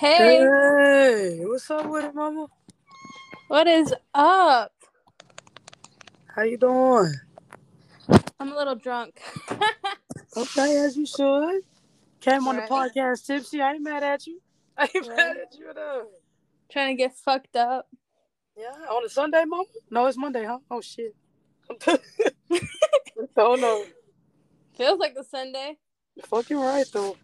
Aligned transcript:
Hey, 0.00 0.54
Hey, 0.78 1.40
what's 1.44 1.70
up 1.70 1.86
with 1.86 2.06
it, 2.06 2.14
mama? 2.14 2.46
what 3.48 3.66
is 3.66 3.94
up? 4.14 4.72
How 6.34 6.42
you 6.42 6.56
doing? 6.56 7.14
I'm 8.40 8.52
a 8.52 8.56
little 8.56 8.76
drunk. 8.76 9.20
Okay, 10.36 10.76
as 10.78 10.96
you 10.96 11.04
should. 11.06 11.62
Came 12.20 12.48
on 12.48 12.56
the 12.56 12.62
podcast 12.62 13.26
tipsy. 13.26 13.60
I 13.60 13.72
ain't 13.74 13.82
mad 13.82 14.02
at 14.02 14.26
you. 14.26 14.40
I 14.78 14.84
ain't 14.94 15.06
Right. 15.06 15.16
mad 15.18 15.36
at 15.36 15.58
you 15.58 15.68
at 15.70 15.76
all. 15.76 16.06
Trying 16.72 16.96
to 16.96 17.02
get 17.02 17.14
fucked 17.16 17.56
up. 17.56 17.88
Yeah, 18.56 18.66
on 18.90 19.04
a 19.04 19.08
Sunday, 19.10 19.44
mama? 19.46 19.64
No, 19.90 20.06
it's 20.06 20.16
Monday, 20.18 20.44
huh? 20.44 20.60
Oh 20.70 20.80
shit. 20.80 21.14
oh 23.36 23.56
no. 23.56 23.84
Feels 24.76 24.98
like 24.98 25.14
a 25.18 25.24
Sunday. 25.24 25.78
You 26.16 26.22
fucking 26.22 26.56
right 26.56 26.86
though. 26.92 27.16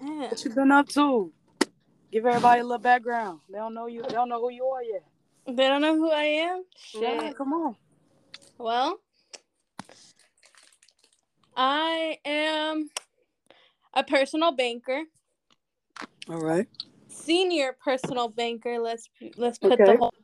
Man. 0.00 0.30
What 0.30 0.44
you 0.44 0.50
been 0.50 0.70
up 0.72 0.88
to? 0.90 1.32
Give 2.10 2.24
everybody 2.24 2.60
a 2.60 2.64
little 2.64 2.78
background. 2.78 3.40
They 3.50 3.58
don't 3.58 3.74
know 3.74 3.86
you. 3.86 4.02
They 4.02 4.14
don't 4.14 4.28
know 4.28 4.40
who 4.40 4.50
you 4.50 4.64
are 4.64 4.82
yet. 4.82 5.04
They 5.46 5.68
don't 5.68 5.82
know 5.82 5.94
who 5.96 6.10
I 6.10 6.22
am? 6.22 6.64
Shit. 6.76 7.02
Yeah, 7.02 7.32
come 7.32 7.52
on. 7.52 7.76
Well, 8.56 8.98
I 11.56 12.18
am 12.24 12.88
a 13.94 14.04
personal 14.04 14.52
banker, 14.52 15.02
All 16.28 16.40
right. 16.40 16.66
senior 17.08 17.76
personal 17.82 18.28
banker. 18.28 18.78
Let's 18.78 19.08
let's 19.36 19.58
put 19.58 19.72
Okay. 19.72 19.84
the 19.84 19.96
whole 19.98 20.14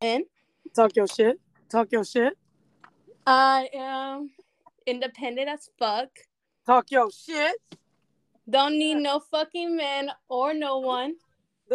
in. 0.00 0.24
Talk 0.74 0.96
your 0.96 1.06
shit. 1.06 1.40
Talk 1.68 1.92
your 1.92 2.04
shit. 2.04 2.36
I 3.26 3.68
am 3.74 4.30
independent 4.86 5.48
as 5.48 5.68
fuck. 5.78 6.08
Talk 6.66 6.90
your 6.90 7.10
shit. 7.10 7.56
Don't 8.48 8.78
need 8.78 8.96
no 8.96 9.20
fucking 9.20 9.76
man 9.76 10.10
or 10.28 10.52
no 10.52 10.78
one. 10.78 11.14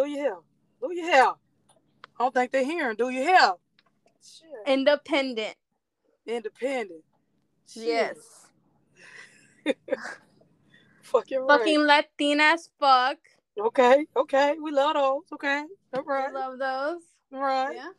Do 0.00 0.08
you 0.08 0.16
hear? 0.16 0.36
Do 0.80 0.94
you 0.94 1.02
hear? 1.02 1.24
I 1.24 1.34
don't 2.18 2.32
think 2.32 2.52
they're 2.52 2.64
hearing. 2.64 2.96
Do 2.96 3.10
you 3.10 3.20
hear? 3.20 3.52
Shit. 4.22 4.48
Independent. 4.66 5.54
Independent. 6.26 7.04
Shit. 7.68 7.86
Yes. 7.86 8.46
Fucking 11.02 11.40
right. 11.40 11.58
Fucking 11.58 11.80
Latina 11.80 12.42
as 12.44 12.70
fuck. 12.80 13.18
Okay, 13.60 14.06
okay. 14.16 14.54
We 14.58 14.70
love 14.70 14.94
those. 14.94 15.24
Okay. 15.34 15.64
All 15.92 16.02
I 16.08 16.10
right. 16.10 16.32
love 16.32 16.58
those. 16.58 17.02
All 17.34 17.40
right. 17.42 17.74
Yeah. 17.74 17.90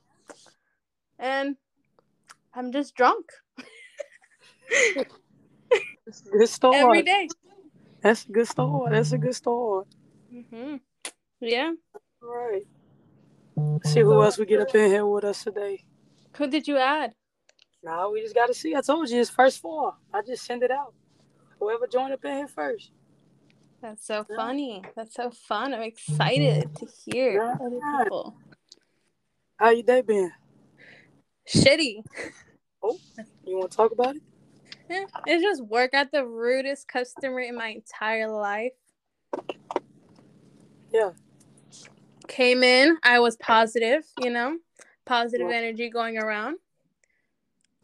And 1.19 1.55
I'm 2.55 2.71
just 2.71 2.95
drunk 2.95 3.29
That's 6.07 6.21
good 6.21 6.49
story. 6.49 6.77
every 6.79 7.03
day. 7.03 7.29
That's 8.01 8.25
a 8.25 8.31
good 8.31 8.47
story. 8.47 8.91
That's 8.91 9.11
a 9.11 9.19
good 9.19 9.35
story. 9.35 9.85
hmm 10.49 10.77
Yeah. 11.41 11.71
All 12.21 12.29
right. 12.29 12.63
Mm-hmm. 13.57 13.87
See 13.87 14.01
who 14.01 14.21
else 14.23 14.37
we 14.37 14.45
get 14.45 14.61
up 14.61 14.73
in 14.75 14.89
here 14.91 15.05
with 15.05 15.23
us 15.23 15.43
today. 15.43 15.83
Who 16.37 16.47
did 16.47 16.67
you 16.67 16.77
add? 16.77 17.13
Nah, 17.83 18.09
we 18.09 18.21
just 18.21 18.35
got 18.35 18.45
to 18.45 18.53
see. 18.53 18.75
I 18.75 18.81
told 18.81 19.09
you 19.09 19.19
it's 19.19 19.29
first 19.29 19.59
four. 19.59 19.95
I 20.13 20.21
just 20.21 20.45
send 20.45 20.61
it 20.61 20.69
out. 20.71 20.93
Whoever 21.59 21.87
joined 21.87 22.13
up 22.13 22.23
in 22.23 22.37
here 22.37 22.47
first. 22.47 22.91
That's 23.81 24.05
so 24.05 24.23
Yeah. 24.29 24.35
funny. 24.35 24.83
That's 24.95 25.15
so 25.15 25.31
fun. 25.31 25.73
I'm 25.73 25.81
excited 25.81 26.75
to 26.75 26.85
hear 26.85 27.33
Yeah. 27.33 27.57
other 27.65 27.79
people. 28.03 28.35
How 29.57 29.71
you 29.71 29.81
day 29.81 30.01
been? 30.01 30.31
Shitty. 31.47 32.03
Oh, 32.83 32.97
you 33.45 33.57
want 33.57 33.71
to 33.71 33.77
talk 33.77 33.91
about 33.91 34.15
it? 34.15 34.21
Yeah. 34.89 35.05
It's 35.25 35.43
just 35.43 35.63
work 35.65 35.93
at 35.93 36.11
the 36.11 36.25
rudest 36.25 36.87
customer 36.87 37.39
in 37.39 37.55
my 37.55 37.69
entire 37.69 38.27
life. 38.29 38.73
Yeah. 40.91 41.11
Came 42.31 42.63
in, 42.63 42.97
I 43.03 43.19
was 43.19 43.35
positive, 43.35 44.05
you 44.17 44.29
know, 44.29 44.57
positive 45.05 45.49
Yeah. 45.49 45.53
energy 45.57 45.89
going 45.89 46.17
around. 46.17 46.59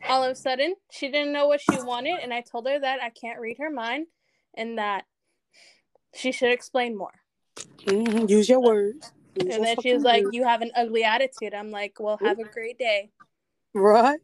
All 0.08 0.23
of 0.23 0.32
a 0.32 0.36
sudden, 0.36 0.76
she 0.89 1.10
didn't 1.11 1.33
know 1.33 1.48
what 1.49 1.60
she 1.60 1.82
wanted, 1.82 2.20
and 2.23 2.33
I 2.33 2.39
told 2.39 2.66
her 2.66 2.80
that 2.80 3.04
I 3.04 3.10
can't 3.10 3.42
read 3.42 3.58
her 3.58 3.70
mind 3.70 4.08
and 4.54 4.77
that 4.77 5.04
she 6.16 6.32
should 6.32 6.52
explain 6.52 6.98
more. 6.98 7.11
hmm 7.86 8.26
Use 8.30 8.48
your 8.48 8.61
words. 8.61 9.11
Use 9.36 9.49
And 9.49 9.49
your 9.49 9.66
then 9.66 9.82
she 9.82 9.94
was 9.94 10.04
like, 10.04 10.23
words. 10.23 10.33
You 10.33 10.45
have 10.45 10.61
an 10.61 10.71
ugly 10.77 11.04
attitude. 11.04 11.54
I'm 11.54 11.70
like, 11.70 12.00
Well, 12.00 12.16
have 12.16 12.39
a 12.39 12.45
great 12.45 12.80
day. 12.80 13.11
Right? 13.73 14.21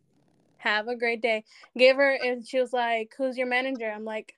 Have 0.60 0.88
a 0.88 0.96
great 0.96 1.22
day. 1.22 1.44
Gave 1.78 1.98
her, 1.98 2.12
and 2.14 2.48
she 2.48 2.62
was 2.62 2.72
like, 2.72 3.14
Who's 3.18 3.38
your 3.38 3.48
manager? 3.48 3.92
I'm 3.92 4.06
like, 4.06 4.36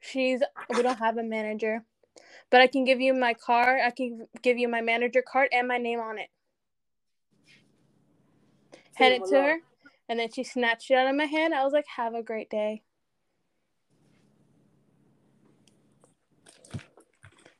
She's, 0.00 0.42
we 0.74 0.82
don't 0.82 0.96
have 0.98 1.18
a 1.18 1.22
manager, 1.22 1.84
but 2.50 2.60
I 2.60 2.66
can 2.66 2.84
give 2.84 3.00
you 3.00 3.14
my 3.14 3.34
card. 3.34 3.80
I 3.84 3.90
can 3.90 4.26
give 4.42 4.58
you 4.58 4.68
my 4.68 4.80
manager 4.80 5.22
card 5.22 5.48
and 5.52 5.68
my 5.68 5.78
name 5.78 6.00
on 6.00 6.18
it. 6.18 6.28
Hand 8.94 9.14
it 9.14 9.28
to 9.30 9.42
her, 9.42 9.58
and 10.08 10.20
then 10.20 10.30
she 10.30 10.44
snatched 10.44 10.90
it 10.90 10.94
out 10.94 11.08
of 11.08 11.16
my 11.16 11.24
hand. 11.24 11.54
I 11.54 11.64
was 11.64 11.72
like, 11.72 11.86
Have 11.96 12.14
a 12.14 12.22
great 12.22 12.48
day. 12.48 12.82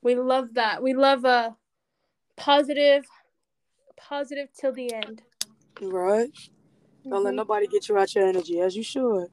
We 0.03 0.15
love 0.15 0.55
that. 0.55 0.83
We 0.83 0.93
love 0.93 1.25
a 1.25 1.57
positive, 2.37 3.07
positive 3.97 4.49
till 4.53 4.73
the 4.73 4.93
end. 4.93 5.23
Right? 5.81 6.31
Don't 7.05 7.23
let 7.23 7.33
Mhm. 7.33 7.37
nobody 7.37 7.67
get 7.67 7.89
you 7.89 7.99
out 7.99 8.15
your 8.15 8.27
energy, 8.27 8.61
as 8.61 8.77
you 8.77 8.83
should. 8.83 9.33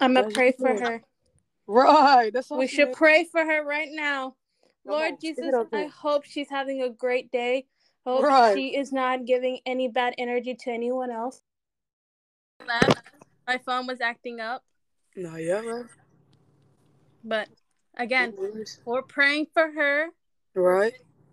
I'm 0.00 0.14
gonna 0.14 0.28
pray 0.28 0.52
for 0.52 0.74
her. 0.74 1.02
Right. 1.66 2.32
That's 2.32 2.50
We 2.50 2.66
should 2.66 2.92
pray 2.92 3.24
for 3.24 3.44
her 3.44 3.62
right 3.64 3.90
now. 3.92 4.36
Lord 4.88 5.12
on, 5.12 5.18
Jesus, 5.20 5.54
I 5.72 5.84
hope 5.86 6.24
she's 6.24 6.48
having 6.48 6.82
a 6.82 6.88
great 6.90 7.30
day. 7.30 7.66
Hope 8.06 8.24
Right. 8.24 8.54
she 8.54 8.76
is 8.76 8.92
not 8.92 9.26
giving 9.26 9.60
any 9.66 9.88
bad 9.88 10.14
energy 10.18 10.54
to 10.54 10.70
anyone 10.70 11.10
else. 11.10 11.42
My 13.46 13.58
phone 13.58 13.86
was 13.86 14.00
acting 14.00 14.40
up, 14.40 14.64
No, 15.16 15.36
yeah, 15.36 15.60
right. 15.60 15.86
but 17.24 17.48
again, 17.96 18.34
we're 18.84 19.02
praying 19.02 19.46
for 19.54 19.70
her, 19.70 20.08
Right? 20.54 20.92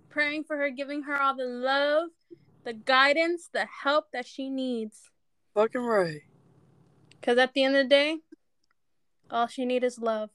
praying 0.10 0.46
for 0.46 0.56
her, 0.58 0.70
giving 0.70 1.04
her 1.04 1.22
all 1.22 1.36
the 1.36 1.46
love, 1.46 2.10
the 2.64 2.74
guidance, 2.74 3.50
the 3.52 3.66
help 3.66 4.12
that 4.14 4.26
she 4.26 4.50
needs. 4.50 5.12
Fucking 5.54 5.82
right. 5.82 6.22
Because 7.10 7.38
at 7.38 7.54
the 7.54 7.64
end 7.64 7.76
of 7.76 7.84
the 7.86 7.90
day, 7.90 8.18
all 9.30 9.48
she 9.48 9.66
needs 9.66 9.84
is 9.86 10.00
love. 10.00 10.30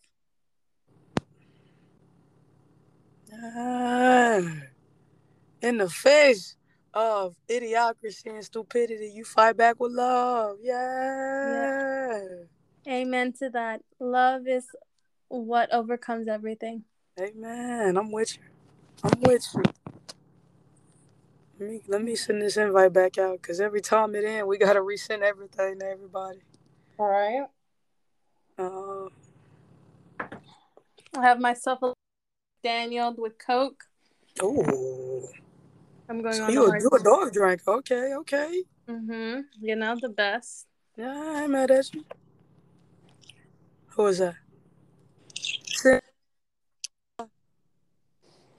In 5.62 5.76
the 5.76 5.88
face 5.88 6.56
of 6.94 7.36
idiocracy 7.48 8.26
and 8.26 8.44
stupidity, 8.44 9.12
you 9.14 9.24
fight 9.24 9.56
back 9.56 9.78
with 9.78 9.92
love. 9.92 10.56
Yeah. 10.62 12.18
Amen 12.88 13.32
to 13.34 13.50
that. 13.50 13.82
Love 14.00 14.48
is 14.48 14.66
what 15.28 15.72
overcomes 15.72 16.26
everything. 16.28 16.84
Amen. 17.20 17.96
I'm 17.96 18.10
with 18.10 18.36
you. 18.36 18.42
I'm 19.04 19.20
with 19.20 19.46
you. 19.54 19.62
Let 21.58 21.70
me, 21.70 21.80
let 21.86 22.02
me 22.02 22.16
send 22.16 22.40
this 22.42 22.56
invite 22.56 22.92
back 22.92 23.18
out 23.18 23.42
because 23.42 23.60
every 23.60 23.82
time 23.82 24.14
it 24.14 24.24
in, 24.24 24.46
we 24.46 24.56
got 24.56 24.72
to 24.72 24.80
resend 24.80 25.20
everything 25.20 25.78
to 25.80 25.86
everybody. 25.86 26.40
All 26.98 27.06
right. 27.06 27.46
Uh, 28.58 29.08
I 31.18 31.22
have 31.22 31.38
myself 31.38 31.82
a 31.82 31.92
Daniel 32.62 33.14
with 33.16 33.38
Coke. 33.38 33.84
oh. 34.42 35.28
I'm 36.08 36.22
going 36.22 36.34
So 36.34 36.44
on 36.44 36.52
you 36.52 36.66
a 36.66 36.70
a, 36.70 36.80
you 36.80 36.88
a 36.92 37.02
dog 37.02 37.32
drink. 37.32 37.60
Okay, 37.66 38.14
okay. 38.14 38.62
Mm-hmm. 38.88 39.40
You 39.60 39.76
know 39.76 39.96
the 40.00 40.08
best. 40.08 40.66
Yeah, 40.96 41.14
I 41.14 41.42
ain't 41.42 41.52
mad 41.52 41.70
at 41.70 41.94
you. 41.94 42.04
Who 43.90 44.06
is 44.06 44.18
that? 44.18 44.34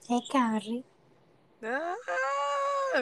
Hey, 0.07 0.22
Carrie. 0.29 0.84
Ah, 1.64 2.96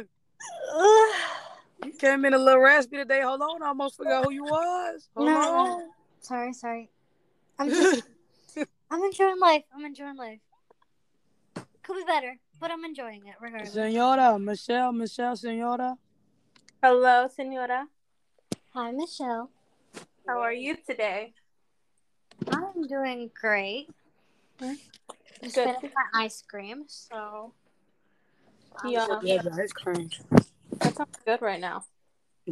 you 1.84 1.92
came 1.94 2.26
in 2.26 2.34
a 2.34 2.38
little 2.38 2.60
raspy 2.62 2.98
today. 2.98 3.22
Hold 3.22 3.42
on, 3.42 3.64
I 3.64 3.68
almost 3.68 3.98
forgot 3.98 4.26
who 4.26 4.32
you 4.32 4.44
was. 4.44 5.10
Hold 5.16 5.28
No, 5.30 5.36
on. 5.36 5.68
no. 5.70 5.88
Sorry, 6.22 6.54
sorry. 6.54 6.90
I'm 7.58 7.70
just, 7.70 8.04
I'm 8.92 9.02
enjoying 9.04 9.40
life. 9.40 9.64
I'm 9.74 9.86
enjoying 9.86 10.18
life. 10.18 10.40
Could 11.90 12.06
be 12.06 12.12
better, 12.14 12.38
but 12.60 12.70
I'm 12.70 12.86
enjoying 12.86 13.26
it 13.26 13.34
regardless. 13.42 13.74
Senora, 13.74 14.38
Michelle, 14.38 14.92
Michelle, 14.92 15.36
Senora. 15.36 15.98
Hello, 16.84 17.28
Senora. 17.36 17.88
Hi, 18.76 18.92
Michelle. 18.92 19.50
How 20.28 20.40
are 20.40 20.54
you 20.54 20.78
today? 20.88 21.34
I'm 22.48 22.86
doing 22.88 23.32
great. 23.42 23.90
Just 24.62 25.56
Good. 25.56 25.78
finished 25.78 25.96
my 26.14 26.26
ice 26.26 26.44
cream, 26.48 26.84
so. 26.86 27.54
Yeah. 28.86 29.08
just- 29.08 29.26
Yeah, 29.26 29.42
ice 29.60 29.74
cream. 29.74 30.12
That 30.78 30.96
sounds 30.96 31.18
good 31.26 31.42
right 31.42 31.60
now. 31.60 31.86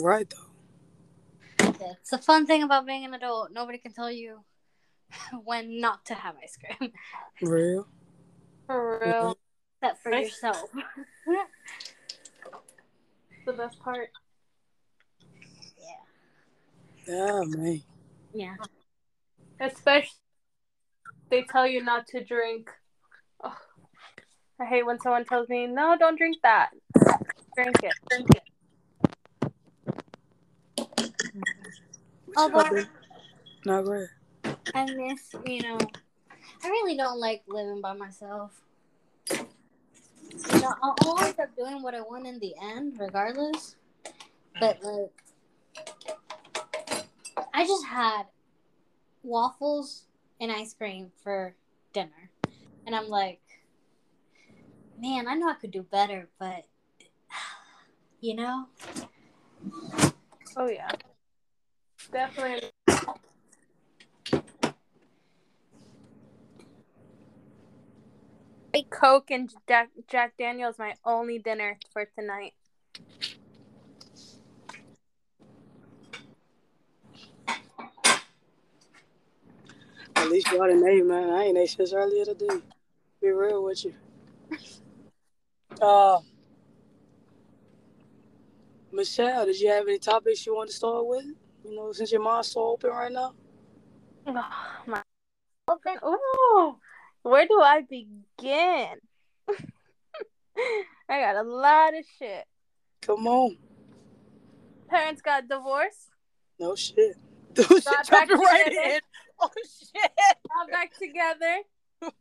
Right 0.01 0.27
though. 1.59 1.75
It's 2.01 2.09
the 2.09 2.17
fun 2.17 2.47
thing 2.47 2.63
about 2.63 2.87
being 2.87 3.05
an 3.05 3.13
adult. 3.13 3.51
Nobody 3.51 3.77
can 3.77 3.93
tell 3.93 4.09
you 4.09 4.39
when 5.43 5.79
not 5.79 6.05
to 6.05 6.15
have 6.15 6.33
ice 6.41 6.57
cream. 6.57 6.91
Real. 7.39 7.87
For 8.67 8.99
real. 9.03 9.37
Except 9.81 10.03
for 10.03 10.11
Right. 10.11 10.25
yourself. 10.25 10.69
the 13.45 13.53
best 13.53 13.79
part. 13.79 14.09
Yeah, 17.07 17.41
man. 17.47 17.81
yeah. 18.33 18.55
Especially 19.59 20.11
they 21.29 21.43
tell 21.43 21.65
you 21.65 21.81
not 21.83 22.05
to 22.07 22.23
drink. 22.23 22.69
Ugh. 23.43 23.53
I 24.59 24.65
hate 24.65 24.85
when 24.85 24.99
someone 24.99 25.25
tells 25.25 25.47
me, 25.49 25.65
"No, 25.67 25.95
don't 25.97 26.17
drink 26.17 26.37
that." 26.43 26.69
Drink 27.55 27.77
it. 27.83 27.93
Drink 28.09 28.29
it. 28.35 28.43
Although 32.35 32.85
No, 33.65 33.83
go 33.83 33.91
ahead. 33.93 34.09
I 34.75 34.85
miss, 34.85 35.33
you 35.45 35.61
know, 35.61 35.77
I 36.63 36.67
really 36.69 36.97
don't 36.97 37.19
like 37.19 37.43
living 37.47 37.81
by 37.81 37.93
myself. 37.93 38.61
You 39.31 40.61
know, 40.61 40.73
I'll 40.81 40.95
I'll 41.01 41.23
end 41.23 41.39
up 41.39 41.55
doing 41.55 41.81
what 41.81 41.95
I 41.95 42.01
want 42.01 42.27
in 42.27 42.39
the 42.39 42.53
end, 42.61 42.99
regardless. 42.99 43.75
But 44.59 44.81
mm. 44.81 45.09
like, 45.75 45.85
I 47.53 47.65
just 47.65 47.85
had 47.85 48.23
waffles 49.23 50.05
and 50.39 50.51
ice 50.51 50.73
cream 50.73 51.11
for 51.23 51.55
dinner, 51.93 52.29
and 52.85 52.95
I'm 52.95 53.09
like, 53.09 53.41
man, 54.99 55.27
I 55.27 55.35
know 55.35 55.49
I 55.49 55.55
could 55.55 55.71
do 55.71 55.83
better, 55.83 56.29
but 56.39 56.65
you 58.21 58.35
know, 58.35 58.67
Oh 60.59 60.67
yeah. 60.67 60.89
Definitely. 62.11 62.71
Coke 68.83 69.31
and 69.31 69.51
Jack, 69.67 69.89
Jack 70.07 70.33
Daniels 70.37 70.77
my 70.77 70.93
only 71.05 71.39
dinner 71.39 71.77
for 71.91 72.05
tonight. 72.17 72.53
At 80.15 80.29
least 80.29 80.51
you 80.51 80.59
already 80.59 80.83
ate, 80.85 81.05
man. 81.05 81.29
I 81.29 81.43
ain't 81.43 81.57
ate 81.57 81.69
since 81.69 81.93
earlier 81.93 82.25
today. 82.25 82.61
Be 83.21 83.29
real 83.29 83.63
with 83.63 83.85
you. 83.85 83.93
Uh, 85.81 86.19
Michelle, 88.91 89.45
did 89.45 89.59
you 89.59 89.69
have 89.69 89.87
any 89.87 89.99
topics 89.99 90.45
you 90.45 90.55
want 90.55 90.69
to 90.69 90.75
start 90.75 91.05
with? 91.05 91.25
You 91.63 91.75
know, 91.75 91.91
since 91.91 92.11
your 92.11 92.21
mind's 92.21 92.51
so 92.51 92.61
open 92.61 92.89
right 92.89 93.11
now. 93.11 93.33
Oh, 94.25 94.33
my 94.87 95.01
open. 95.69 95.97
Ooh, 96.03 96.75
where 97.23 97.47
do 97.47 97.61
I 97.61 97.81
begin? 97.81 98.95
I 101.09 101.21
got 101.21 101.35
a 101.35 101.43
lot 101.43 101.97
of 101.97 102.05
shit. 102.17 102.45
Come 103.01 103.27
on. 103.27 103.57
Parents 104.89 105.21
got 105.21 105.47
divorced. 105.47 106.09
No 106.59 106.75
shit. 106.75 107.15
Got 107.55 108.09
back 108.09 108.29
right 108.29 108.71
in. 108.71 108.99
Oh 109.39 109.49
shit. 109.65 110.11
Got 110.15 110.71
back 110.71 110.91
together. 110.97 111.61
All 112.01 112.11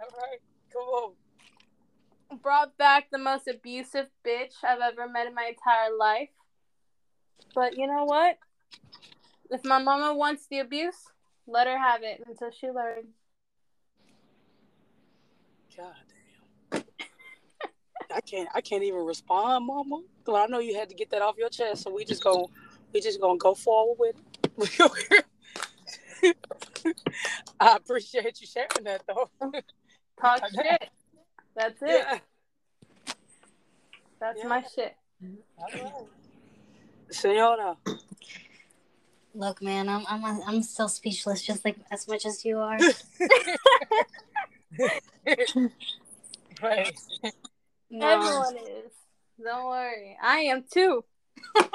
right. 0.00 0.40
Come 0.72 0.82
on. 0.82 1.12
Brought 2.42 2.76
back 2.76 3.10
the 3.10 3.18
most 3.18 3.48
abusive 3.48 4.08
bitch 4.26 4.54
I've 4.64 4.80
ever 4.80 5.08
met 5.08 5.26
in 5.26 5.34
my 5.34 5.46
entire 5.46 5.96
life. 5.96 6.28
But 7.54 7.76
you 7.76 7.86
know 7.86 8.04
what? 8.04 8.38
If 9.50 9.64
my 9.64 9.82
mama 9.82 10.14
wants 10.14 10.46
the 10.48 10.58
abuse, 10.58 11.06
let 11.46 11.66
her 11.66 11.78
have 11.78 12.02
it 12.02 12.22
until 12.26 12.50
she 12.50 12.68
learns. 12.68 13.14
God 15.78 15.94
damn. 16.72 16.82
I 18.14 18.20
can't. 18.20 18.48
I 18.54 18.60
can't 18.60 18.82
even 18.82 19.04
respond, 19.04 19.64
Mama. 19.66 20.02
Well, 20.26 20.36
I 20.36 20.46
know 20.46 20.58
you 20.58 20.74
had 20.76 20.88
to 20.88 20.94
get 20.94 21.10
that 21.10 21.22
off 21.22 21.36
your 21.38 21.48
chest, 21.50 21.82
so 21.82 21.90
we 21.94 22.04
just 22.04 22.22
go. 22.22 22.50
We 22.92 23.00
just 23.00 23.20
gonna 23.20 23.38
go 23.38 23.54
forward 23.54 24.14
with 24.56 24.70
it. 24.80 25.24
I 27.60 27.76
appreciate 27.76 28.40
you 28.40 28.46
sharing 28.46 28.84
that, 28.84 29.04
though. 29.06 29.30
Talk 30.20 30.40
shit. 30.54 30.88
That's 31.54 31.80
it. 31.82 31.88
Yeah. 31.88 32.18
That's 34.20 34.38
Yeah. 34.42 34.48
my 34.48 34.64
shit. 34.74 34.96
All 35.58 35.68
right. 35.80 35.92
Senora, 37.10 37.76
look, 39.34 39.62
man, 39.62 39.88
I'm 39.88 40.04
I'm 40.08 40.40
I'm 40.46 40.62
still 40.62 40.88
speechless, 40.88 41.42
just 41.42 41.64
like 41.64 41.76
as 41.90 42.08
much 42.08 42.26
as 42.26 42.44
you 42.44 42.58
are. 42.58 42.78
right. 46.62 46.98
No. 47.90 48.06
Everyone 48.06 48.56
is. 48.56 48.92
Don't 49.42 49.66
worry. 49.66 50.16
I 50.22 50.38
am 50.40 50.64
too. 50.70 51.04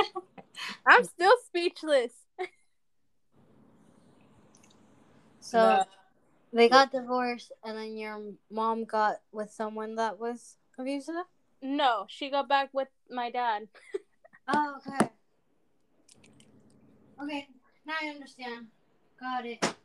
I'm 0.86 1.04
still 1.06 1.34
speechless. 1.46 2.12
So 5.40 5.58
Nah. 5.58 5.84
they 6.52 6.70
got 6.70 6.92
divorced, 6.92 7.52
and 7.64 7.78
then 7.78 7.98
your 7.98 8.20
mom 8.50 8.86
got 8.86 9.22
with 9.32 9.52
someone 9.52 9.96
that 9.96 10.20
was 10.20 10.58
abusive. 10.78 11.16
No, 11.62 12.06
she 12.10 12.30
got 12.30 12.50
back 12.50 12.70
with 12.74 12.90
my 13.10 13.30
dad. 13.32 13.68
Oh, 14.48 14.76
okay. 14.78 15.10
Okay, 17.22 17.48
now 17.86 17.94
I 18.02 18.08
understand. 18.08 18.68
Got 19.20 19.46
it. 19.46 19.76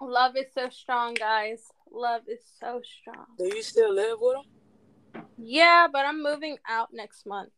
Love 0.00 0.36
is 0.36 0.46
so 0.54 0.68
strong, 0.70 1.14
guys. 1.14 1.62
Love 1.92 2.22
is 2.26 2.40
so 2.58 2.80
strong. 2.82 3.26
Do 3.38 3.44
you 3.44 3.62
still 3.62 3.92
live 3.92 4.18
with 4.20 4.36
him? 4.36 5.22
Yeah, 5.36 5.86
but 5.92 6.06
I'm 6.06 6.22
moving 6.22 6.56
out 6.68 6.88
next 6.92 7.26
month 7.26 7.52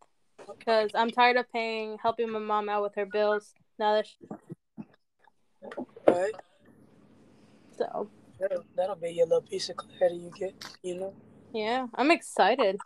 because 0.59 0.91
I'm 0.95 1.11
tired 1.11 1.37
of 1.37 1.51
paying, 1.53 1.99
helping 2.03 2.31
my 2.31 2.39
mom 2.39 2.69
out 2.69 2.83
with 2.83 2.95
her 2.97 3.07
bills. 3.07 3.55
Now 3.79 3.95
that 3.95 4.07
she, 4.07 4.17
Right. 6.07 6.35
so, 7.77 8.09
That'll, 8.39 8.65
that'll 8.77 8.97
be 8.97 9.11
your 9.11 9.27
little 9.27 9.43
piece 9.43 9.69
of 9.69 9.77
clarity 9.77 10.17
you 10.17 10.33
get. 10.37 10.55
You 10.83 10.97
know. 10.97 11.15
yeah, 11.53 11.87
I'm 11.95 12.11
excited. 12.11 12.81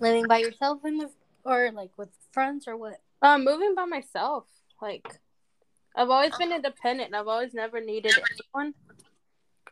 Living 0.00 0.26
by 0.26 0.38
yourself 0.38 0.78
in 0.84 0.96
the 0.96 1.10
or 1.44 1.70
like 1.72 1.90
with 1.98 2.08
friends 2.32 2.66
or 2.66 2.76
what? 2.76 3.00
I'm 3.20 3.44
moving 3.44 3.74
by 3.74 3.84
myself. 3.84 4.46
Like, 4.80 5.20
I've 5.96 6.10
always 6.10 6.34
been 6.36 6.48
uh-huh. 6.48 6.56
independent. 6.56 7.14
I've 7.14 7.28
always 7.28 7.54
never 7.54 7.80
needed 7.80 8.14
anyone. 8.54 8.74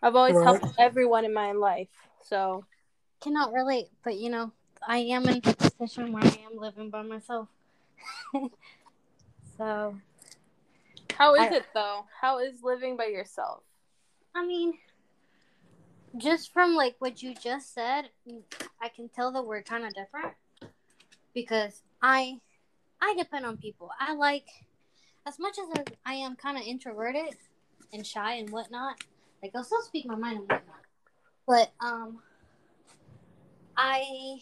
I've 0.02 0.16
always 0.16 0.36
Right. 0.36 0.44
helped 0.44 0.66
everyone 0.78 1.24
in 1.24 1.34
my 1.34 1.52
life. 1.52 1.88
So, 2.22 2.64
Cannot 3.20 3.52
relate, 3.52 3.88
but 4.04 4.16
you 4.16 4.30
know, 4.30 4.52
I 4.86 4.98
am 4.98 5.28
in 5.28 5.38
a 5.38 5.54
position 5.54 6.12
where 6.12 6.22
I 6.22 6.38
am 6.50 6.56
living 6.56 6.88
by 6.88 7.02
myself. 7.02 7.48
so, 9.58 9.96
how 11.16 11.34
is 11.34 11.50
I- 11.50 11.56
it 11.56 11.66
though? 11.74 12.06
How 12.20 12.38
is 12.38 12.62
living 12.62 12.96
by 12.96 13.06
yourself? 13.06 13.64
I 14.36 14.46
mean, 14.46 14.74
just 16.16 16.52
from 16.52 16.74
like 16.76 16.94
what 17.00 17.22
you 17.22 17.34
just 17.34 17.74
said, 17.74 18.10
I 18.80 18.88
can 18.88 19.08
tell 19.08 19.32
that 19.32 19.42
we're 19.44 19.62
kind 19.62 19.84
of 19.84 19.92
different 19.94 20.34
because 21.34 21.82
I 22.00 22.38
I 23.02 23.14
depend 23.18 23.46
on 23.46 23.56
people. 23.56 23.90
I 23.98 24.14
like 24.14 24.46
as 25.28 25.38
much 25.38 25.58
as 25.58 25.84
I 26.06 26.14
am 26.14 26.36
kind 26.36 26.56
of 26.56 26.64
introverted 26.64 27.36
and 27.92 28.06
shy 28.06 28.34
and 28.34 28.48
whatnot. 28.48 28.96
Like 29.42 29.52
I'll 29.54 29.62
still 29.62 29.82
speak 29.82 30.06
my 30.06 30.16
mind 30.16 30.38
and 30.38 30.48
whatnot, 30.48 30.82
but 31.46 31.70
um, 31.80 32.18
I 33.76 34.38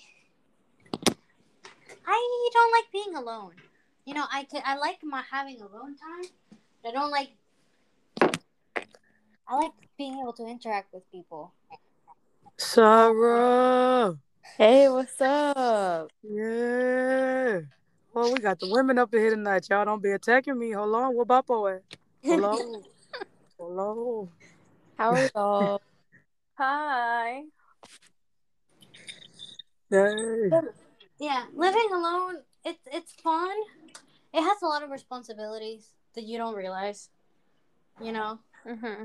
I 2.06 2.50
don't 2.52 2.72
like 2.72 2.92
being 2.92 3.16
alone. 3.16 3.52
You 4.06 4.14
know, 4.14 4.24
I 4.32 4.44
can, 4.44 4.62
I 4.64 4.76
like 4.76 4.98
my 5.02 5.22
having 5.30 5.60
alone 5.60 5.96
time. 5.96 6.30
I 6.86 6.92
don't 6.92 7.10
like 7.10 7.30
I 9.48 9.56
like 9.56 9.72
being 9.98 10.18
able 10.20 10.32
to 10.34 10.46
interact 10.46 10.94
with 10.94 11.10
people. 11.10 11.52
Sarah. 12.56 14.16
Hey, 14.56 14.88
what's 14.88 15.20
up? 15.20 16.10
Yeah. 16.22 17.60
Well, 18.16 18.32
we 18.32 18.40
got 18.40 18.58
the 18.58 18.70
women 18.70 18.98
up 18.98 19.12
in 19.12 19.20
here 19.20 19.28
tonight. 19.32 19.66
Y'all 19.68 19.84
don't 19.84 20.02
be 20.02 20.12
attacking 20.12 20.58
me. 20.58 20.70
Hold 20.70 20.94
on. 20.94 21.14
What 21.14 21.28
Bapo 21.28 21.76
at? 21.76 21.82
Hello. 22.22 22.82
Hello. 23.58 24.30
How 24.96 25.10
are 25.10 25.30
y'all? 25.34 25.82
Hi. 26.56 27.42
Hey. 29.90 30.50
Yeah, 31.18 31.44
living 31.54 31.90
alone, 31.92 32.36
it's 32.64 32.80
it's 32.90 33.12
fun. 33.12 33.54
It 34.32 34.40
has 34.40 34.62
a 34.62 34.66
lot 34.66 34.82
of 34.82 34.88
responsibilities 34.88 35.90
that 36.14 36.24
you 36.24 36.38
don't 36.38 36.54
realize. 36.54 37.10
You 38.00 38.12
know, 38.12 38.38
Mm-hmm. 38.66 39.04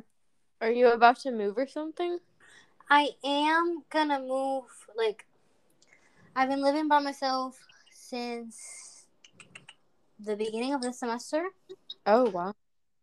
Are 0.62 0.72
you 0.72 0.88
about 0.88 1.20
to 1.20 1.32
move 1.32 1.58
or 1.58 1.68
something? 1.68 2.20
I 2.90 3.10
am 3.26 3.84
gonna 3.90 4.22
move. 4.22 4.64
Like, 4.96 5.26
I've 6.34 6.48
been 6.48 6.64
living 6.64 6.88
by 6.88 7.00
myself 7.00 7.60
since 7.92 8.91
the 10.24 10.36
beginning 10.36 10.74
of 10.74 10.82
the 10.82 10.94
semester. 10.94 11.50
Oh 12.06 12.30
wow. 12.30 12.54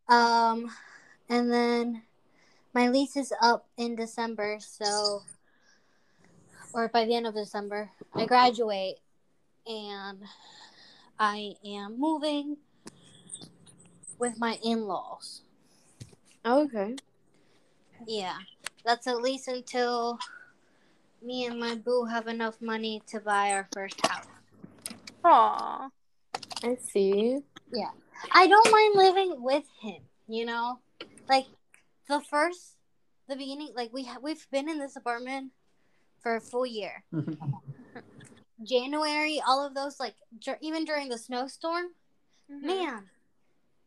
Um, 0.09 0.71
and 1.29 1.53
then 1.53 2.03
my 2.75 2.89
lease 2.89 3.17
is 3.17 3.33
up 3.41 3.67
in 3.77 3.97
December, 3.97 4.59
so 4.61 5.23
or 6.73 6.89
by 6.89 7.05
the 7.05 7.15
end 7.15 7.27
of 7.27 7.35
December, 7.35 7.91
I 8.15 8.27
graduate 8.27 8.97
and 9.67 10.23
I 11.19 11.55
am 11.65 11.99
moving 11.99 12.57
with 14.19 14.39
my 14.39 14.59
in 14.63 14.87
laws. 14.87 15.43
Oh, 16.45 16.63
okay. 16.65 16.97
Yeah, 18.07 18.39
that's 18.85 19.07
at 19.07 19.21
least 19.21 19.49
until 19.49 20.19
me 21.21 21.47
and 21.47 21.59
my 21.59 21.75
boo 21.75 22.05
have 22.05 22.29
enough 22.29 22.61
money 22.61 23.03
to 23.09 23.21
buy 23.21 23.53
our 23.53 23.69
first 23.73 24.07
house. 24.07 24.27
Aw. 25.25 25.89
I 26.63 26.77
see. 26.77 27.39
Yeah. 27.73 27.91
I 28.33 28.47
don't 28.47 28.71
mind 28.73 28.95
living 28.97 29.43
with 29.43 29.65
him, 29.81 30.03
you 30.27 30.45
know? 30.45 30.79
Like 31.29 31.47
the 32.09 32.21
first 32.21 32.77
the 33.29 33.37
beginning 33.37 33.71
like 33.77 33.93
we 33.93 34.05
ha- 34.05 34.19
we've 34.23 34.47
been 34.51 34.69
in 34.69 34.79
this 34.79 34.97
apartment 34.97 35.53
for 36.23 36.37
a 36.37 36.41
full 36.41 36.67
year. 36.67 37.05
January, 38.67 39.41
all 39.47 39.65
of 39.65 39.75
those 39.75 40.01
like 40.01 40.15
dur- 40.45 40.59
even 40.61 40.85
during 40.85 41.09
the 41.09 41.19
snowstorm, 41.19 41.87
Mm-hmm. 42.51 42.67
man, 42.67 43.03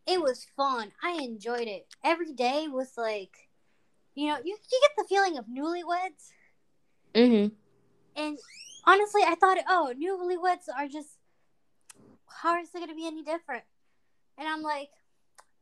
it 0.06 0.22
was 0.22 0.46
fun. 0.56 0.92
I 1.04 1.13
enjoyed 1.24 1.68
it. 1.68 1.88
Every 2.04 2.32
day 2.32 2.68
was 2.70 2.92
like 2.96 3.32
you 4.13 4.28
know, 4.28 4.38
you, 4.44 4.56
you 4.72 4.80
get 4.82 4.92
the 4.98 5.06
feeling 5.10 5.38
of 5.38 5.46
newlyweds 5.46 6.30
Mm-hmm. 7.16 7.54
and 8.22 8.38
honestly, 8.86 9.22
I 9.25 9.36
thought, 9.36 9.58
oh, 9.68 9.94
newlyweds 10.00 10.68
are 10.78 10.88
just 10.88 11.18
how 12.41 12.59
is 12.61 12.69
it 12.69 12.73
going 12.77 12.89
to 12.89 12.95
be 12.95 13.07
any 13.07 13.23
different? 13.23 13.63
And 14.38 14.47
I'm 14.47 14.61
like, 14.61 14.89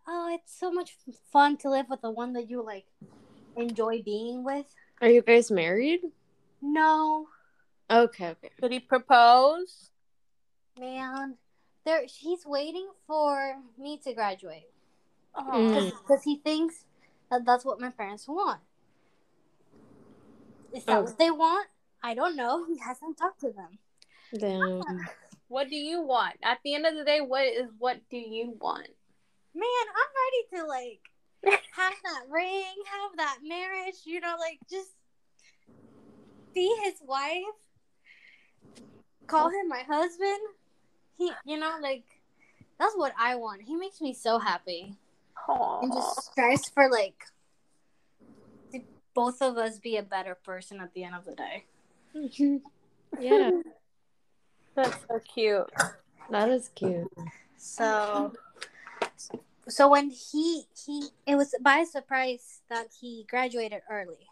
oh, 0.08 0.30
it's 0.34 0.58
so 0.58 0.72
much 0.72 0.96
fun 1.32 1.58
to 1.58 1.70
live 1.70 1.88
with 1.90 2.02
the 2.02 2.12
one 2.12 2.34
that 2.34 2.50
you 2.50 2.64
like 2.64 2.86
enjoy 3.58 4.02
being 4.04 4.44
with. 4.44 4.66
Are 5.02 5.10
you 5.10 5.22
guys 5.22 5.50
married? 5.52 6.02
No, 6.62 7.28
Okay, 7.92 8.28
okay. 8.30 8.52
Did 8.62 8.72
he 8.72 8.80
propose? 8.80 9.90
man, 10.80 11.36
there 11.86 12.04
he's 12.06 12.46
waiting 12.46 12.88
for 13.08 13.56
me 13.78 13.98
to 14.06 14.14
graduate 14.14 14.70
Oh. 15.36 15.44
Mm. 15.52 15.92
because 15.92 16.24
he 16.24 16.38
thinks 16.38 16.86
that 17.32 17.46
that's 17.46 17.66
what 17.66 17.80
my 17.82 17.90
parents 17.90 18.28
want. 18.28 18.62
Is 20.74 20.84
that 20.86 20.98
Oh. 21.00 21.02
what 21.04 21.18
they 21.18 21.32
want? 21.32 21.68
I 22.04 22.14
don't 22.14 22.36
know. 22.36 22.66
He 22.70 22.78
hasn't 22.78 23.18
talked 23.18 23.42
to 23.42 23.52
them. 23.52 23.80
Damn. 24.38 24.84
What 25.50 25.70
do 25.70 25.76
you 25.76 26.02
want? 26.02 26.36
At 26.44 26.60
the 26.64 26.76
end 26.76 26.86
of 26.86 26.96
the 26.96 27.04
day, 27.04 27.20
what 27.20 27.46
is 27.46 27.68
what 27.78 28.00
do 28.10 28.18
you 28.18 28.58
want? 28.62 28.88
man, 29.56 29.86
I'm 29.90 30.12
ready 30.24 30.64
to 30.64 30.68
like 30.68 31.00
have 31.76 31.94
that 32.04 32.24
ring, 32.30 32.76
have 32.86 33.18
that 33.18 33.40
marriage, 33.44 33.96
you 34.06 34.20
know, 34.20 34.36
like 34.40 34.60
just 34.70 34.92
be 36.54 36.74
his 36.84 36.96
wife, 37.06 37.44
call 39.28 39.50
him 39.50 39.68
my 39.68 39.84
husband. 39.88 40.40
He, 41.18 41.32
you 41.46 41.58
know, 41.58 41.78
like 41.82 42.06
that's 42.80 42.96
what 42.96 43.14
I 43.20 43.36
want. 43.36 43.62
He 43.64 43.76
makes 43.76 44.02
me 44.02 44.14
so 44.14 44.40
happy 44.40 44.96
Aww. 45.48 45.84
and 45.84 45.94
just 45.94 46.32
strives 46.32 46.70
for 46.70 46.90
like 46.90 47.16
both 49.14 49.42
of 49.42 49.58
us 49.58 49.80
be 49.80 49.98
a 49.98 50.04
better 50.04 50.36
person 50.36 50.80
at 50.80 50.94
the 50.94 51.04
end 51.04 51.16
of 51.16 51.26
the 51.26 51.36
day. 51.36 51.66
yeah, 53.20 53.50
That's 54.80 55.02
so 55.10 55.20
cute. 55.20 55.70
that 56.30 56.48
is 56.48 56.70
cute. 56.74 57.12
So, 57.58 58.32
so 59.68 59.90
when 59.90 60.10
he 60.10 60.64
he 60.86 61.10
it 61.28 61.36
was 61.36 61.54
by 61.62 61.84
surprise 61.84 62.62
that 62.70 62.88
he 63.02 63.26
graduated 63.30 63.82
early, 63.92 64.28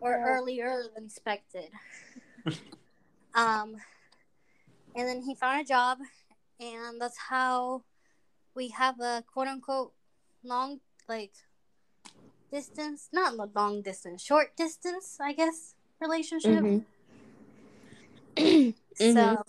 or 0.00 0.14
Oh. 0.16 0.24
earlier 0.26 0.82
than 0.96 1.04
expected. 1.04 1.70
um, 3.34 3.76
and 4.96 5.06
then 5.06 5.22
he 5.22 5.36
found 5.36 5.60
a 5.60 5.64
job, 5.64 5.98
and 6.58 7.00
that's 7.00 7.18
how 7.28 7.84
we 8.56 8.70
have 8.70 8.98
a 8.98 9.22
quote 9.32 9.46
unquote 9.46 9.92
long 10.42 10.80
like 11.08 11.34
distance, 12.50 13.10
not 13.12 13.54
long 13.54 13.80
distance, 13.80 14.22
short 14.22 14.56
distance, 14.56 15.18
I 15.20 15.32
guess 15.34 15.74
relationship. 16.00 16.82
Mhm. 19.00 19.14
So 19.14 19.42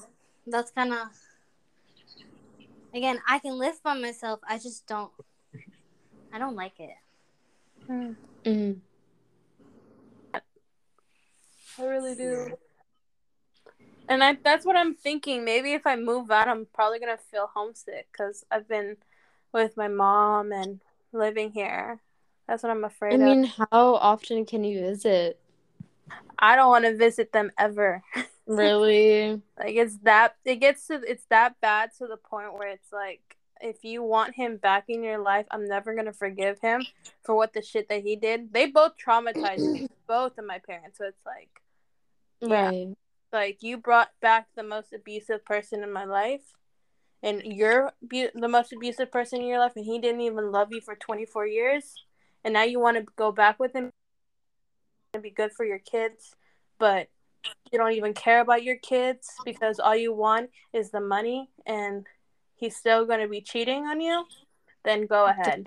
that's 0.46 0.72
kind 0.72 0.94
of 0.94 1.08
again. 2.94 3.20
I 3.27 3.39
can 3.39 3.58
live 3.58 3.82
by 3.84 3.94
myself. 3.98 4.39
I 4.48 4.58
just 4.58 4.86
don't. 4.88 5.12
I 6.32 6.39
don't 6.39 6.56
like 6.56 6.80
it. 6.80 6.96
Mhm. 7.89 8.82
I 11.80 11.84
really 11.86 12.16
do. 12.16 12.58
And 14.10 14.24
I 14.24 14.38
that's 14.44 14.66
what 14.66 14.75
I'm 14.75 14.96
thinking. 14.96 15.44
Maybe 15.44 15.74
if 15.74 15.86
I 15.86 15.96
move 15.96 16.32
out, 16.32 16.48
I'm 16.48 16.66
probably 16.74 17.00
gonna 17.00 17.18
feel 17.18 17.50
homesick 17.54 18.08
because 18.12 18.46
I've 18.50 18.68
been 18.68 18.98
with 19.54 19.77
my 19.77 19.88
mom 19.88 20.51
and 20.51 20.80
living 21.12 21.51
here. 21.51 22.00
That's 22.48 22.63
what 22.63 22.72
I'm 22.72 22.86
afraid 22.86 23.16
of. 23.16 23.22
I 23.22 23.24
of. 23.24 23.30
mean, 23.30 23.44
how 23.44 23.96
often 23.96 24.46
can 24.46 24.63
you 24.63 24.80
visit? 24.80 25.39
I 26.39 26.56
don't 26.56 26.70
want 26.70 26.86
to 26.86 26.96
visit 26.96 27.32
them 27.32 27.51
ever. 27.58 28.04
Really? 28.48 29.42
like 29.60 29.75
it's 29.75 29.98
that 30.00 30.36
it 30.46 30.58
gets 30.58 30.88
to 30.88 31.01
it's 31.08 31.25
that 31.30 31.60
bad 31.62 31.92
to 31.98 32.08
the 32.08 32.18
point 32.18 32.54
where 32.54 32.70
it's 32.70 32.92
like 32.92 33.22
if 33.62 33.84
you 33.84 34.04
want 34.04 34.36
him 34.36 34.58
back 34.58 34.86
in 34.88 35.04
your 35.04 35.18
life, 35.20 35.46
I'm 35.51 35.68
never 35.68 35.96
gonna 35.96 36.13
forgive 36.13 36.60
him 36.60 36.86
for 37.24 37.36
what 37.36 37.54
the 37.54 37.62
shit 37.62 37.89
that 37.89 38.04
he 38.04 38.16
did. 38.16 38.54
They 38.54 38.68
both 38.68 38.94
traumatized 38.98 39.72
me, 39.74 39.88
both 40.08 40.38
of 40.38 40.46
my 40.46 40.60
parents. 40.60 41.00
So 41.00 41.06
it's 41.06 41.25
like 41.25 41.50
Yeah. 42.42 42.70
Right. 42.70 42.96
like 43.34 43.63
you 43.63 43.77
brought 43.77 44.10
back 44.22 44.48
the 44.56 44.63
most 44.63 44.94
abusive 44.94 45.44
person 45.46 45.84
in 45.84 45.92
my 45.92 46.06
life 46.06 46.54
and 47.24 47.42
you're 47.44 47.92
bu- 48.01 48.30
the 48.36 48.48
most 48.48 48.72
abusive 48.72 49.12
person 49.12 49.42
in 49.42 49.48
your 49.48 49.60
life 49.60 49.74
and 49.75 49.86
he 49.86 50.00
didn't 50.00 50.22
even 50.22 50.51
love 50.51 50.72
you 50.72 50.82
for 50.82 50.96
24 50.96 51.48
years 51.48 51.96
and 52.44 52.54
now 52.54 52.63
you 52.63 52.80
want 52.80 52.98
to 52.98 53.06
go 53.16 53.32
back 53.32 53.60
with 53.60 53.74
him 53.74 53.92
and 55.13 55.24
be 55.24 55.32
good 55.32 55.51
for 55.51 55.66
your 55.66 55.80
kids 55.80 56.36
but 56.77 57.10
you 57.72 57.77
don't 57.77 57.94
even 57.94 58.13
care 58.13 58.42
about 58.42 58.63
your 58.63 58.77
kids 58.77 59.30
because 59.46 59.80
all 59.80 59.96
you 59.96 60.13
want 60.13 60.50
is 60.74 60.92
the 60.92 61.01
money 61.01 61.50
and 61.66 62.06
he's 62.56 62.75
still 62.75 63.06
going 63.06 63.20
to 63.20 63.27
be 63.27 63.42
cheating 63.42 63.86
on 63.86 64.00
you 64.01 64.25
then 64.84 65.06
go 65.06 65.25
ahead 65.25 65.66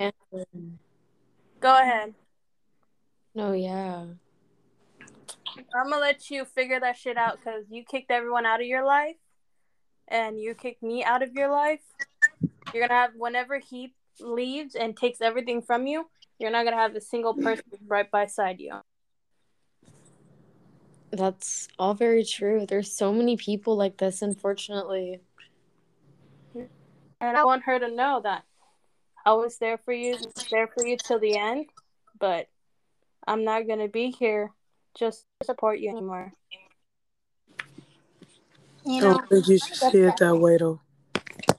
go 1.60 1.80
ahead 1.80 2.14
No, 3.34 3.52
yeah. 3.52 4.06
I'm 5.74 5.90
gonna 5.90 6.00
let 6.00 6.30
you 6.30 6.44
figure 6.44 6.80
that 6.80 6.96
shit 6.96 7.16
out 7.16 7.38
because 7.38 7.64
you 7.70 7.84
kicked 7.84 8.10
everyone 8.10 8.46
out 8.46 8.60
of 8.60 8.66
your 8.66 8.84
life, 8.84 9.16
and 10.08 10.40
you 10.40 10.54
kicked 10.54 10.82
me 10.82 11.04
out 11.04 11.22
of 11.22 11.32
your 11.32 11.50
life. 11.50 11.80
You're 12.72 12.86
gonna 12.86 13.00
have 13.00 13.12
whenever 13.16 13.58
he 13.58 13.94
leaves 14.20 14.74
and 14.74 14.96
takes 14.96 15.20
everything 15.20 15.62
from 15.62 15.86
you, 15.86 16.08
you're 16.38 16.50
not 16.50 16.64
gonna 16.64 16.76
have 16.76 16.94
a 16.96 17.00
single 17.00 17.34
person 17.34 17.64
right 17.86 18.10
beside 18.10 18.60
you. 18.60 18.80
That's 21.10 21.68
all 21.78 21.94
very 21.94 22.24
true. 22.24 22.66
There's 22.66 22.92
so 22.92 23.12
many 23.12 23.36
people 23.36 23.76
like 23.76 23.96
this, 23.96 24.22
unfortunately. 24.22 25.20
And 26.54 27.36
I 27.36 27.44
want 27.44 27.64
her 27.64 27.78
to 27.78 27.94
know 27.94 28.20
that 28.22 28.44
I 29.26 29.32
was 29.34 29.58
there 29.58 29.78
for 29.78 29.92
you, 29.92 30.16
there 30.50 30.68
for 30.68 30.86
you 30.86 30.96
till 30.96 31.18
the 31.18 31.36
end, 31.36 31.66
but 32.18 32.48
I'm 33.26 33.44
not 33.44 33.66
gonna 33.66 33.88
be 33.88 34.10
here 34.10 34.52
just 34.98 35.26
to 35.40 35.46
support 35.46 35.80
you 35.80 35.90
anymore. 35.90 36.32
You 38.84 38.94
oh, 38.94 38.96
I 38.96 39.00
don't 39.00 39.28
think 39.28 39.48
you 39.48 39.58
should 39.58 39.76
see 39.76 39.98
it 39.98 40.16
that 40.18 40.36
way 40.36 40.56
though. 40.56 40.80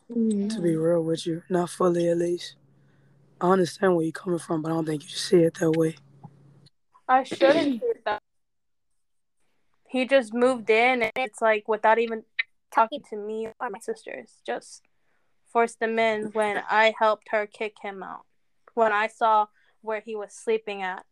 To 0.10 0.15
be 0.15 0.74
mm. 0.74 0.84
real 0.84 1.03
with 1.03 1.25
you, 1.25 1.43
not 1.50 1.70
fully 1.70 2.10
at 2.10 2.17
least. 2.17 2.55
I 3.39 3.51
understand 3.51 3.96
where 3.96 4.03
you're 4.03 4.12
coming 4.12 4.39
from, 4.39 4.62
but 4.62 4.72
I 4.72 4.75
don't 4.75 4.86
think 4.86 5.03
you 5.03 5.10
should 5.10 5.20
see 5.20 5.43
it 5.43 5.53
that 5.60 5.72
way. 5.72 5.96
I 7.08 7.24
shouldn't 7.24 7.79
do 7.79 7.88
that. 7.88 7.90
He 9.91 10.05
just 10.05 10.33
moved 10.33 10.69
in, 10.69 11.01
and 11.03 11.12
it's 11.17 11.41
like 11.41 11.67
without 11.67 12.00
even 12.00 12.24
talking 12.74 13.01
to 13.10 13.17
me 13.17 13.50
or 13.60 13.69
my 13.69 13.79
sisters, 13.79 14.38
just 14.45 14.83
forced 15.51 15.81
them 15.81 16.00
in 16.00 16.27
when 16.31 16.63
I 16.69 16.93
helped 16.98 17.27
her 17.31 17.45
kick 17.45 17.75
him 17.81 18.01
out. 18.01 18.21
When 18.74 18.93
I 18.93 19.07
saw 19.07 19.48
where 19.81 20.00
he 20.00 20.15
was 20.15 20.31
sleeping 20.31 20.81
at. 20.81 21.03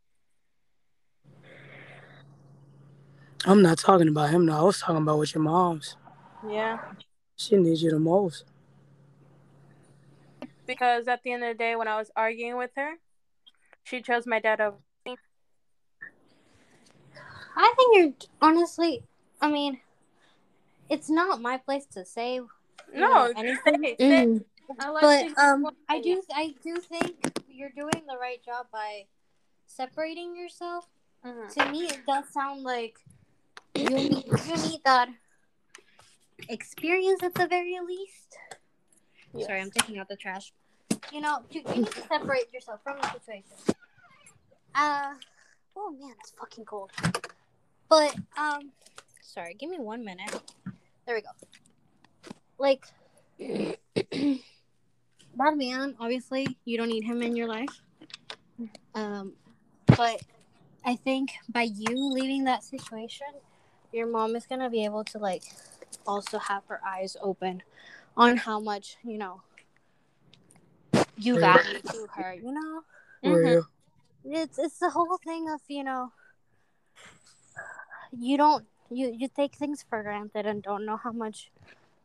I'm 3.45 3.61
not 3.61 3.79
talking 3.79 4.07
about 4.07 4.29
him 4.29 4.45
though. 4.45 4.57
I 4.57 4.61
was 4.61 4.79
talking 4.79 5.01
about 5.01 5.19
with 5.19 5.35
your 5.35 5.43
mom's. 5.43 5.97
Yeah. 6.47 6.79
She 7.35 7.57
needs 7.57 7.83
you 7.83 7.91
the 7.91 7.99
most. 7.99 8.45
Because 10.65 11.09
at 11.09 11.21
the 11.23 11.33
end 11.33 11.43
of 11.43 11.49
the 11.49 11.57
day, 11.61 11.75
when 11.75 11.89
I 11.89 11.97
was 11.97 12.11
arguing 12.15 12.55
with 12.55 12.71
her, 12.77 12.93
she 13.83 14.01
chose 14.01 14.25
my 14.25 14.39
dad 14.39 14.61
over. 14.61 14.77
Me. 17.59 17.65
I 17.65 17.73
think 17.75 17.97
you're 17.97 18.29
honestly. 18.41 19.03
I 19.41 19.49
mean, 19.49 19.79
it's 20.89 21.09
not 21.09 21.41
my 21.41 21.57
place 21.57 21.85
to 21.93 22.05
say. 22.05 22.39
No, 22.93 23.07
know, 23.07 23.33
anything. 23.37 23.81
say, 23.83 23.95
say. 23.99 24.39
I 24.79 24.97
But 25.01 25.43
um, 25.43 25.67
I 25.87 26.01
do 26.01 26.21
I 26.33 26.53
do 26.63 26.77
think 26.77 27.15
you're 27.49 27.71
doing 27.75 28.03
the 28.07 28.17
right 28.19 28.43
job 28.43 28.67
by 28.71 29.05
separating 29.65 30.35
yourself. 30.35 30.87
Mhm. 31.25 31.53
To 31.53 31.71
me, 31.71 31.85
it 31.85 32.05
does 32.05 32.29
sound 32.29 32.63
like 32.63 32.95
you 33.75 33.89
need, 33.89 34.25
you 34.47 34.55
need 34.57 34.81
that 34.85 35.09
experience 36.47 37.23
at 37.23 37.33
the 37.33 37.47
very 37.47 37.77
least. 37.85 38.37
Sorry, 39.45 39.61
I'm 39.61 39.71
taking 39.71 39.99
out 39.99 40.07
the 40.07 40.15
trash. 40.15 40.53
You 41.11 41.21
know, 41.21 41.39
you, 41.51 41.61
you 41.67 41.81
need 41.81 41.91
to 41.91 42.01
separate 42.07 42.51
yourself 42.53 42.81
from 42.83 42.97
the 43.01 43.11
situation. 43.11 43.43
Uh, 44.75 45.13
oh 45.75 45.91
man, 45.91 46.15
it's 46.19 46.31
fucking 46.31 46.65
cold. 46.65 46.91
But 47.89 48.15
um, 48.37 48.71
sorry, 49.21 49.55
give 49.55 49.69
me 49.69 49.79
one 49.79 50.05
minute. 50.05 50.31
There 51.05 51.15
we 51.15 51.21
go. 51.21 51.29
Like 52.59 52.85
that 53.39 53.79
man, 55.57 55.95
obviously, 55.99 56.57
you 56.65 56.77
don't 56.77 56.89
need 56.89 57.03
him 57.03 57.23
in 57.23 57.35
your 57.35 57.47
life. 57.47 57.81
Um, 58.93 59.33
but 59.97 60.21
I 60.85 60.95
think 60.95 61.31
by 61.49 61.63
you 61.63 62.13
leaving 62.13 62.43
that 62.43 62.63
situation, 62.63 63.27
your 63.91 64.07
mom 64.07 64.35
is 64.35 64.45
gonna 64.45 64.69
be 64.69 64.85
able 64.85 65.03
to 65.05 65.17
like 65.17 65.43
also 66.05 66.37
have 66.37 66.63
her 66.67 66.79
eyes 66.85 67.17
open 67.21 67.63
on 68.15 68.37
how 68.37 68.59
much 68.59 68.97
you 69.03 69.17
know 69.17 69.41
you 71.17 71.39
value 71.39 71.79
to 71.91 72.07
her. 72.15 72.33
You 72.33 72.51
know, 72.51 72.81
Real. 73.23 73.67
it's 74.25 74.59
it's 74.59 74.79
the 74.79 74.89
whole 74.89 75.17
thing 75.23 75.49
of 75.49 75.61
you 75.67 75.83
know 75.83 76.11
you 78.17 78.37
don't 78.37 78.65
you 78.89 79.13
you 79.15 79.27
take 79.27 79.55
things 79.55 79.85
for 79.87 80.01
granted 80.03 80.45
and 80.45 80.63
don't 80.63 80.85
know 80.85 80.97
how 80.97 81.11
much 81.11 81.51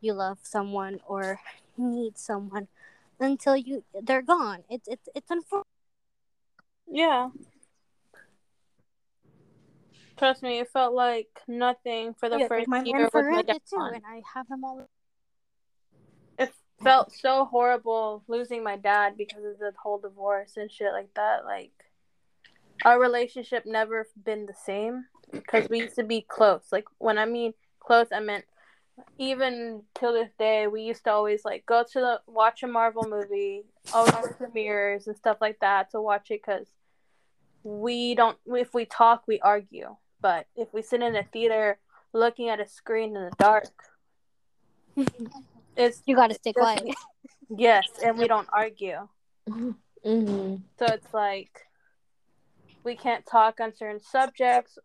you 0.01 0.13
love 0.13 0.39
someone 0.43 0.99
or 1.07 1.39
need 1.77 2.17
someone 2.17 2.67
until 3.19 3.55
you 3.55 3.83
they're 4.01 4.21
gone. 4.21 4.63
It's 4.69 4.87
it's 4.87 5.09
it's 5.15 5.31
unfortunate. 5.31 5.65
Yeah. 6.87 7.29
Trust 10.17 10.43
me, 10.43 10.59
it 10.59 10.69
felt 10.71 10.93
like 10.93 11.27
nothing 11.47 12.13
for 12.13 12.29
the 12.29 12.39
Yeah, 12.39 12.47
first 12.47 12.69
my 12.69 12.81
year 12.81 12.97
man 12.97 13.03
with 13.03 13.11
for 13.11 13.29
my 13.29 13.41
too, 13.41 13.59
and 13.79 14.03
I 14.07 14.21
have 14.33 14.47
him 14.47 14.63
all. 14.63 14.87
It 16.37 16.53
felt 16.81 17.11
so 17.11 17.45
horrible 17.45 18.23
losing 18.27 18.63
my 18.63 18.77
dad 18.77 19.17
because 19.17 19.43
of 19.43 19.59
the 19.59 19.73
whole 19.77 19.97
divorce 19.97 20.55
and 20.55 20.71
shit 20.71 20.93
like 20.93 21.13
that. 21.15 21.43
Like, 21.43 21.71
our 22.83 22.99
relationship 22.99 23.65
never 23.65 24.07
been 24.23 24.45
the 24.45 24.53
same 24.53 25.05
because 25.31 25.69
we 25.69 25.81
used 25.81 25.95
to 25.95 26.03
be 26.03 26.21
close. 26.27 26.63
Like, 26.71 26.85
when 26.97 27.17
I 27.17 27.25
mean 27.25 27.53
close, 27.79 28.07
I 28.11 28.19
meant 28.19 28.45
even 29.17 29.83
till 29.93 30.13
this 30.13 30.31
day, 30.37 30.67
we 30.67 30.81
used 30.83 31.03
to 31.05 31.11
always 31.11 31.43
like 31.45 31.65
go 31.65 31.83
to 31.83 31.99
the 31.99 32.21
watch 32.27 32.63
a 32.63 32.67
Marvel 32.67 33.03
movie, 33.07 33.63
always 33.93 34.13
go 34.13 34.27
to 34.27 34.33
premieres 34.33 35.07
and 35.07 35.15
stuff 35.17 35.37
like 35.41 35.59
that 35.59 35.91
to 35.91 36.01
watch 36.01 36.31
it 36.31 36.41
because 36.45 36.67
we 37.63 38.15
don't. 38.15 38.37
If 38.45 38.73
we 38.73 38.85
talk, 38.85 39.23
we 39.27 39.39
argue. 39.39 39.95
But 40.21 40.47
if 40.55 40.73
we 40.73 40.81
sit 40.81 41.01
in 41.01 41.15
a 41.15 41.23
theater 41.23 41.79
looking 42.13 42.49
at 42.49 42.59
a 42.59 42.67
screen 42.67 43.15
in 43.15 43.23
the 43.25 43.31
dark, 43.37 43.71
it's 45.75 46.01
You 46.05 46.15
gotta 46.15 46.35
stay 46.35 46.53
quiet. 46.53 46.83
yes, 47.49 47.87
and 48.03 48.17
we 48.17 48.27
don't 48.27 48.47
argue. 48.51 49.07
hmm 49.47 49.71
So 50.79 50.85
it's 50.85 51.13
like 51.13 51.64
we 52.85 52.95
can't 52.95 53.25
talk 53.25 53.59
on 53.59 53.75
certain 53.75 53.99
subjects. 53.99 54.77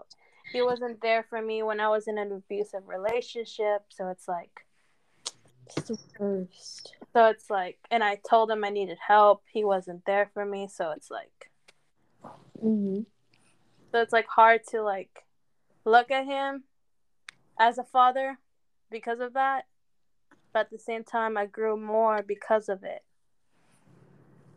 He 0.53 0.63
wasn't 0.63 1.01
there 1.03 1.23
for 1.23 1.41
me 1.41 1.63
when 1.63 1.79
I 1.79 1.89
was 1.89 2.09
in 2.09 2.19
an 2.19 2.33
abusive 2.33 2.89
relationship. 2.89 3.85
So 3.91 4.09
it's 4.09 4.27
like 4.27 4.67
It's 5.67 5.83
the 5.83 5.99
worst. 6.19 6.97
so 7.13 7.27
it's 7.27 7.51
like 7.51 7.79
and 7.91 8.03
I 8.03 8.17
told 8.29 8.51
him 8.51 8.65
I 8.65 8.71
needed 8.71 8.99
help. 9.07 9.45
He 9.53 9.65
wasn't 9.65 10.05
there 10.07 10.31
for 10.35 10.45
me. 10.45 10.69
So 10.69 10.91
it's 10.91 11.11
like 11.11 11.51
hmm 12.61 13.01
so 13.93 14.01
it's 14.01 14.13
like 14.13 14.27
hard 14.29 14.63
to 14.71 14.83
like 14.83 15.25
look 15.85 16.11
at 16.11 16.27
him 16.27 16.65
as 17.59 17.79
a 17.79 17.85
father 17.85 18.39
because 18.91 19.21
of 19.21 19.35
that. 19.35 19.67
But 20.53 20.61
at 20.61 20.71
the 20.71 20.79
same 20.79 21.05
time 21.05 21.37
I 21.37 21.47
grew 21.47 21.77
more 21.77 22.23
because 22.23 22.69
of 22.69 22.83
it. 22.83 23.03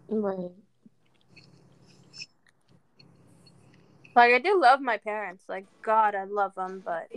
Right. 0.10 0.63
Like 4.16 4.34
I 4.34 4.40
do 4.40 4.60
love 4.60 4.80
my 4.82 4.98
parents. 4.98 5.44
Like 5.48 5.66
God, 5.82 6.16
I 6.16 6.26
love 6.26 6.54
them, 6.56 6.82
but 6.86 7.10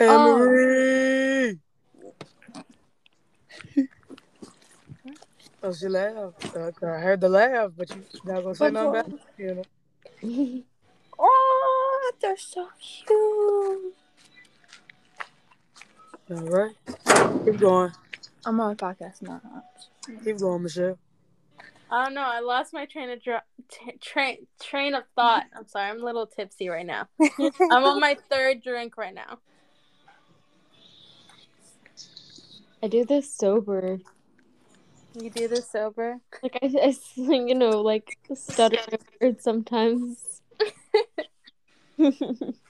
oh. 0.00 0.36
Emery. 0.36 1.58
Oh, 5.62 5.72
she 5.72 5.88
laughed. 5.88 6.56
I 6.56 6.86
I 6.86 7.00
heard 7.00 7.20
the 7.20 7.28
laugh, 7.28 7.72
but 7.76 7.90
you 7.90 8.02
not 8.24 8.42
gonna 8.42 8.54
say 8.54 8.70
nothing 8.70 8.92
back. 8.92 9.06
You 9.38 9.54
know. 9.54 10.62
oh, 11.18 12.12
they're 12.20 12.36
so 12.36 12.68
cute. 12.80 13.94
All 16.30 16.36
right. 16.36 16.74
Keep 17.44 17.58
going. 17.58 17.92
I'm 18.44 18.60
on 18.60 18.72
a 18.72 18.76
podcast 18.76 19.22
now. 19.22 19.40
Keep 20.24 20.38
going, 20.38 20.62
Michelle. 20.62 20.98
I 21.90 22.04
don't 22.04 22.14
know. 22.14 22.22
I 22.22 22.40
lost 22.40 22.72
my 22.72 22.86
train 22.86 23.10
of 23.10 23.22
dra- 23.22 23.42
t- 23.70 23.96
train 24.00 24.46
train 24.60 24.94
of 24.94 25.04
thought. 25.14 25.44
I'm 25.56 25.68
sorry. 25.68 25.90
I'm 25.90 26.02
a 26.02 26.04
little 26.04 26.26
tipsy 26.26 26.68
right 26.68 26.86
now. 26.86 27.06
I'm 27.20 27.84
on 27.84 28.00
my 28.00 28.16
third 28.30 28.62
drink 28.62 28.96
right 28.96 29.14
now. 29.14 29.38
I 32.82 32.88
do 32.88 33.04
this 33.04 33.32
sober. 33.32 33.98
You 35.14 35.30
do 35.30 35.46
this 35.48 35.70
sober? 35.70 36.18
Like 36.42 36.58
I, 36.62 36.66
I 36.66 36.94
you 37.32 37.54
know, 37.54 37.80
like 37.82 38.18
stutter 38.34 38.78
words 39.20 39.44
sometimes. 39.44 40.42
It's 41.98 42.60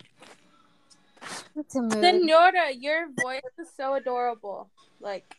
a 1.75 1.81
mood. 1.81 2.05
Senora, 2.05 2.71
your 2.73 3.09
voice 3.11 3.41
is 3.59 3.69
so 3.77 3.95
adorable. 3.95 4.71
Like, 5.01 5.35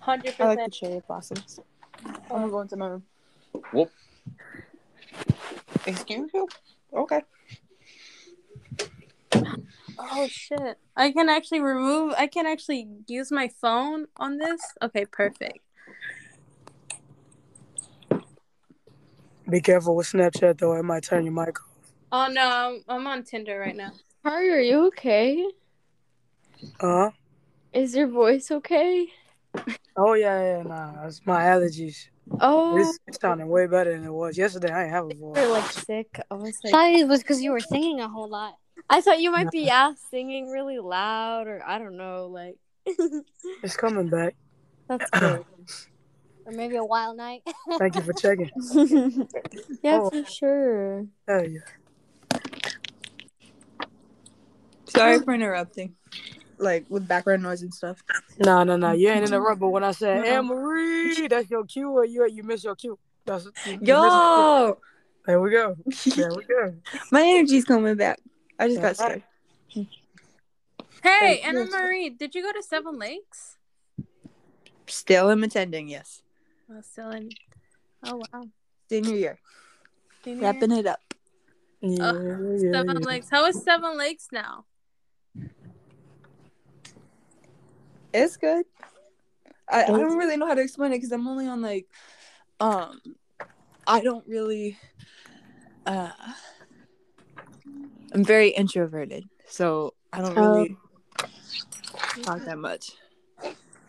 hundred 0.00 0.34
I 0.38 0.44
like 0.44 0.58
the 0.58 0.62
percent. 0.62 0.74
cherry 0.74 1.02
blossoms. 1.06 1.58
I'm 2.04 2.14
gonna 2.28 2.50
go 2.50 2.60
into 2.60 2.76
my 2.76 2.86
room. 2.86 3.02
Whoop. 3.72 3.90
Excuse 5.86 6.30
you? 6.34 6.48
Okay. 6.92 7.20
Oh 9.98 10.26
shit! 10.28 10.78
I 10.96 11.12
can 11.12 11.28
actually 11.28 11.60
remove. 11.60 12.14
I 12.16 12.26
can 12.26 12.46
actually 12.46 12.88
use 13.06 13.30
my 13.30 13.48
phone 13.60 14.06
on 14.16 14.38
this. 14.38 14.60
Okay, 14.82 15.04
perfect. 15.06 15.60
Be 19.48 19.60
careful 19.60 19.94
with 19.94 20.06
Snapchat 20.06 20.58
though; 20.58 20.74
it 20.74 20.82
might 20.82 21.04
turn 21.04 21.24
your 21.24 21.32
mic 21.32 21.60
off. 21.60 21.68
Oh 22.12 22.28
no, 22.32 22.48
I'm, 22.48 22.84
I'm 22.88 23.06
on 23.06 23.24
Tinder 23.24 23.58
right 23.58 23.76
now. 23.76 23.92
Harry, 24.24 24.52
are 24.52 24.60
you 24.60 24.86
okay? 24.88 25.44
Uh 26.80 26.86
huh. 26.86 27.10
Is 27.72 27.94
your 27.94 28.08
voice 28.08 28.50
okay? 28.50 29.08
Oh 29.96 30.14
yeah, 30.14 30.56
yeah, 30.58 30.62
nah. 30.62 31.06
It's 31.06 31.20
my 31.24 31.42
allergies. 31.44 32.08
Oh, 32.40 32.76
It's, 32.76 32.98
it's 33.06 33.20
sounding 33.20 33.48
way 33.48 33.66
better 33.66 33.92
than 33.92 34.04
it 34.04 34.12
was 34.12 34.36
yesterday. 34.36 34.72
I 34.72 34.84
ain't 34.84 34.90
have 34.92 35.04
a 35.04 35.14
voice. 35.14 35.36
you're 35.36 35.46
voice. 35.46 35.62
like 35.62 35.72
sick. 35.72 36.20
I 36.30 36.34
was 36.34 36.58
I 36.64 36.68
like, 36.68 36.72
thought 36.72 37.00
it 37.00 37.06
was 37.08 37.20
because 37.20 37.42
you 37.42 37.52
were 37.52 37.60
singing 37.60 38.00
a 38.00 38.08
whole 38.08 38.28
lot. 38.28 38.54
I 38.90 39.00
thought 39.00 39.20
you 39.20 39.30
might 39.30 39.50
be 39.50 39.60
yeah 39.60 39.92
singing 40.10 40.50
really 40.50 40.78
loud 40.78 41.46
or 41.46 41.62
I 41.66 41.78
don't 41.78 41.96
know, 41.96 42.26
like. 42.26 42.56
It's 43.62 43.76
coming 43.76 44.08
back. 44.08 44.34
That's 44.88 45.08
good. 45.18 45.44
Or 46.46 46.52
maybe 46.52 46.76
a 46.76 46.84
wild 46.84 47.16
night. 47.16 47.42
Thank 47.78 47.94
you 47.96 48.02
for 48.02 48.12
checking. 48.12 48.50
yeah, 49.82 50.00
Oh. 50.02 50.10
for 50.10 50.24
sure. 50.30 51.06
Hell 51.28 51.46
yeah. 51.48 51.60
Sorry 54.86 55.18
for 55.20 55.32
interrupting. 55.34 55.94
Like 56.58 56.84
with 56.88 57.06
background 57.08 57.42
noise 57.42 57.62
and 57.62 57.74
stuff. 57.74 58.02
No, 58.38 58.62
no, 58.64 58.76
no. 58.76 58.92
You 58.92 59.08
ain't 59.10 59.24
in 59.24 59.30
the 59.30 59.40
rubber. 59.40 59.60
But 59.60 59.68
when 59.70 59.84
I 59.84 59.92
said 59.92 60.22
No. 60.22 60.24
Anne 60.24 60.46
Marie, 60.46 61.28
that's 61.28 61.50
your 61.50 61.64
cue, 61.64 61.90
or 61.90 62.04
you 62.04 62.26
you 62.28 62.42
miss 62.42 62.64
your 62.64 62.76
cue. 62.76 62.98
That's 63.24 63.46
you, 63.66 63.72
you 63.72 63.78
your 63.80 63.80
cue. 63.80 63.88
Yo, 63.94 64.78
There 65.26 65.40
we 65.40 65.50
go. 65.50 65.76
There 66.14 66.34
we 66.34 66.44
go. 66.44 66.74
my 67.10 67.22
energy's 67.22 67.64
coming 67.64 67.96
back. 67.96 68.20
I 68.58 68.68
just 68.68 68.80
got 68.80 68.96
That's 68.96 68.98
scared. 69.00 69.22
right. 69.74 69.86
Hey, 71.02 71.18
Hey, 71.20 71.40
Anna 71.40 71.60
yes. 71.60 71.70
Marie, 71.70 72.10
did 72.10 72.34
you 72.34 72.42
go 72.42 72.52
to 72.52 72.62
Seven 72.62 72.98
Lakes? 72.98 73.58
Still 74.86 75.30
am 75.30 75.42
attending. 75.42 75.88
Yes, 75.88 76.22
Oh, 76.70 76.80
still 76.82 77.10
in. 77.10 77.30
Oh 78.02 78.24
wow. 78.32 78.48
senior 78.88 79.16
year, 79.16 79.38
Senior 80.24 80.42
wrapping 80.42 80.72
it 80.72 80.86
up. 80.86 81.00
Oh, 81.82 81.88
yeah, 81.88 82.12
yeah, 82.12 82.72
Seven 82.72 82.98
yeah. 83.00 83.06
Lakes. 83.06 83.28
How 83.30 83.44
is 83.46 83.62
Seven 83.62 83.98
Lakes 83.98 84.28
now? 84.32 84.64
It's 88.14 88.36
good. 88.36 88.64
I, 89.68 89.82
I 89.82 89.86
don't 89.86 90.16
really 90.16 90.36
know 90.36 90.46
how 90.46 90.54
to 90.54 90.62
explain 90.62 90.92
it 90.92 90.98
because 90.98 91.10
I'm 91.10 91.26
only 91.26 91.48
on 91.48 91.60
like, 91.60 91.86
um, 92.60 93.00
I 93.86 94.00
don't 94.02 94.24
really. 94.28 94.78
Uh, 95.84 96.10
I'm 98.12 98.24
very 98.24 98.50
introverted, 98.50 99.24
so 99.48 99.94
I 100.12 100.20
don't 100.20 100.36
really 100.36 100.76
talk 102.22 102.44
that 102.44 102.56
much. 102.56 102.92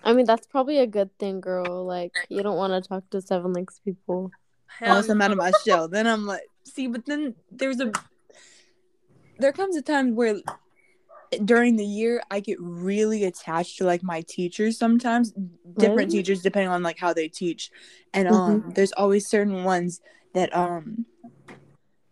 I 0.04 0.14
mean, 0.14 0.26
that's 0.26 0.48
probably 0.48 0.80
a 0.80 0.88
good 0.88 1.16
thing, 1.20 1.40
girl. 1.40 1.86
Like, 1.86 2.14
you 2.30 2.42
don't 2.42 2.58
want 2.58 2.84
to 2.84 2.88
talk 2.88 3.08
to 3.12 3.22
Seven 3.22 3.54
Lakes 3.54 3.80
people. 3.86 4.32
Hell 4.66 4.90
Unless 4.90 5.10
I'm 5.10 5.22
out 5.22 5.32
of 5.32 5.38
my 5.38 5.52
shell, 5.64 5.88
then 5.88 6.08
I'm 6.08 6.26
like, 6.26 6.48
see. 6.64 6.88
But 6.88 7.06
then 7.06 7.36
there's 7.52 7.80
a 7.80 7.92
there 9.38 9.54
comes 9.54 9.76
a 9.76 9.82
time 9.84 10.16
where 10.16 10.38
during 11.44 11.76
the 11.76 11.86
year 11.86 12.22
I 12.32 12.40
get 12.40 12.58
really 12.60 13.24
attached 13.24 13.78
to 13.78 13.84
like 13.84 14.04
my 14.04 14.24
teachers 14.28 14.78
sometimes 14.78 15.34
different 15.78 16.10
Really? 16.12 16.24
teachers 16.24 16.42
depending 16.42 16.70
on 16.70 16.84
like 16.84 17.00
how 17.00 17.14
they 17.14 17.28
teach 17.28 17.72
and 18.14 18.28
um 18.28 18.72
there's 18.76 18.92
always 18.94 19.30
certain 19.30 19.64
ones 19.64 20.02
that 20.34 20.56
um 20.56 21.06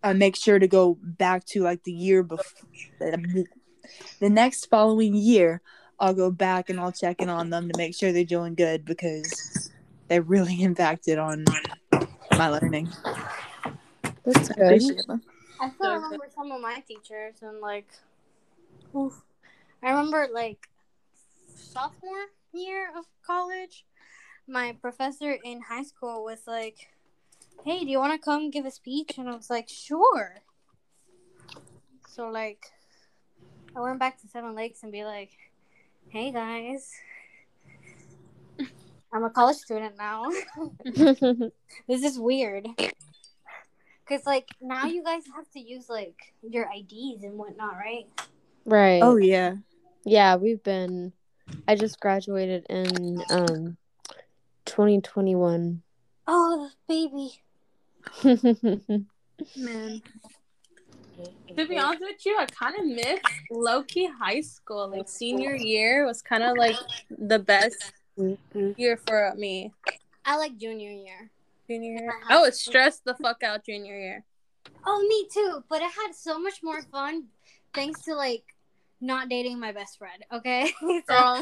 I 0.01 0.13
make 0.13 0.35
sure 0.35 0.59
to 0.59 0.67
go 0.67 0.97
back 1.01 1.45
to 1.47 1.61
like 1.61 1.83
the 1.83 1.93
year 1.93 2.23
before 2.23 2.67
the 2.99 4.29
next 4.29 4.65
following 4.67 5.15
year 5.15 5.61
I'll 5.99 6.13
go 6.13 6.31
back 6.31 6.69
and 6.69 6.79
I'll 6.79 6.91
check 6.91 7.21
in 7.21 7.29
on 7.29 7.49
them 7.49 7.69
to 7.69 7.77
make 7.77 7.95
sure 7.95 8.11
they're 8.11 8.25
doing 8.25 8.55
good 8.55 8.83
because 8.83 9.71
they 10.07 10.19
really 10.19 10.61
impacted 10.61 11.17
on 11.17 11.45
my 12.37 12.49
learning. 12.49 12.89
That's 14.25 14.49
good. 14.49 14.81
I 15.59 15.69
still 15.69 15.93
remember 15.93 16.25
some 16.33 16.51
of 16.51 16.61
my 16.61 16.83
teachers 16.87 17.35
and 17.41 17.61
like, 17.61 17.87
oof. 18.95 19.23
I 19.81 19.89
remember 19.89 20.27
like 20.31 20.69
sophomore 21.55 22.27
year 22.53 22.89
of 22.97 23.05
college, 23.25 23.85
my 24.47 24.77
professor 24.81 25.37
in 25.43 25.61
high 25.61 25.83
school 25.83 26.23
was 26.23 26.47
like, 26.47 26.89
"Hey, 27.65 27.83
do 27.83 27.91
you 27.91 27.99
want 27.99 28.13
to 28.13 28.23
come 28.23 28.49
give 28.49 28.65
a 28.65 28.71
speech?" 28.71 29.17
And 29.17 29.29
I 29.29 29.35
was 29.35 29.49
like, 29.49 29.69
"Sure." 29.69 30.43
So 32.09 32.29
like, 32.29 32.65
I 33.75 33.81
went 33.81 33.99
back 33.99 34.21
to 34.21 34.27
Seven 34.27 34.55
Lakes 34.55 34.83
and 34.83 34.91
be 34.91 35.03
like, 35.03 35.31
"Hey 36.09 36.31
guys." 36.31 36.91
I'm 39.13 39.23
a 39.23 39.29
college 39.29 39.57
student 39.57 39.95
now. 39.95 40.31
this 41.87 42.03
is 42.03 42.17
weird. 42.17 42.67
Cause 44.09 44.25
like 44.25 44.49
now 44.59 44.85
you 44.85 45.03
guys 45.03 45.23
have 45.35 45.49
to 45.51 45.59
use 45.59 45.87
like 45.87 46.33
your 46.41 46.67
IDs 46.75 47.23
and 47.23 47.37
whatnot, 47.37 47.75
right? 47.75 48.07
Right. 48.65 49.01
Oh 49.01 49.17
yeah. 49.17 49.55
Yeah, 50.05 50.35
we've 50.35 50.63
been. 50.63 51.13
I 51.67 51.75
just 51.75 51.99
graduated 51.99 52.65
in 52.69 53.23
um 53.29 53.77
2021. 54.65 55.81
Oh, 56.27 56.69
baby. 56.87 57.41
Man. 59.57 60.01
To 61.55 61.67
be 61.67 61.77
honest 61.77 62.01
with 62.01 62.25
you, 62.25 62.37
I 62.39 62.45
kind 62.47 62.75
of 62.79 62.85
miss 62.85 63.19
low 63.51 63.83
key 63.83 64.09
high 64.19 64.41
school. 64.41 64.87
Like 64.89 65.07
senior 65.07 65.55
year 65.55 66.05
was 66.05 66.21
kind 66.21 66.43
of 66.43 66.57
like 66.57 66.75
the 67.09 67.39
best 67.39 67.93
year 68.77 68.97
for 68.97 69.33
me. 69.35 69.71
I 70.25 70.37
like 70.37 70.57
junior 70.57 70.91
year. 70.91 71.29
Junior 71.69 71.91
year, 71.91 72.13
I 72.29 72.39
was 72.39 72.59
stressed 72.59 73.05
the 73.05 73.15
fuck 73.15 73.43
out 73.43 73.65
junior 73.65 73.97
year. 73.97 74.23
Oh, 74.85 75.05
me 75.07 75.27
too. 75.31 75.63
But 75.69 75.81
I 75.81 75.87
had 75.87 76.15
so 76.15 76.39
much 76.39 76.61
more 76.63 76.81
fun 76.81 77.25
thanks 77.73 78.01
to 78.01 78.15
like 78.15 78.52
not 79.03 79.29
dating 79.29 79.59
my 79.59 79.71
best 79.71 79.97
friend. 79.97 80.23
Okay, 80.31 80.71
so 80.81 81.01
Girl, 81.07 81.35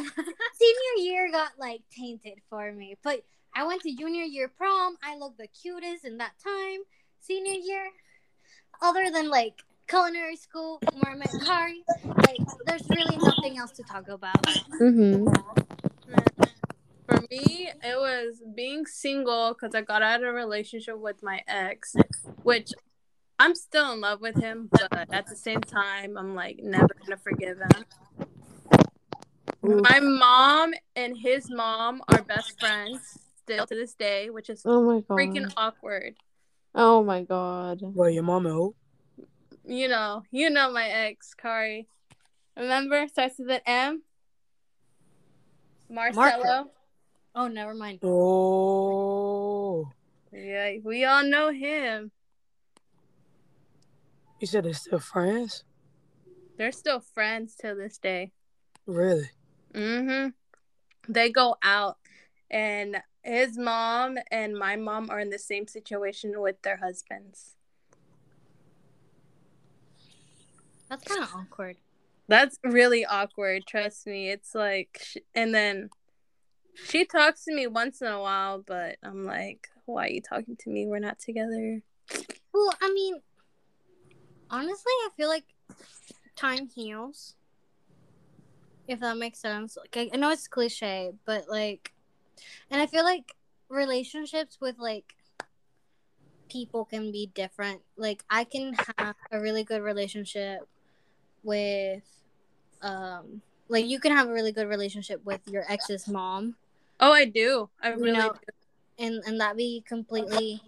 senior 0.54 1.12
year 1.12 1.32
got 1.32 1.52
like 1.60 1.82
tainted 1.96 2.40
for 2.50 2.72
me. 2.72 2.98
But 3.04 3.24
I 3.56 3.66
went 3.66 3.82
to 3.84 3.96
junior 3.96 4.24
year 4.24 4.48
prom. 4.50 4.98
I 5.04 5.18
looked 5.18 5.38
the 5.38 5.48
cutest 5.48 6.06
in 6.06 6.18
that 6.18 6.34
time. 6.44 6.80
Senior 7.20 7.54
year, 7.54 7.90
other 8.82 9.12
than 9.12 9.30
like 9.30 9.54
culinary 9.88 10.36
school 10.36 10.82
where 11.00 11.14
I 11.14 11.16
met 11.16 11.30
Kari, 11.46 11.84
like 12.24 12.42
there's 12.66 12.90
really 12.90 13.18
nothing 13.18 13.58
else 13.58 13.72
to 13.72 13.84
talk 13.84 14.08
about. 14.10 14.46
hmm 14.78 15.28
for 17.12 17.22
me, 17.30 17.70
it 17.84 17.98
was 17.98 18.42
being 18.56 18.86
single 18.86 19.54
because 19.54 19.76
I 19.76 19.82
got 19.82 20.02
out 20.02 20.24
of 20.24 20.30
a 20.30 20.34
relationship 20.34 20.98
with 20.98 21.22
my 21.22 21.42
ex, 21.48 21.96
which 22.44 22.72
I'm 23.42 23.56
still 23.56 23.92
in 23.94 24.02
love 24.02 24.22
with 24.22 24.40
him, 24.40 24.70
but 24.72 25.12
at 25.12 25.26
the 25.26 25.36
same 25.36 25.62
time, 25.62 26.16
I'm 26.16 26.36
like 26.36 26.60
never 26.62 26.90
gonna 27.04 27.18
forgive 27.18 27.58
him. 27.58 27.86
Mm. 29.64 29.82
My 29.82 30.00
mom 30.00 30.76
and 30.96 31.18
his 31.18 31.50
mom 31.50 32.04
are 32.08 32.22
best 32.22 32.60
friends 32.60 33.00
still 33.40 33.66
to 33.66 33.74
this 33.74 33.96
day, 33.96 34.30
which 34.30 34.52
is 34.52 34.62
Oh 34.64 34.84
my 34.84 35.00
god. 35.00 35.18
freaking 35.18 35.52
awkward. 35.58 36.18
Oh 36.76 37.04
my 37.04 37.24
god. 37.24 37.80
Well, 37.82 38.12
your 38.12 38.22
mom 38.22 38.46
and 38.46 38.54
who? 38.54 38.76
You 39.66 39.88
know, 39.88 40.22
you 40.30 40.52
know 40.52 40.72
my 40.72 40.88
ex, 40.88 41.34
Kari. 41.34 41.88
Remember? 42.56 43.08
Starts 43.08 43.40
with 43.40 43.50
an 43.50 43.62
M. 43.66 44.04
Marcelo. 45.90 46.70
Oh, 47.34 47.48
never 47.48 47.74
mind. 47.74 48.02
Oh, 48.04 49.90
Yeah, 50.32 50.74
we 50.84 51.06
all 51.06 51.24
know 51.24 51.50
him. 51.50 52.12
You 54.42 54.48
said 54.48 54.66
they're 54.66 54.74
still 54.74 55.00
friends? 55.00 55.64
They're 56.58 56.72
still 56.72 57.00
friends 57.00 57.56
till 57.60 57.76
this 57.76 57.98
day. 57.98 58.32
Really? 58.86 59.30
Mm-hmm. 59.74 60.30
They 61.12 61.30
go 61.30 61.56
out, 61.64 61.98
and 62.50 63.02
his 63.24 63.58
mom 63.58 64.18
and 64.32 64.58
my 64.58 64.76
mom 64.76 65.10
are 65.10 65.20
in 65.20 65.30
the 65.30 65.40
same 65.40 65.68
situation 65.68 66.40
with 66.42 66.62
their 66.62 66.78
husbands. 66.78 67.56
That's 70.90 71.04
kind 71.04 71.24
of 71.24 71.30
awkward. 71.34 71.78
That's 72.28 72.58
really 72.64 73.06
awkward. 73.06 73.66
Trust 73.66 74.08
me. 74.08 74.30
It's 74.30 74.54
like, 74.54 75.02
and 75.34 75.54
then 75.54 75.90
she 76.86 77.06
talks 77.06 77.46
to 77.46 77.54
me 77.54 77.68
once 77.68 78.02
in 78.02 78.08
a 78.08 78.20
while, 78.20 78.64
but 78.66 78.98
I'm 79.04 79.26
like, 79.26 79.70
why 79.86 80.06
are 80.06 80.10
you 80.10 80.22
talking 80.22 80.58
to 80.58 80.70
me? 80.70 80.88
We're 80.88 81.00
not 81.00 81.20
together. 81.20 81.82
Well, 82.54 82.74
I 82.82 82.92
mean, 82.94 83.22
honestly, 84.52 84.92
I 85.06 85.10
feel 85.18 85.30
like 85.30 85.46
time 86.36 86.68
heals. 86.68 87.36
If 88.88 89.00
that 89.00 89.18
makes 89.18 89.40
sense. 89.40 89.78
Like, 89.78 89.96
I, 89.96 90.10
I 90.14 90.18
know 90.18 90.30
it's 90.32 90.48
cliche, 90.48 91.14
but 91.26 91.46
like, 91.50 91.94
and 92.70 92.82
I 92.82 92.88
feel 92.88 93.04
like 93.04 93.36
relationships 93.70 94.58
with 94.60 94.78
like 94.78 95.16
people 96.50 96.86
can 96.86 97.12
be 97.12 97.32
different. 97.34 97.82
Like, 97.96 98.24
I 98.30 98.44
can 98.44 98.74
have 98.98 99.16
a 99.32 99.40
really 99.40 99.64
good 99.64 99.82
relationship 99.82 100.68
with, 101.44 102.04
um, 102.82 103.42
like 103.70 103.86
you 103.86 104.00
can 104.00 104.12
have 104.12 104.28
a 104.28 104.34
really 104.34 104.52
good 104.52 104.68
relationship 104.68 105.24
with 105.24 105.42
your 105.48 105.64
ex's 105.72 106.08
mom, 106.08 106.56
Oh, 107.00 107.12
I 107.12 107.26
do. 107.26 107.70
I 107.82 107.90
You 107.90 107.96
really 107.96 108.12
know, 108.12 108.30
do. 108.34 109.04
and 109.04 109.24
and 109.26 109.40
that 109.42 109.58
be 109.58 109.84
completely 109.88 110.62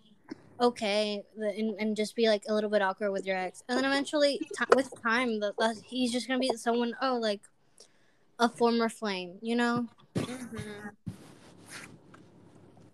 okay 0.64 1.22
the- 1.38 1.54
and, 1.60 1.76
and 1.80 1.96
just 1.96 2.16
be 2.16 2.28
like 2.28 2.44
a 2.50 2.54
little 2.54 2.70
bit 2.70 2.82
awkward 2.82 3.12
with 3.12 3.26
your 3.26 3.38
ex 3.38 3.64
and 3.68 3.78
then 3.78 3.86
eventually 3.86 4.40
ti 4.58 4.64
with 4.76 4.90
time 5.04 5.40
that, 5.42 5.54
that 5.60 5.76
he's 5.86 6.12
just 6.12 6.28
gonna 6.28 6.40
be 6.40 6.56
someone 6.56 6.96
oh 7.02 7.16
like 7.22 7.42
a 8.40 8.48
former 8.50 8.90
flame 8.90 9.38
you 9.42 9.56
know 9.56 9.88
Mhm. 10.16 10.92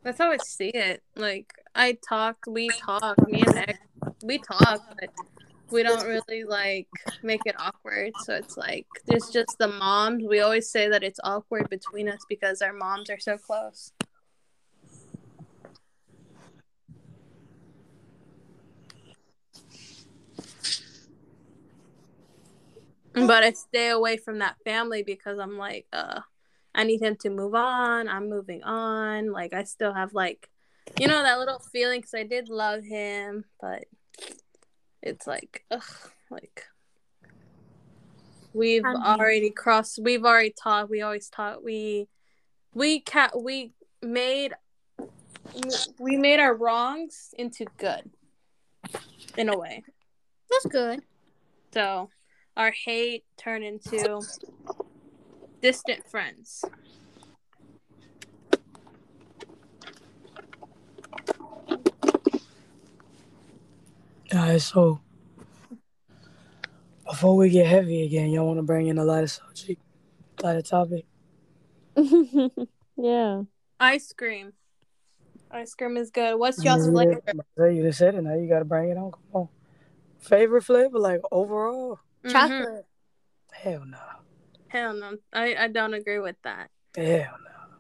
That's 0.02 0.18
how 0.18 0.32
I 0.32 0.38
see 0.38 0.70
it. 0.70 1.04
Like 1.16 1.52
I 1.76 1.98
talk, 2.08 2.38
we 2.48 2.70
talk, 2.70 3.18
me 3.28 3.42
and 3.42 3.58
ex 3.58 3.80
we 4.24 4.38
talk, 4.38 4.82
but 5.00 5.10
we 5.70 5.84
don't 5.84 6.08
really 6.08 6.46
like 6.46 6.88
make 7.22 7.42
it 7.46 7.56
awkward. 7.60 8.14
So 8.18 8.34
it's 8.36 8.58
like 8.58 8.88
it's 9.08 9.30
just 9.30 9.58
the 9.60 9.68
moms. 9.68 10.24
We 10.28 10.40
always 10.40 10.70
say 10.72 10.88
that 10.90 11.04
it's 11.04 11.20
awkward 11.24 11.70
between 11.70 12.10
us 12.10 12.26
because 12.28 12.62
our 12.62 12.74
moms 12.74 13.10
are 13.10 13.20
so 13.20 13.38
close. 13.38 13.92
But 23.14 23.44
I 23.44 23.52
stay 23.52 23.90
away 23.90 24.18
from 24.18 24.40
that 24.40 24.58
family 24.64 25.04
because 25.04 25.40
I'm 25.40 25.58
like, 25.58 25.88
uh, 25.92 26.22
I 26.76 26.84
need 26.84 27.02
him 27.02 27.16
to 27.22 27.30
move 27.30 27.56
on. 27.56 28.08
I'm 28.08 28.30
moving 28.30 28.64
on. 28.64 29.32
Like 29.32 29.54
I 29.54 29.64
still 29.64 29.94
have 29.94 30.14
like, 30.14 30.50
you 31.00 31.08
know, 31.08 31.22
that 31.22 31.40
little 31.40 31.60
feeling 31.60 32.00
because 32.00 32.14
I 32.14 32.24
did 32.24 32.50
love 32.50 32.84
him, 32.84 33.46
but 33.60 33.86
it's 35.02 35.26
like, 35.28 35.66
ugh, 35.72 35.82
like 36.30 36.66
we've 38.54 38.84
mean- 38.84 38.96
already 38.96 39.50
crossed. 39.50 40.00
We've 40.02 40.24
already 40.24 40.54
taught. 40.62 40.90
We 40.90 41.02
always 41.02 41.30
taught. 41.30 41.64
We 41.64 42.08
we 42.74 43.00
cat 43.00 43.32
we 43.42 43.74
made 44.02 44.54
we 46.00 46.18
made 46.18 46.40
our 46.40 46.56
wrongs 46.56 47.34
into 47.38 47.66
good 47.78 48.10
in 49.38 49.50
a 49.50 49.58
way. 49.58 49.84
that's 50.50 50.66
good 50.68 51.02
So 51.74 52.10
our 52.60 52.72
hate 52.72 53.24
turn 53.38 53.64
into 53.64 54.20
distant 55.62 56.06
friends. 56.06 56.66
Alright, 64.34 64.62
so 64.62 65.00
before 67.06 67.38
we 67.38 67.50
get 67.50 67.66
heavy 67.66 68.04
again, 68.04 68.30
y'all 68.30 68.46
want 68.46 68.60
to 68.60 68.64
bring 68.64 68.88
in 68.88 68.98
a 68.98 69.06
lighter 69.06 69.28
subject, 69.28 69.82
lighter 70.44 70.62
topic? 70.62 71.06
yeah. 72.98 73.44
Ice 73.80 74.12
cream. 74.12 74.52
Ice 75.50 75.74
cream 75.76 75.96
is 75.96 76.12
good. 76.12 76.38
What's 76.38 76.62
y'all's 76.62 76.90
flavor? 76.90 77.22
You 77.58 77.84
just 77.84 78.00
said 78.00 78.16
it. 78.16 78.22
Now 78.22 78.36
you 78.36 78.50
got 78.50 78.60
to 78.60 78.66
bring 78.66 78.90
it 78.90 78.98
on. 78.98 79.12
Come 79.12 79.22
on. 79.32 79.50
Favorite 80.20 80.64
flavor, 80.64 81.00
like 81.00 81.22
overall. 81.32 82.00
Mhm. 82.30 82.34
Chocolate. 82.34 82.86
Hell 83.52 83.86
no. 83.86 83.98
Hell 84.68 84.94
no. 84.94 85.18
I, 85.34 85.56
I 85.56 85.68
don't 85.68 85.94
agree 85.94 86.20
with 86.20 86.36
that. 86.44 86.70
Hell 86.96 87.06
no. 87.08 87.78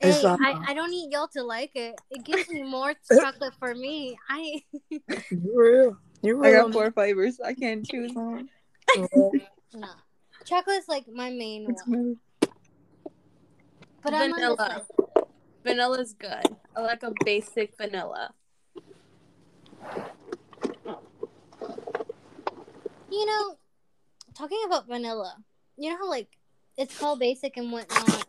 Hey, 0.00 0.10
It's, 0.10 0.24
uh, 0.24 0.36
I, 0.40 0.58
I 0.68 0.74
don't 0.74 0.90
need 0.90 1.12
y'all 1.12 1.28
to 1.28 1.42
like 1.42 1.72
it. 1.74 1.96
It 2.10 2.24
gives 2.24 2.48
me 2.48 2.62
more 2.68 2.94
chocolate 3.20 3.54
for 3.58 3.74
me. 3.74 4.18
I 4.28 4.62
You 5.30 5.52
real. 5.54 5.96
You 6.22 6.44
I 6.44 6.50
real. 6.50 6.64
got 6.64 6.72
four 6.72 6.90
flavors. 6.92 7.40
I 7.40 7.54
can't 7.54 7.88
choose 7.88 8.12
one. 8.14 8.48
no. 9.74 9.88
Chocolate's 10.44 10.88
like 10.88 11.06
my 11.08 11.30
main 11.30 11.66
one. 11.86 12.16
But 14.02 14.14
I'm 14.14 14.32
Vanilla. 14.32 14.56
side. 14.56 14.82
Vanilla's 15.64 16.14
good. 16.14 16.56
I 16.76 16.80
like 16.80 17.02
a 17.02 17.12
basic 17.24 17.76
vanilla. 17.76 18.32
You 23.10 23.26
know, 23.26 23.58
talking 24.38 24.62
about 24.66 24.86
vanilla, 24.88 25.36
you 25.76 25.90
know 25.90 25.98
how 25.98 26.08
like 26.10 26.28
it's 26.78 26.94
called 26.94 27.20
basic 27.20 27.56
and 27.56 27.72
whatnot, 27.72 28.24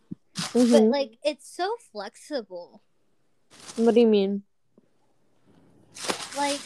but 0.71 0.83
Mhm. 0.83 0.91
like 0.91 1.19
it's 1.23 1.49
so 1.55 1.75
flexible. 1.91 2.81
What 3.77 3.95
do 3.95 4.01
you 4.01 4.07
mean? 4.07 4.43
Like 6.37 6.61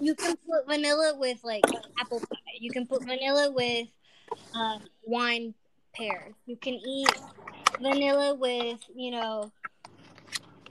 you 0.00 0.14
can 0.14 0.36
put 0.48 0.66
vanilla 0.66 1.16
with 1.18 1.38
like 1.44 1.64
apple 2.00 2.20
pie. 2.20 2.58
You 2.60 2.70
can 2.70 2.86
put 2.86 3.02
vanilla 3.04 3.52
with 3.52 3.88
um, 4.54 4.80
wine 5.04 5.54
pears. 5.94 6.34
You 6.46 6.56
can 6.56 6.74
eat 6.74 7.08
vanilla 7.80 8.34
with 8.34 8.80
you 8.94 9.12
know 9.12 9.52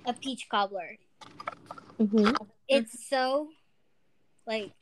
a 0.07 0.13
peach 0.13 0.47
cobbler. 0.49 0.97
hmm 1.99 2.33
It's 2.67 3.09
so 3.09 3.49
like 4.47 4.73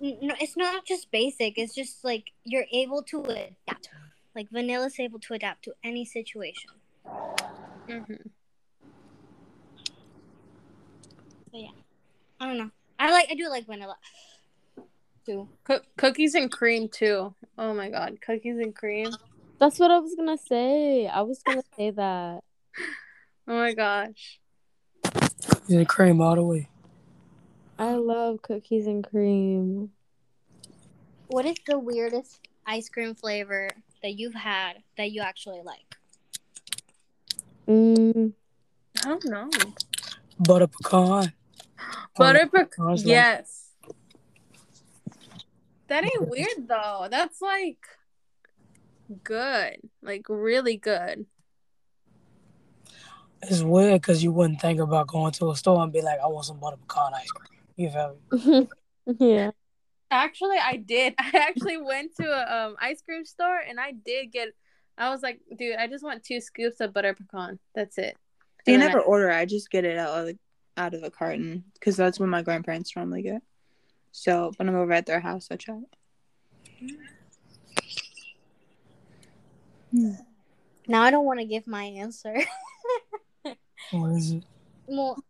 no, 0.00 0.34
it's 0.40 0.56
not 0.56 0.86
just 0.86 1.10
basic. 1.10 1.58
It's 1.58 1.74
just 1.74 2.04
like 2.04 2.32
you're 2.44 2.66
able 2.72 3.02
to 3.04 3.22
adapt. 3.22 3.90
Like 4.34 4.48
vanilla's 4.50 4.98
able 4.98 5.18
to 5.20 5.34
adapt 5.34 5.64
to 5.64 5.74
any 5.84 6.04
situation. 6.04 6.70
Mm-hmm. 7.88 8.28
I 12.40 12.46
don't 12.46 12.58
know. 12.58 12.70
I 12.98 13.12
like. 13.12 13.28
I 13.30 13.34
do 13.34 13.48
like 13.48 13.66
vanilla. 13.66 13.96
Too. 15.26 15.48
Co- 15.64 15.80
cookies 15.98 16.34
and 16.34 16.50
cream 16.50 16.88
too. 16.88 17.34
Oh 17.58 17.74
my 17.74 17.90
god, 17.90 18.18
cookies 18.24 18.58
and 18.58 18.74
cream. 18.74 19.10
That's 19.58 19.78
what 19.78 19.90
I 19.90 19.98
was 19.98 20.14
gonna 20.14 20.38
say. 20.38 21.06
I 21.06 21.20
was 21.20 21.42
gonna 21.42 21.62
say 21.76 21.90
that. 21.90 22.42
Oh 23.48 23.54
my 23.54 23.74
gosh. 23.74 24.38
Yeah, 25.66 25.82
cream 25.82 26.20
all 26.20 26.36
the 26.36 26.42
way. 26.44 26.69
I 27.80 27.94
love 27.94 28.42
cookies 28.42 28.86
and 28.86 29.02
cream. 29.02 29.90
What 31.28 31.46
is 31.46 31.56
the 31.66 31.78
weirdest 31.78 32.46
ice 32.66 32.90
cream 32.90 33.14
flavor 33.14 33.70
that 34.02 34.18
you've 34.18 34.34
had 34.34 34.82
that 34.98 35.12
you 35.12 35.22
actually 35.22 35.62
like? 35.64 35.96
Mm, 37.66 38.34
I 39.02 39.08
don't 39.08 39.24
know. 39.24 39.48
Butter 40.38 40.66
pecan. 40.66 41.32
Butter 42.16 42.40
I 42.42 42.44
pecan. 42.48 42.90
was 42.90 43.04
like- 43.06 43.10
Yes. 43.10 43.56
That 45.88 46.04
ain't 46.04 46.28
weird 46.28 46.68
though. 46.68 47.08
That's 47.10 47.40
like 47.40 47.78
good. 49.24 49.76
Like 50.02 50.26
really 50.28 50.76
good. 50.76 51.24
It's 53.42 53.62
weird 53.62 54.02
because 54.02 54.22
you 54.22 54.32
wouldn't 54.32 54.60
think 54.60 54.80
about 54.80 55.06
going 55.06 55.32
to 55.32 55.50
a 55.50 55.56
store 55.56 55.82
and 55.82 55.90
be 55.90 56.02
like, 56.02 56.20
I 56.22 56.26
want 56.26 56.44
some 56.44 56.60
butter 56.60 56.76
pecan 56.76 57.14
ice 57.14 57.30
cream. 57.30 57.59
You 57.80 57.88
feel 57.88 58.18
me? 58.30 58.68
yeah. 59.18 59.52
Actually, 60.10 60.58
I 60.62 60.76
did. 60.76 61.14
I 61.18 61.30
actually 61.34 61.78
went 61.78 62.14
to 62.16 62.26
a 62.26 62.66
um 62.66 62.76
ice 62.78 63.00
cream 63.00 63.24
store 63.24 63.58
and 63.58 63.80
I 63.80 63.92
did 63.92 64.32
get. 64.32 64.48
I 64.98 65.08
was 65.08 65.22
like, 65.22 65.40
dude, 65.58 65.76
I 65.76 65.86
just 65.86 66.04
want 66.04 66.22
two 66.22 66.42
scoops 66.42 66.80
of 66.80 66.92
butter 66.92 67.14
pecan. 67.14 67.58
That's 67.74 67.96
it. 67.96 68.18
See, 68.66 68.72
I 68.72 68.74
And 68.74 68.82
then 68.82 68.88
never 68.90 69.00
order. 69.00 69.30
I 69.30 69.46
just 69.46 69.70
get 69.70 69.86
it 69.86 69.96
out 69.96 70.18
of 70.18 70.26
the, 70.26 70.38
out 70.76 70.92
of 70.92 71.02
a 71.02 71.10
carton 71.10 71.64
because 71.72 71.96
that's 71.96 72.20
what 72.20 72.28
my 72.28 72.42
grandparents 72.42 72.94
normally 72.94 73.22
get. 73.22 73.40
So 74.12 74.52
when 74.56 74.68
I'm 74.68 74.76
over 74.76 74.92
at 74.92 75.06
their 75.06 75.20
house, 75.20 75.48
I 75.50 75.56
try 75.56 75.80
it. 79.92 80.16
Now 80.86 81.02
I 81.02 81.10
don't 81.10 81.24
want 81.24 81.40
to 81.40 81.46
give 81.46 81.66
my 81.66 81.84
answer. 81.84 82.36
What 83.90 84.10
is 84.12 84.32
it? 84.32 84.44
well, 84.86 85.24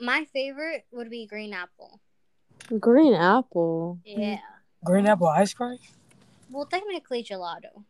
my 0.00 0.24
favorite 0.32 0.84
would 0.92 1.10
be 1.10 1.26
green 1.26 1.52
apple. 1.52 2.00
Green 2.80 3.14
apple. 3.14 3.98
Yeah. 4.04 4.38
Green 4.84 5.06
apple 5.06 5.28
ice 5.28 5.54
cream? 5.54 5.78
Well, 6.50 6.66
technically 6.66 7.22
gelato. 7.24 7.84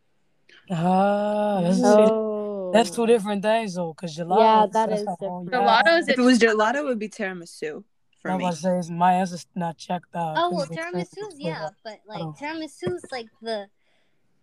Ah, 0.69 1.61
that's, 1.61 1.79
Oh. 1.83 2.71
that's 2.73 2.89
two 2.89 3.05
different 3.07 3.41
things 3.43 3.75
though. 3.75 3.93
Cause 3.93 4.15
gelato. 4.15 4.39
Yeah, 4.39 4.65
that 4.71 4.89
that's 4.89 5.01
is 5.01 5.07
different. 5.19 5.49
Gelato 5.51 5.99
is 5.99 6.07
If 6.09 6.19
it 6.19 6.21
was 6.21 6.39
gelato, 6.39 6.75
it 6.77 6.83
would 6.85 6.99
be 6.99 7.09
tiramisu 7.09 7.83
for 8.21 8.31
I 8.31 8.35
was 8.35 8.61
about 8.61 8.73
to 8.75 8.83
say 8.83 8.93
my 8.93 9.13
answer's 9.13 9.45
not 9.55 9.77
checked 9.77 10.15
out. 10.15 10.35
Oh 10.37 10.51
well, 10.51 10.61
It's 10.63 10.69
the 10.69 10.75
same 10.75 10.93
tiramisu's 11.29 11.39
yeah, 11.39 11.69
but 11.83 11.99
like 12.07 12.21
Oh. 12.21 12.35
tiramisu's 12.39 13.05
like 13.11 13.27
the 13.41 13.69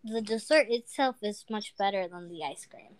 the 0.04 0.20
dessert 0.20 0.66
itself 0.68 1.16
is 1.22 1.44
much 1.50 1.74
better 1.78 2.06
than 2.08 2.28
the 2.28 2.44
ice 2.44 2.66
cream. 2.66 2.94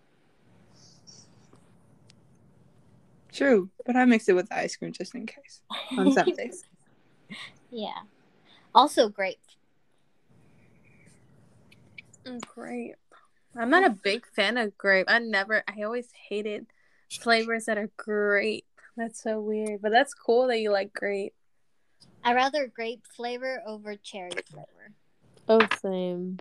True, 3.35 3.69
but 3.85 3.97
I 3.97 4.05
mix 4.05 4.29
it 4.29 4.35
with 4.35 4.51
ice 4.53 4.77
cream 4.77 4.93
just 4.93 5.15
in 5.15 5.27
case 5.27 5.61
on 5.99 6.13
some 6.13 6.33
days. 6.37 6.65
Yeah. 7.71 8.03
Also 8.75 9.09
grape. 9.09 9.39
Mm, 12.25 12.41
Grape. 12.47 12.95
I'm 13.57 13.71
not 13.71 13.85
a 13.85 13.91
big 13.91 14.27
fan 14.35 14.57
of 14.57 14.77
grape. 14.79 15.07
I 15.09 15.19
never. 15.19 15.63
I 15.69 15.83
always 15.83 16.09
hated 16.29 16.67
flavors 17.11 17.67
that 17.67 17.77
are 17.79 17.91
grape. 17.97 18.67
That's 18.97 19.23
so 19.23 19.41
weird, 19.41 19.83
but 19.83 19.91
that's 19.91 20.15
cool 20.15 20.47
that 20.49 20.61
you 20.61 20.71
like 20.71 20.93
grape. 20.93 21.35
I 22.25 22.35
rather 22.35 22.67
grape 22.67 23.03
flavor 23.17 23.63
over 23.67 23.97
cherry 23.97 24.31
flavor. 24.51 24.93
Oh, 25.49 25.67
same. 25.83 26.39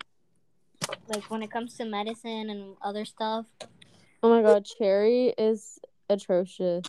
Like 1.08 1.30
when 1.30 1.44
it 1.44 1.52
comes 1.52 1.76
to 1.78 1.86
medicine 1.86 2.50
and 2.50 2.76
other 2.82 3.06
stuff. 3.06 3.46
Oh 4.22 4.30
my 4.30 4.42
god, 4.42 4.66
cherry 4.66 5.34
is 5.38 5.80
atrocious. 6.10 6.88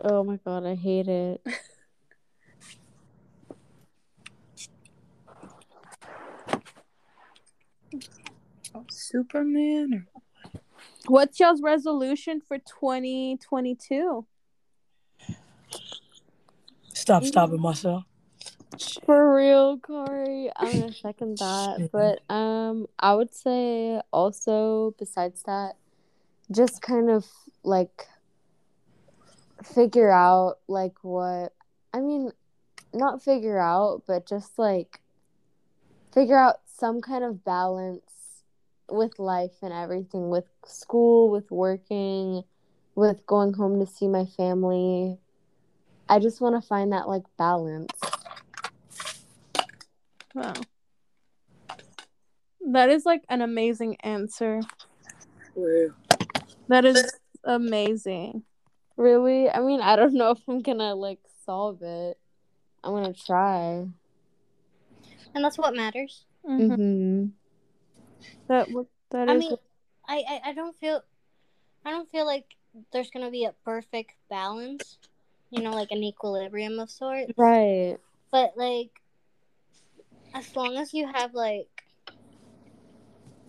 Oh 0.00 0.24
my 0.24 0.38
god, 0.44 0.66
I 0.66 0.74
hate 0.74 1.08
it. 1.08 1.40
Oh, 8.74 8.86
Superman. 8.88 10.06
Or... 10.14 10.60
What's 11.06 11.38
y'all's 11.38 11.60
resolution 11.60 12.40
for 12.40 12.56
2022? 12.56 14.26
Stop 16.94 17.24
stopping 17.24 17.60
myself. 17.60 18.04
For 19.04 19.34
real, 19.34 19.78
Corey. 19.78 20.50
I'm 20.56 20.80
gonna 20.80 20.92
second 20.92 21.38
that. 21.38 21.90
But 21.92 22.20
um 22.34 22.86
I 22.98 23.14
would 23.14 23.34
say 23.34 24.00
also 24.12 24.94
besides 24.98 25.42
that, 25.42 25.76
just 26.52 26.82
kind 26.82 27.10
of 27.10 27.26
like 27.64 28.06
figure 29.64 30.10
out 30.10 30.58
like 30.68 30.94
what 31.02 31.52
I 31.92 32.00
mean, 32.00 32.32
not 32.92 33.22
figure 33.22 33.58
out, 33.58 34.02
but 34.06 34.26
just 34.26 34.58
like 34.58 35.00
figure 36.12 36.36
out 36.36 36.56
some 36.66 37.00
kind 37.00 37.24
of 37.24 37.44
balance 37.44 38.42
with 38.90 39.18
life 39.18 39.52
and 39.62 39.72
everything, 39.72 40.28
with 40.30 40.44
school, 40.66 41.30
with 41.30 41.50
working, 41.50 42.42
with 42.94 43.26
going 43.26 43.54
home 43.54 43.80
to 43.80 43.86
see 43.86 44.08
my 44.08 44.24
family. 44.24 45.18
I 46.08 46.18
just 46.18 46.40
want 46.40 46.60
to 46.60 46.66
find 46.66 46.92
that 46.92 47.08
like 47.08 47.22
balance. 47.38 47.98
Wow. 50.34 50.54
That 52.70 52.90
is 52.90 53.04
like 53.04 53.22
an 53.28 53.42
amazing 53.42 53.96
answer. 54.00 54.60
Real. 55.54 55.92
That 56.72 56.86
is 56.86 57.12
amazing. 57.44 58.44
Really? 58.96 59.50
I 59.50 59.60
mean, 59.60 59.82
I 59.82 59.94
don't 59.94 60.14
know 60.14 60.30
if 60.36 60.40
I'm 60.48 60.62
gonna 60.62 60.94
like 60.94 61.18
solve 61.44 61.82
it. 61.82 62.18
I'm 62.82 62.92
gonna 62.94 63.12
try. 63.12 63.86
And 65.34 65.44
that's 65.44 65.58
what 65.58 65.76
matters. 65.76 66.24
Mhm. 66.48 66.70
Mm-hmm. 66.70 67.26
That 68.48 68.66
w- 68.68 68.88
that 69.10 69.28
I 69.28 69.34
is 69.34 69.38
mean 69.38 69.56
I, 70.08 70.24
I, 70.28 70.40
I 70.46 70.52
don't 70.54 70.74
feel 70.78 71.02
I 71.84 71.90
don't 71.90 72.10
feel 72.10 72.24
like 72.24 72.46
there's 72.90 73.10
gonna 73.10 73.30
be 73.30 73.44
a 73.44 73.54
perfect 73.66 74.14
balance. 74.30 74.96
You 75.50 75.62
know, 75.62 75.72
like 75.72 75.90
an 75.90 76.02
equilibrium 76.02 76.78
of 76.80 76.90
sorts. 76.90 77.32
Right. 77.36 77.98
But 78.30 78.56
like 78.56 78.90
as 80.32 80.56
long 80.56 80.78
as 80.78 80.94
you 80.94 81.06
have 81.06 81.34
like 81.34 81.68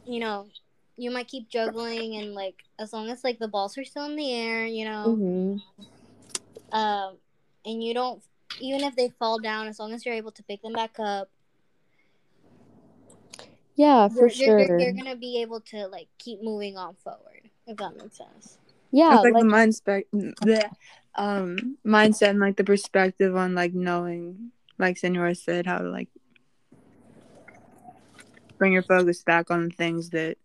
you 0.05 0.19
know, 0.19 0.47
you 0.97 1.11
might 1.11 1.27
keep 1.27 1.49
juggling 1.49 2.15
and 2.17 2.33
like 2.33 2.63
as 2.79 2.93
long 2.93 3.09
as 3.09 3.23
like 3.23 3.39
the 3.39 3.47
balls 3.47 3.77
are 3.77 3.83
still 3.83 4.05
in 4.05 4.15
the 4.15 4.31
air, 4.33 4.65
you 4.65 4.85
know, 4.85 5.19
Mm-hmm. 5.19 5.57
um 6.71 7.17
and 7.65 7.83
you 7.83 7.93
don't 7.93 8.21
even 8.59 8.83
if 8.83 8.95
they 8.95 9.09
fall 9.19 9.39
down, 9.39 9.67
as 9.67 9.79
long 9.79 9.93
as 9.93 10.05
you're 10.05 10.15
able 10.15 10.31
to 10.31 10.43
pick 10.43 10.61
them 10.61 10.73
back 10.73 10.99
up, 10.99 11.29
Yeah, 13.75 14.07
for 14.09 14.29
you're, 14.29 14.29
sure. 14.29 14.59
you're, 14.59 14.67
you're, 14.67 14.79
you're 14.79 14.93
gonna 14.93 15.15
be 15.15 15.41
able 15.41 15.61
to 15.61 15.87
like 15.87 16.07
keep 16.19 16.41
moving 16.43 16.77
on 16.77 16.95
forward. 17.03 17.49
If 17.65 17.77
that 17.77 17.97
makes 17.97 18.17
sense. 18.17 18.57
yeah, 18.91 19.15
It's 19.15 19.23
like, 19.23 19.33
like 19.33 19.43
the 19.43 19.49
mindset, 19.49 20.03
the 20.11 20.69
um 21.15 21.77
mindset 21.85 22.29
and 22.29 22.39
like 22.39 22.57
the 22.57 22.63
perspective 22.63 23.35
on 23.35 23.55
like 23.55 23.73
knowing, 23.73 24.51
like 24.77 24.97
Senora 24.97 25.33
said, 25.35 25.65
how 25.65 25.79
to 25.79 25.89
like 25.89 26.09
bring 28.57 28.73
your 28.73 28.83
focus 28.83 29.23
back 29.23 29.49
on 29.49 29.65
the 29.65 29.75
things 29.75 30.11
that 30.11 30.37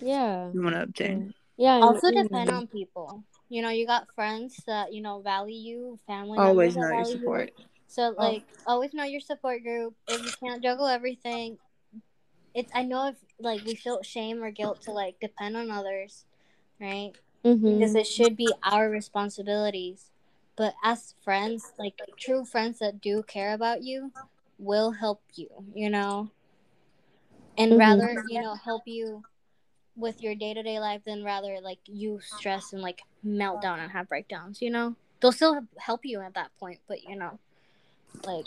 yeah. 0.00 0.50
you 0.52 0.62
want 0.62 0.74
to 0.74 0.82
obtain. 0.82 1.34
Yeah. 1.56 1.76
and- 1.76 1.84
Also 1.84 2.08
and- 2.08 2.22
depend 2.28 2.50
on 2.50 2.66
people. 2.66 3.22
You 3.48 3.62
know, 3.62 3.70
you 3.70 3.86
got 3.86 4.06
friends 4.14 4.62
that 4.66 4.92
you 4.94 5.02
know 5.02 5.20
value 5.20 5.54
you, 5.56 5.98
family 6.06 6.38
Always 6.38 6.76
members 6.76 6.76
know 6.76 6.96
your 6.96 7.04
value 7.04 7.14
you. 7.14 7.20
support. 7.20 7.50
So 7.88 8.14
like 8.16 8.44
always 8.66 8.94
know 8.94 9.02
your 9.04 9.20
support 9.20 9.62
group. 9.64 9.94
If 10.06 10.24
you 10.24 10.30
can't 10.40 10.62
juggle 10.62 10.86
everything, 10.86 11.58
it's 12.54 12.70
I 12.74 12.84
know 12.84 13.08
if 13.08 13.16
like 13.40 13.64
we 13.64 13.74
feel 13.74 14.02
shame 14.02 14.42
or 14.44 14.50
guilt 14.52 14.82
to 14.82 14.92
like 14.92 15.18
depend 15.20 15.56
on 15.56 15.70
others, 15.70 16.24
right? 16.80 17.12
Mhm. 17.44 17.78
Because 17.78 17.94
it 17.96 18.06
should 18.06 18.36
be 18.36 18.52
our 18.62 18.88
responsibilities. 18.88 20.10
But 20.56 20.74
as 20.84 21.14
friends, 21.22 21.72
like 21.78 21.94
true 22.16 22.44
friends 22.44 22.78
that 22.78 23.00
do 23.00 23.22
care 23.24 23.52
about 23.54 23.82
you 23.82 24.12
will 24.58 24.92
help 24.92 25.22
you, 25.34 25.48
you 25.74 25.90
know? 25.90 26.30
And 27.58 27.72
Mhm. 27.72 27.78
rather, 27.78 28.24
you 28.28 28.40
know, 28.42 28.54
help 28.54 28.82
you 28.86 29.24
with 29.96 30.22
your 30.22 30.34
day 30.34 30.54
to 30.54 30.62
day 30.62 30.78
life 30.78 31.02
than 31.04 31.24
rather 31.24 31.58
like 31.62 31.78
you 31.86 32.20
stress 32.20 32.72
and 32.72 32.82
like 32.82 33.02
melt 33.22 33.62
down 33.62 33.80
and 33.80 33.92
have 33.92 34.08
breakdowns, 34.08 34.62
you 34.62 34.70
know? 34.70 34.96
They'll 35.20 35.32
still 35.32 35.60
help 35.78 36.00
you 36.04 36.20
at 36.20 36.34
that 36.34 36.50
point, 36.58 36.80
but 36.88 37.02
you 37.02 37.16
know, 37.16 37.38
like 38.24 38.46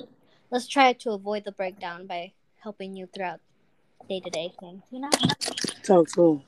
let's 0.49 0.67
try 0.67 0.93
to 0.93 1.11
avoid 1.11 1.45
the 1.45 1.51
breakdown 1.51 2.07
by 2.07 2.33
helping 2.59 2.95
you 2.95 3.07
throughout 3.13 3.39
day 4.09 4.19
to 4.19 4.29
day 4.29 4.51
things, 4.59 4.83
you 4.91 4.99
know? 4.99 5.09
Talk 5.83 6.09
to 6.13 6.41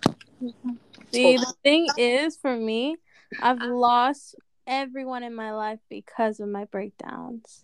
See, 1.11 1.37
the 1.37 1.53
thing 1.63 1.87
is, 1.97 2.35
for 2.35 2.55
me, 2.55 2.97
I've 3.41 3.61
lost 3.61 4.35
everyone 4.67 5.23
in 5.23 5.33
my 5.33 5.53
life 5.53 5.79
because 5.89 6.39
of 6.39 6.49
my 6.49 6.65
breakdowns. 6.65 7.63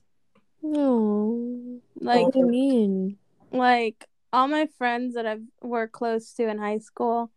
No. 0.61 1.79
Like, 1.99 2.23
what 2.23 2.33
do 2.33 2.39
you 2.39 2.45
mean? 2.45 3.17
like 3.51 4.07
all 4.33 4.47
my 4.47 4.67
friends 4.77 5.15
that 5.15 5.25
I've 5.25 5.43
were 5.61 5.87
close 5.87 6.33
to 6.33 6.47
in 6.47 6.57
high 6.57 6.79
school, 6.79 7.31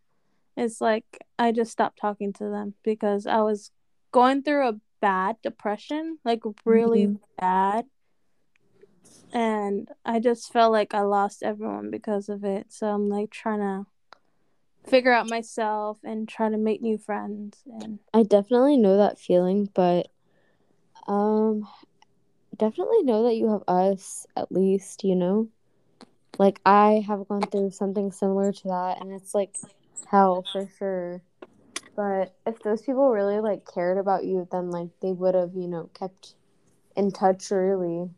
it's 0.57 0.81
like 0.81 1.05
I 1.39 1.53
just 1.53 1.73
stopped 1.73 1.99
talking 1.99 2.33
to 2.35 2.45
them 2.49 2.75
because 2.83 3.27
I 3.27 3.41
was 3.43 3.71
going 4.13 4.43
through 4.43 4.69
a 4.69 4.81
bad 5.01 5.37
depression, 5.43 6.19
like 6.25 6.43
really 6.65 7.07
Mhm. 7.09 7.21
bad. 7.39 7.87
And 9.33 9.89
I 10.05 10.21
just 10.21 10.53
felt 10.53 10.71
like 10.73 10.95
I 10.95 11.01
lost 11.01 11.43
everyone 11.43 11.91
because 11.91 12.29
of 12.29 12.45
it. 12.45 12.73
So 12.73 12.87
I'm 12.87 13.09
like 13.09 13.31
trying 13.31 13.59
to 13.61 13.87
figure 14.89 15.13
out 15.13 15.29
myself 15.29 15.99
and 16.05 16.29
try 16.29 16.49
to 16.49 16.57
make 16.57 16.83
new 16.83 16.99
friends 16.99 17.63
and 17.81 17.99
I 18.13 18.23
definitely 18.23 18.77
know 18.77 18.99
that 18.99 19.19
feeling, 19.19 19.69
but 19.75 20.09
um 21.09 21.67
definitely 22.57 23.03
know 23.03 23.25
that 23.25 23.35
you 23.35 23.49
have 23.49 23.65
us 23.67 24.27
at 24.37 24.53
least, 24.53 25.03
you 25.05 25.17
know? 25.17 25.49
Like 26.39 26.61
I 26.67 27.05
have 27.07 27.29
gone 27.29 27.43
through 27.43 27.71
something 27.71 28.11
similar 28.11 28.53
to 28.53 28.69
that 28.69 29.01
and 29.01 29.13
it's 29.13 29.35
like 29.35 29.57
hell 30.11 30.45
for 30.53 30.69
sure. 30.79 31.23
But 31.97 32.35
if 32.45 32.61
those 32.63 32.83
people 32.83 33.11
really 33.11 33.41
like 33.41 33.65
cared 33.73 33.99
about 33.99 34.25
you, 34.25 34.49
then 34.51 34.71
like 34.71 34.89
they 35.01 35.13
would 35.13 35.35
have, 35.35 35.53
you 35.55 35.69
know, 35.69 35.91
kept 35.95 36.35
in 36.97 37.13
touch 37.13 37.51
really. 37.51 38.11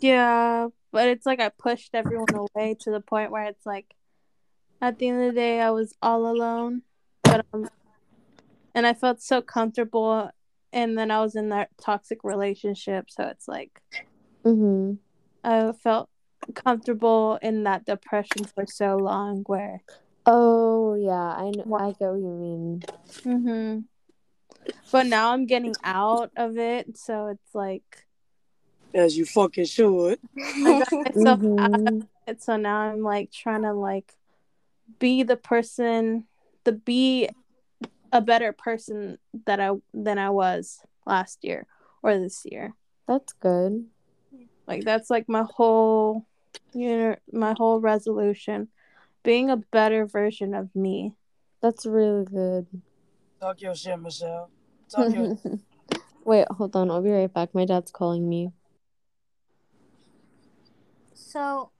Yeah, 0.00 0.68
but 0.92 1.08
it's 1.08 1.26
like 1.26 1.40
I 1.40 1.50
pushed 1.50 1.94
everyone 1.94 2.34
away 2.34 2.76
to 2.80 2.90
the 2.90 3.00
point 3.00 3.30
where 3.30 3.44
it's 3.44 3.66
like 3.66 3.94
at 4.80 4.98
the 4.98 5.08
end 5.08 5.22
of 5.22 5.34
the 5.34 5.40
day 5.40 5.60
I 5.60 5.70
was 5.70 5.94
all 6.00 6.26
alone. 6.26 6.82
But 7.22 7.44
um 7.52 7.68
and 8.74 8.86
I 8.86 8.94
felt 8.94 9.20
so 9.20 9.42
comfortable 9.42 10.30
and 10.72 10.96
then 10.96 11.10
I 11.10 11.20
was 11.20 11.34
in 11.34 11.48
that 11.50 11.70
toxic 11.78 12.24
relationship, 12.24 13.10
so 13.10 13.24
it's 13.24 13.46
like 13.48 13.82
Mhm. 14.44 14.98
I 15.44 15.72
felt 15.72 16.08
comfortable 16.54 17.38
in 17.42 17.64
that 17.64 17.84
depression 17.84 18.44
for 18.44 18.66
so 18.66 18.96
long 18.96 19.42
where 19.46 19.82
Oh, 20.26 20.94
yeah, 20.94 21.12
I 21.12 21.50
know, 21.50 21.64
Wow. 21.66 21.78
I 21.88 21.92
get 21.92 22.10
what 22.10 22.20
you 22.20 22.28
mean. 22.28 22.82
mhm 23.24 23.84
but 24.92 25.06
now 25.06 25.32
I'm 25.32 25.46
getting 25.46 25.74
out 25.82 26.30
of 26.36 26.58
it, 26.58 26.96
so 26.98 27.28
it's 27.28 27.54
like 27.54 28.06
as 28.92 29.16
you 29.16 29.24
fucking 29.24 29.64
should. 29.64 30.18
I 30.36 30.80
got 30.80 30.92
myself 30.92 31.40
out 31.58 31.70
of 31.70 31.80
Mhm. 31.80 32.06
it, 32.26 32.42
so 32.42 32.56
now 32.56 32.78
I'm 32.80 33.02
like 33.02 33.30
trying 33.32 33.62
to 33.62 33.72
like 33.72 34.12
be 34.98 35.22
the 35.22 35.36
person 35.36 36.26
to 36.64 36.72
be 36.72 37.28
a 38.12 38.20
better 38.20 38.52
person 38.52 39.18
that 39.46 39.60
I 39.60 39.70
than 39.94 40.18
I 40.18 40.30
was 40.30 40.80
last 41.06 41.44
year 41.44 41.66
or 42.02 42.18
this 42.18 42.42
year. 42.44 42.74
That's 43.06 43.32
good. 43.32 43.86
Like 44.66 44.84
that's 44.84 45.08
like 45.10 45.28
my 45.28 45.44
whole 45.48 46.26
you 46.72 46.96
know 46.96 47.16
my 47.32 47.54
whole 47.56 47.80
resolution. 47.80 48.68
Being 49.22 49.50
a 49.50 49.56
better 49.56 50.06
version 50.06 50.54
of 50.54 50.74
me. 50.74 51.14
That's 51.60 51.84
really 51.84 52.24
good. 52.24 52.66
Talk 53.38 53.60
your 53.60 53.74
shit, 53.74 54.00
Michelle. 54.00 54.50
Talk 54.88 55.12
your 55.14 55.36
Wait, 56.24 56.46
hold 56.50 56.76
on. 56.76 56.90
I'll 56.90 57.02
be 57.02 57.10
right 57.10 57.32
back. 57.32 57.54
My 57.54 57.64
dad's 57.64 57.90
calling 57.90 58.28
me. 58.28 58.52
So 61.14 61.70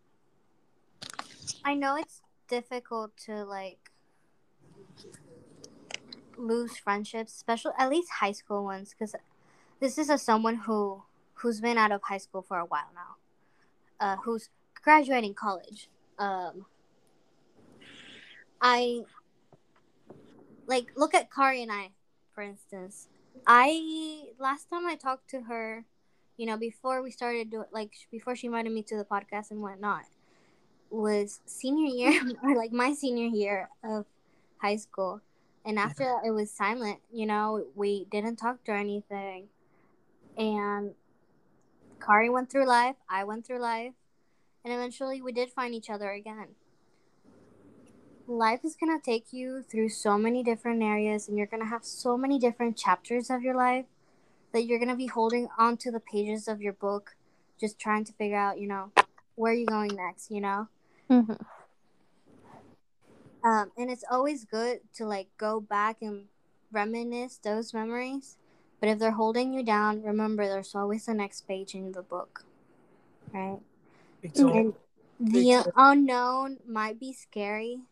I 1.65 1.75
know 1.75 1.97
it's 1.97 2.23
difficult 2.49 3.17
to 3.27 3.45
like 3.45 3.91
lose 6.37 6.77
friendships, 6.77 7.35
especially 7.35 7.73
at 7.79 7.91
least 7.91 8.11
high 8.11 8.33
school 8.33 8.65
ones, 8.65 8.91
because 8.91 9.15
this 9.81 9.99
is 9.99 10.11
a 10.11 10.19
someone 10.19 10.57
who 10.57 11.03
who's 11.35 11.61
been 11.61 11.79
out 11.79 11.93
of 11.93 12.03
high 12.03 12.19
school 12.19 12.43
for 12.43 12.59
a 12.59 12.65
while 12.65 12.91
now, 12.95 13.17
uh, 14.01 14.17
who's 14.25 14.49
graduating 14.83 15.35
college. 15.35 15.89
Um, 16.19 16.67
I 18.61 19.03
like 20.67 20.93
look 20.97 21.15
at 21.15 21.33
Kari 21.33 21.63
and 21.63 21.73
I, 21.73 21.91
for 22.35 22.43
instance. 22.43 23.09
I 23.47 24.25
last 24.39 24.69
time 24.71 24.87
I 24.87 24.97
talked 24.97 25.29
to 25.31 25.43
her, 25.43 25.85
you 26.37 26.47
know, 26.47 26.57
before 26.57 27.03
we 27.03 27.11
started 27.11 27.51
doing 27.51 27.67
like 27.73 27.93
before 28.11 28.37
she 28.37 28.47
invited 28.47 28.73
me 28.73 28.83
to 28.85 28.97
the 28.97 29.05
podcast 29.05 29.51
and 29.51 29.63
whatnot, 29.63 30.05
was 30.91 31.41
senior 31.47 31.89
year 31.89 32.23
or 32.43 32.57
like 32.57 32.73
my 32.73 32.93
senior 32.93 33.27
year 33.27 33.69
of 33.85 34.07
high 34.59 34.77
school. 34.77 35.21
And 35.65 35.79
after 35.79 36.05
that, 36.05 36.23
it 36.27 36.31
was 36.31 36.51
silent. 36.51 37.01
You 37.13 37.27
know, 37.27 37.67
we 37.75 38.07
didn't 38.11 38.37
talk 38.37 38.59
or 38.67 38.75
anything. 38.75 39.49
And 40.37 40.95
Kari 42.05 42.31
went 42.31 42.51
through 42.51 42.67
life. 42.67 42.97
I 43.09 43.25
went 43.25 43.47
through 43.47 43.61
life. 43.61 43.93
And 44.65 44.73
eventually 44.75 45.23
we 45.23 45.33
did 45.33 45.51
find 45.51 45.75
each 45.75 45.91
other 45.91 46.11
again. 46.11 46.49
Life 48.27 48.61
is 48.65 48.77
going 48.77 48.97
to 48.97 49.05
take 49.05 49.33
you 49.33 49.63
through 49.63 49.89
so 49.89 50.17
many 50.17 50.43
different 50.43 50.83
areas, 50.83 51.29
and 51.29 51.37
you're 51.37 51.47
going 51.47 51.63
to 51.63 51.69
have 51.69 51.85
so 51.85 52.17
many 52.17 52.39
different 52.39 52.77
chapters 52.77 53.31
of 53.31 53.43
your 53.43 53.57
life 53.57 53.87
that 54.53 54.67
you're 54.67 54.79
going 54.79 54.89
to 54.89 54.97
be 54.97 55.07
holding 55.07 55.49
onto 55.59 55.91
the 55.91 56.01
pages 56.01 56.47
of 56.47 56.61
your 56.61 56.73
book, 56.73 57.17
just 57.59 57.79
trying 57.79 58.05
to 58.05 58.13
figure 58.13 58.37
out, 58.37 58.61
you 58.61 58.69
know, 58.69 58.93
where 59.35 59.53
you're 59.53 59.61
you 59.61 59.67
going 59.67 59.95
next, 59.97 60.31
you 60.31 60.41
know? 60.41 60.69
Mm-hmm. 61.09 61.33
Um, 63.43 63.73
and 63.77 63.91
it's 63.91 64.05
always 64.11 64.45
good 64.45 64.81
to 64.95 65.07
like 65.07 65.29
go 65.39 65.61
back 65.61 66.03
and 66.03 66.27
reminisce 66.71 67.39
those 67.39 67.73
memories. 67.73 68.37
But 68.81 68.91
if 68.91 68.99
they're 68.99 69.11
holding 69.13 69.53
you 69.53 69.63
down, 69.63 70.03
remember 70.03 70.47
there's 70.47 70.75
always 70.75 71.07
the 71.07 71.15
next 71.15 71.47
page 71.49 71.75
in 71.75 71.93
the 71.93 72.03
book, 72.03 72.45
right? 73.33 73.61
Big 74.21 74.35
talk. 74.35 74.55
And 74.55 74.75
the 75.21 75.73
unknown 75.77 76.59
might 76.67 76.99
be 76.99 77.13
scary, 77.13 77.83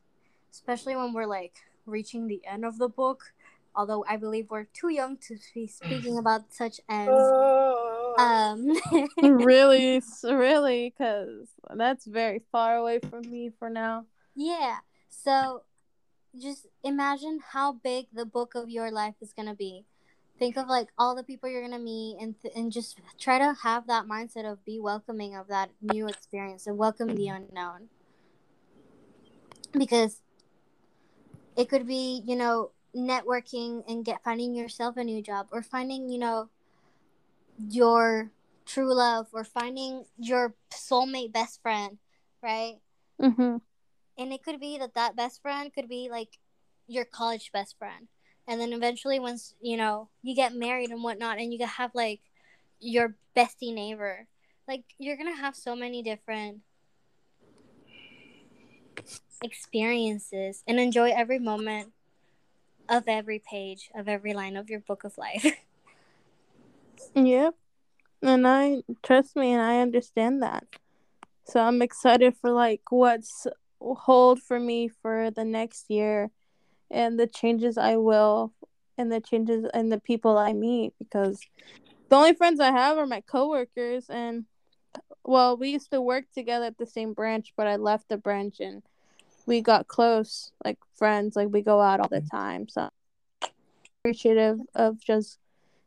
especially 0.50 0.96
when 0.96 1.12
we're 1.12 1.26
like 1.26 1.56
reaching 1.86 2.26
the 2.26 2.42
end 2.46 2.64
of 2.64 2.78
the 2.78 2.88
book. 2.88 3.32
Although 3.74 4.04
I 4.08 4.16
believe 4.16 4.50
we're 4.50 4.64
too 4.64 4.88
young 4.88 5.16
to 5.28 5.36
be 5.54 5.66
speaking 5.66 6.18
about 6.22 6.52
such 6.52 6.80
ends. 6.88 7.12
Oh. 7.12 8.14
Um, 8.18 8.74
really, 9.22 10.02
really, 10.24 10.92
because 10.96 11.48
that's 11.74 12.04
very 12.04 12.42
far 12.50 12.76
away 12.76 12.98
from 12.98 13.30
me 13.30 13.52
for 13.58 13.70
now. 13.70 14.06
yeah. 14.34 14.78
So 15.10 15.62
just 16.40 16.66
imagine 16.84 17.40
how 17.52 17.72
big 17.72 18.06
the 18.12 18.24
book 18.24 18.54
of 18.54 18.70
your 18.70 18.90
life 18.90 19.14
is 19.20 19.32
going 19.32 19.48
to 19.48 19.54
be. 19.54 19.84
Think 20.38 20.56
of 20.56 20.68
like 20.68 20.88
all 20.96 21.14
the 21.16 21.24
people 21.24 21.48
you're 21.48 21.62
going 21.62 21.72
to 21.72 21.78
meet 21.78 22.16
and 22.20 22.40
th- 22.40 22.54
and 22.54 22.70
just 22.70 22.98
try 23.18 23.38
to 23.38 23.54
have 23.62 23.86
that 23.88 24.06
mindset 24.06 24.50
of 24.50 24.64
be 24.64 24.78
welcoming 24.78 25.34
of 25.34 25.48
that 25.48 25.70
new 25.82 26.06
experience 26.06 26.66
and 26.66 26.78
welcome 26.78 27.14
the 27.16 27.28
unknown. 27.28 27.88
Because 29.72 30.22
it 31.56 31.68
could 31.68 31.86
be, 31.86 32.22
you 32.24 32.36
know, 32.36 32.70
networking 32.96 33.82
and 33.88 34.04
get 34.04 34.22
finding 34.24 34.54
yourself 34.54 34.96
a 34.96 35.04
new 35.04 35.22
job 35.22 35.46
or 35.52 35.62
finding 35.62 36.08
you 36.08 36.18
know 36.18 36.48
your 37.68 38.30
true 38.64 38.94
love 38.94 39.26
or 39.32 39.44
finding 39.44 40.04
your 40.18 40.54
soulmate 40.72 41.32
best 41.32 41.60
friend 41.62 41.98
right 42.42 42.76
Mm-hmm. 43.20 43.56
and 44.16 44.32
it 44.32 44.44
could 44.44 44.60
be 44.60 44.78
that 44.78 44.94
that 44.94 45.16
best 45.16 45.42
friend 45.42 45.72
could 45.74 45.88
be 45.88 46.08
like 46.08 46.38
your 46.86 47.04
college 47.04 47.50
best 47.52 47.76
friend 47.78 48.06
and 48.48 48.60
then 48.60 48.72
eventually 48.72 49.20
once 49.20 49.54
you 49.60 49.76
know 49.76 50.08
you 50.22 50.34
get 50.34 50.54
married 50.54 50.90
and 50.90 51.04
whatnot 51.04 51.38
and 51.38 51.52
you 51.52 51.64
have 51.64 51.94
like 51.94 52.20
your 52.80 53.14
bestie 53.36 53.72
neighbor 53.72 54.26
like 54.66 54.84
you're 54.98 55.16
gonna 55.16 55.36
have 55.36 55.54
so 55.54 55.76
many 55.76 56.02
different 56.02 56.58
experiences 59.42 60.64
and 60.66 60.80
enjoy 60.80 61.10
every 61.10 61.38
moment 61.38 61.92
of 62.88 63.04
every 63.06 63.38
page 63.38 63.90
of 63.94 64.08
every 64.08 64.32
line 64.32 64.56
of 64.56 64.68
your 64.68 64.80
book 64.80 65.04
of 65.04 65.16
life 65.18 65.46
Yep. 67.14 67.54
And 68.22 68.46
I 68.46 68.82
trust 69.02 69.36
me 69.36 69.52
and 69.52 69.62
I 69.62 69.80
understand 69.80 70.42
that. 70.42 70.64
So 71.44 71.60
I'm 71.60 71.82
excited 71.82 72.36
for 72.40 72.50
like 72.50 72.82
what's 72.90 73.46
hold 73.80 74.40
for 74.42 74.58
me 74.58 74.88
for 74.88 75.30
the 75.30 75.44
next 75.44 75.88
year 75.88 76.30
and 76.90 77.18
the 77.18 77.26
changes 77.26 77.78
I 77.78 77.96
will 77.96 78.52
and 78.96 79.12
the 79.12 79.20
changes 79.20 79.66
and 79.72 79.92
the 79.92 80.00
people 80.00 80.36
I 80.36 80.52
meet 80.52 80.92
because 80.98 81.40
the 82.08 82.16
only 82.16 82.34
friends 82.34 82.60
I 82.60 82.70
have 82.70 82.98
are 82.98 83.06
my 83.06 83.20
coworkers 83.20 84.08
and 84.08 84.44
well, 85.24 85.58
we 85.58 85.70
used 85.70 85.90
to 85.90 86.00
work 86.00 86.24
together 86.34 86.64
at 86.66 86.78
the 86.78 86.86
same 86.86 87.12
branch, 87.12 87.52
but 87.54 87.66
I 87.66 87.76
left 87.76 88.08
the 88.08 88.16
branch 88.16 88.60
and 88.60 88.82
we 89.44 89.60
got 89.60 89.86
close, 89.86 90.52
like 90.64 90.78
friends, 90.94 91.36
like 91.36 91.48
we 91.50 91.60
go 91.60 91.80
out 91.80 92.00
all 92.00 92.08
the 92.08 92.20
mm-hmm. 92.20 92.36
time. 92.36 92.68
So 92.68 92.88
appreciative 94.00 94.60
of 94.74 95.00
just 95.00 95.38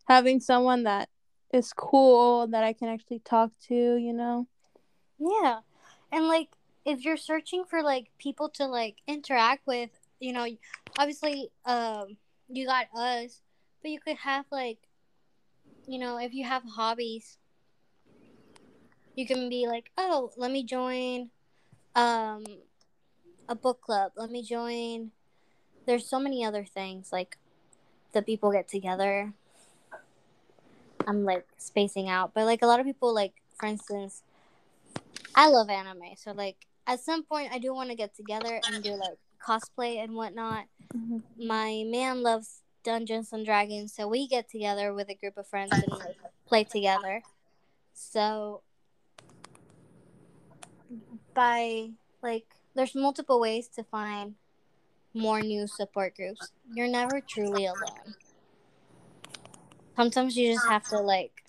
having 0.08 0.40
someone 0.40 0.84
that 0.84 1.10
is 1.52 1.74
cool 1.74 2.48
that 2.48 2.64
I 2.64 2.74
can 2.74 2.90
actually 2.90 3.20
talk 3.20 3.52
to, 3.68 3.96
you 3.96 4.14
know. 4.14 4.48
Yeah. 5.20 5.60
And 6.12 6.28
like 6.28 6.50
if 6.86 7.04
you're 7.04 7.18
searching 7.18 7.64
for 7.66 7.82
like 7.82 8.12
people 8.18 8.50
to 8.50 8.68
like 8.68 8.98
interact 9.08 9.66
with, 9.66 9.90
you 10.22 10.32
know, 10.32 10.48
obviously 10.98 11.52
um 11.66 12.16
you 12.48 12.66
got 12.66 12.88
us, 12.96 13.42
but 13.82 13.92
you 13.92 14.00
could 14.00 14.18
have 14.18 14.46
like 14.52 14.78
you 15.88 16.00
know, 16.00 16.18
if 16.18 16.34
you 16.34 16.46
have 16.46 16.64
hobbies, 16.64 17.38
you 19.16 19.26
can 19.26 19.50
be 19.50 19.68
like, 19.68 19.92
"Oh, 19.98 20.32
let 20.38 20.52
me 20.52 20.64
join 20.64 21.32
um 21.96 22.46
a 23.50 23.56
book 23.56 23.82
club. 23.82 24.14
Let 24.16 24.32
me 24.32 24.44
join 24.44 25.12
There's 25.86 26.08
so 26.08 26.20
many 26.20 26.46
other 26.46 26.64
things 26.64 27.12
like 27.12 27.38
the 28.14 28.22
people 28.22 28.52
get 28.52 28.68
together. 28.68 29.34
I'm 31.08 31.26
like 31.26 31.48
spacing 31.58 32.08
out, 32.10 32.34
but 32.34 32.46
like 32.46 32.62
a 32.62 32.68
lot 32.68 32.80
of 32.80 32.86
people 32.86 33.14
like 33.14 33.34
for 33.60 33.66
instance, 33.66 34.22
I 35.36 35.48
love 35.50 35.70
anime, 35.70 36.16
so 36.16 36.32
like 36.32 36.58
at 36.88 37.00
some 37.00 37.24
point 37.24 37.52
I 37.52 37.60
do 37.60 37.74
want 37.74 37.90
to 37.90 37.96
get 37.96 38.16
together 38.16 38.62
and 38.68 38.84
do 38.84 38.92
like 38.96 39.18
cosplay 39.46 40.04
and 40.04 40.14
whatnot. 40.14 40.66
Mhm. 40.96 41.24
My 41.38 41.84
man 41.88 42.24
loves 42.24 42.62
Dungeons 42.84 43.32
and 43.32 43.46
Dragons, 43.46 43.94
so 43.94 44.08
we 44.08 44.28
get 44.28 44.50
together 44.50 44.94
with 44.94 45.10
a 45.10 45.16
group 45.16 45.38
of 45.38 45.48
friends 45.48 45.72
and 45.72 45.92
like 45.92 46.18
play 46.46 46.64
together. 46.64 47.24
So 47.94 48.64
by 51.34 51.92
like 52.22 52.46
there's 52.74 52.96
multiple 52.96 53.40
ways 53.40 53.68
to 53.70 53.84
find 53.84 54.36
more 55.14 55.42
new 55.42 55.68
support 55.68 56.16
groups. 56.16 56.52
You're 56.74 56.88
never 56.88 57.22
truly 57.22 57.66
alone. 57.66 58.16
Sometimes 59.96 60.38
you 60.38 60.54
just 60.54 60.68
have 60.68 60.88
to 60.90 61.00
like 61.00 61.44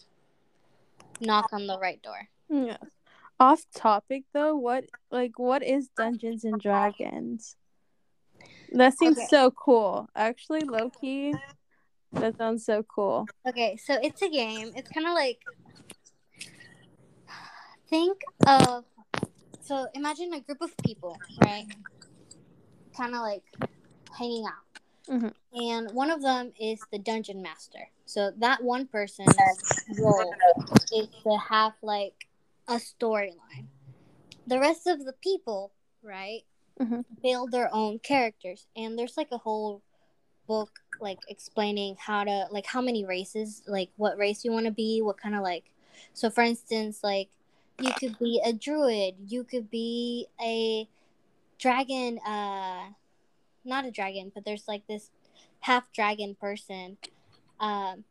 knock 1.21 1.53
on 1.53 1.67
the 1.67 1.79
right 1.79 2.03
door. 2.03 2.29
Yeah. 2.49 2.79
Off 3.39 3.65
topic 3.75 4.25
though, 4.33 4.57
what 4.57 4.85
like 5.11 5.39
what 5.39 5.63
is 5.63 5.89
Dungeons 5.89 6.45
and 6.45 6.61
Dragons? 6.61 7.57
That 8.73 8.97
seems 8.97 9.19
Okay. 9.19 9.27
so 9.29 9.51
cool. 9.51 10.09
Actually, 10.17 10.63
lowkey, 10.63 11.35
that 12.13 12.37
sounds 12.37 12.65
so 12.65 12.83
cool. 12.83 13.27
Okay, 13.47 13.77
so 13.77 13.99
it's 14.03 14.23
a 14.23 14.29
game. 14.29 14.73
It's 14.77 14.91
kind 14.91 15.07
of 15.07 15.15
like 15.15 15.45
think 17.89 18.23
of 18.47 18.85
so 19.61 19.87
imagine 19.95 20.33
a 20.33 20.41
group 20.41 20.63
of 20.63 20.77
people, 20.79 21.21
right? 21.39 21.67
Kind 22.97 23.15
of 23.15 23.21
like 23.21 23.43
hanging 24.19 24.47
out. 24.47 24.83
Mhm. 25.09 25.33
And 25.55 25.95
one 25.95 26.11
of 26.11 26.23
them 26.23 26.53
is 26.59 26.87
the 26.91 26.99
dungeon 26.99 27.43
master. 27.43 27.91
So 28.07 28.31
that 28.39 28.63
one 28.63 28.87
person's 28.87 29.37
role 29.99 30.35
is 30.93 31.09
to 31.23 31.37
have 31.37 31.75
like 31.83 32.27
a 32.69 32.75
storyline. 32.77 33.67
The 34.47 34.59
rest 34.59 34.87
of 34.87 35.05
the 35.05 35.13
people, 35.13 35.73
right, 36.03 36.43
Mhm. 36.83 37.05
build 37.23 37.53
their 37.53 37.73
own 37.73 37.99
characters, 38.01 38.67
and 38.77 38.99
there's 38.99 39.17
like 39.17 39.31
a 39.33 39.39
whole 39.39 39.83
book 40.47 40.81
like 41.01 41.19
explaining 41.29 41.97
how 41.99 42.25
to 42.25 42.47
like 42.51 42.67
how 42.67 42.81
many 42.81 43.05
races, 43.05 43.63
like 43.67 43.91
what 43.97 44.19
race 44.19 44.45
you 44.45 44.53
want 44.53 44.67
to 44.67 44.73
be, 44.73 45.01
what 45.03 45.17
kind 45.19 45.35
of 45.35 45.43
like. 45.43 45.73
So 46.15 46.31
for 46.31 46.43
instance, 46.43 47.03
like 47.03 47.29
you 47.79 47.93
could 47.99 48.19
be 48.19 48.41
a 48.45 48.53
druid, 48.53 49.15
you 49.29 49.45
could 49.45 49.71
be 49.71 50.27
a 50.41 50.89
dragon, 51.59 52.19
uh, 52.21 52.91
not 53.65 53.85
a 53.85 53.91
dragon, 53.91 54.31
but 54.35 54.45
there's 54.45 54.67
like 54.69 54.87
this 54.87 55.11
half 55.61 55.91
dragon 55.93 56.35
person. 56.35 56.99
Um, 57.61 58.05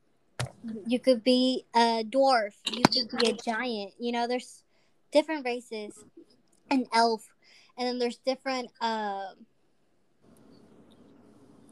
you 0.88 1.00
could 1.00 1.24
be 1.24 1.66
a 1.76 2.04
dwarf, 2.04 2.54
you 2.72 2.84
could 2.84 3.20
be 3.20 3.30
a 3.30 3.34
giant. 3.34 3.94
You 4.00 4.12
know, 4.12 4.28
there's 4.28 4.64
different 5.12 5.46
races, 5.46 6.06
an 6.70 6.88
elf, 6.94 7.28
and 7.78 7.88
then 7.88 8.00
there's 8.00 8.18
different 8.18 8.72
um 8.82 9.46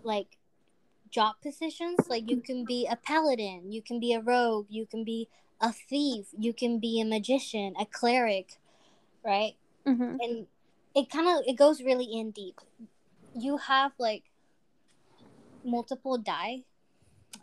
like 0.03 0.37
job 1.09 1.35
positions. 1.41 2.07
Like 2.09 2.29
you 2.29 2.37
can 2.37 2.65
be 2.65 2.87
a 2.89 2.95
paladin, 2.95 3.71
you 3.71 3.81
can 3.81 3.99
be 3.99 4.13
a 4.13 4.21
rogue, 4.21 4.67
you 4.69 4.85
can 4.85 5.03
be 5.03 5.29
a 5.61 5.71
thief, 5.73 6.27
you 6.37 6.53
can 6.53 6.79
be 6.79 6.99
a 7.01 7.05
magician, 7.05 7.73
a 7.79 7.85
cleric, 7.85 8.59
right? 9.25 9.55
hmm 9.85 10.17
and 10.21 10.47
it 10.95 11.09
kind 11.09 11.27
of 11.27 11.43
it 11.47 11.55
goes 11.57 11.81
really 11.81 12.05
in 12.05 12.31
deep 12.31 12.55
you 13.33 13.57
have 13.57 13.91
like 13.99 14.23
multiple 15.63 16.17
die 16.17 16.63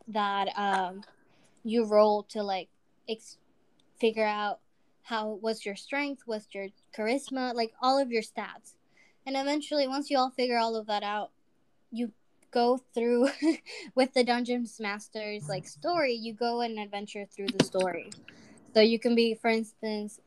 that 0.08 0.48
um 0.56 1.02
you 1.64 1.84
roll 1.84 2.22
to 2.24 2.42
like 2.42 2.68
ex- 3.08 3.38
figure 3.98 4.24
out 4.26 4.60
how 5.02 5.28
what's 5.40 5.64
your 5.66 5.76
strength 5.76 6.22
what's 6.26 6.48
your 6.54 6.68
charisma 6.96 7.54
like 7.54 7.72
all 7.80 7.98
of 7.98 8.10
your 8.10 8.22
stats. 8.22 8.74
And 9.26 9.36
eventually 9.36 9.88
once 9.88 10.10
you 10.10 10.18
all 10.18 10.30
figure 10.30 10.58
all 10.58 10.76
of 10.76 10.86
that 10.86 11.02
out 11.02 11.30
you 11.90 12.12
go 12.50 12.78
through 12.94 13.28
with 13.94 14.14
the 14.14 14.24
dungeons 14.24 14.78
masters 14.80 15.48
like 15.48 15.66
story. 15.66 16.14
You 16.14 16.32
go 16.32 16.60
and 16.60 16.78
adventure 16.78 17.26
through 17.26 17.48
the 17.48 17.64
story. 17.64 18.10
So 18.74 18.80
you 18.80 18.98
can 18.98 19.14
be 19.14 19.34
for 19.34 19.48
instance 19.48 20.20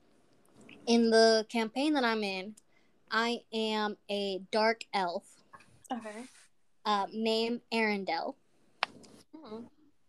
in 0.88 1.10
the 1.10 1.46
campaign 1.50 1.94
that 1.94 2.04
i'm 2.04 2.24
in 2.24 2.56
I 3.12 3.42
am 3.54 3.98
a 4.10 4.42
dark 4.52 4.82
elf 4.94 5.24
Okay. 5.92 6.24
uh, 6.86 7.08
named 7.12 7.62
Arendelle, 7.74 8.36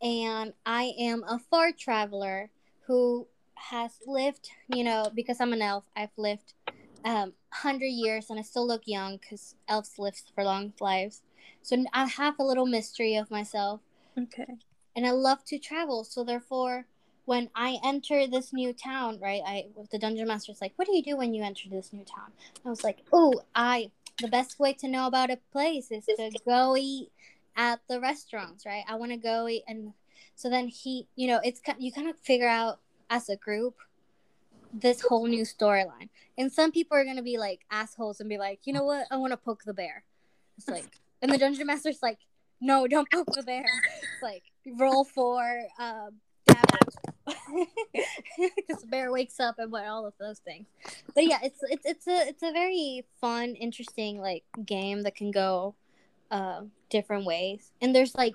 and 0.02 0.52
I 0.66 0.92
am 0.98 1.24
a 1.26 1.38
far 1.38 1.72
traveler 1.72 2.50
who 2.86 3.26
has 3.68 3.98
lived, 4.06 4.50
you 4.68 4.84
know, 4.84 5.10
because 5.14 5.40
I'm 5.40 5.52
an 5.52 5.62
elf, 5.62 5.84
I've 5.96 6.16
lived 6.16 6.54
um, 7.04 7.34
100 7.50 7.86
years 7.86 8.30
and 8.30 8.38
I 8.38 8.42
still 8.42 8.66
look 8.66 8.82
young 8.86 9.18
because 9.18 9.54
elves 9.68 9.98
live 9.98 10.20
for 10.34 10.44
long 10.44 10.72
lives. 10.80 11.22
So 11.62 11.84
I 11.92 12.06
have 12.06 12.38
a 12.38 12.44
little 12.44 12.66
mystery 12.66 13.16
of 13.16 13.30
myself 13.30 13.80
Okay. 14.18 14.56
and 14.96 15.06
I 15.06 15.10
love 15.10 15.44
to 15.46 15.58
travel. 15.58 16.04
So 16.04 16.24
therefore, 16.24 16.86
when 17.24 17.50
I 17.54 17.78
enter 17.84 18.26
this 18.26 18.52
new 18.52 18.72
town, 18.72 19.18
right, 19.20 19.42
I 19.46 19.66
the 19.90 19.98
dungeon 19.98 20.26
master's 20.26 20.60
like, 20.60 20.72
"What 20.76 20.86
do 20.86 20.96
you 20.96 21.02
do 21.02 21.16
when 21.16 21.34
you 21.34 21.42
enter 21.44 21.68
this 21.68 21.92
new 21.92 22.04
town?" 22.04 22.32
I 22.64 22.70
was 22.70 22.82
like, 22.82 23.04
"Oh, 23.12 23.42
I 23.54 23.90
the 24.20 24.28
best 24.28 24.58
way 24.58 24.72
to 24.74 24.88
know 24.88 25.06
about 25.06 25.30
a 25.30 25.38
place 25.52 25.90
is 25.90 26.06
to 26.06 26.30
go 26.46 26.76
eat 26.76 27.10
at 27.56 27.80
the 27.88 28.00
restaurants, 28.00 28.66
right? 28.66 28.84
I 28.88 28.96
want 28.96 29.12
to 29.12 29.16
go 29.16 29.46
eat." 29.48 29.64
And 29.68 29.92
so 30.34 30.48
then 30.50 30.68
he, 30.68 31.06
you 31.14 31.28
know, 31.28 31.40
it's 31.44 31.60
you 31.78 31.92
kind 31.92 32.08
of 32.08 32.18
figure 32.18 32.48
out 32.48 32.80
as 33.10 33.28
a 33.28 33.36
group 33.36 33.74
this 34.72 35.00
whole 35.02 35.26
new 35.26 35.42
storyline. 35.42 36.08
And 36.38 36.52
some 36.52 36.70
people 36.72 36.96
are 36.96 37.04
gonna 37.04 37.22
be 37.22 37.38
like 37.38 37.60
assholes 37.70 38.20
and 38.20 38.28
be 38.28 38.38
like, 38.38 38.60
"You 38.64 38.72
know 38.72 38.84
what? 38.84 39.06
I 39.10 39.16
want 39.16 39.32
to 39.32 39.36
poke 39.36 39.64
the 39.64 39.74
bear." 39.74 40.04
It's 40.56 40.68
like, 40.68 41.00
and 41.20 41.30
the 41.32 41.38
dungeon 41.38 41.66
master's 41.66 42.02
like, 42.02 42.18
"No, 42.60 42.86
don't 42.86 43.10
poke 43.10 43.32
the 43.32 43.42
bear." 43.42 43.64
It's 43.64 44.22
like 44.22 44.44
roll 44.78 45.04
for 45.04 45.62
damage 46.46 46.94
because 48.56 48.82
the 48.82 48.86
bear 48.88 49.10
wakes 49.10 49.40
up 49.40 49.58
and 49.58 49.70
what 49.72 49.86
all 49.86 50.06
of 50.06 50.14
those 50.18 50.38
things. 50.38 50.66
But 51.14 51.26
yeah, 51.26 51.38
it's 51.42 51.60
it's 51.62 51.84
it's 51.84 52.06
a 52.06 52.28
it's 52.28 52.42
a 52.42 52.52
very 52.52 53.04
fun, 53.20 53.54
interesting 53.54 54.20
like 54.20 54.44
game 54.64 55.02
that 55.02 55.16
can 55.16 55.30
go 55.30 55.74
uh, 56.30 56.62
different 56.88 57.24
ways. 57.26 57.72
And 57.80 57.94
there's 57.94 58.14
like 58.14 58.34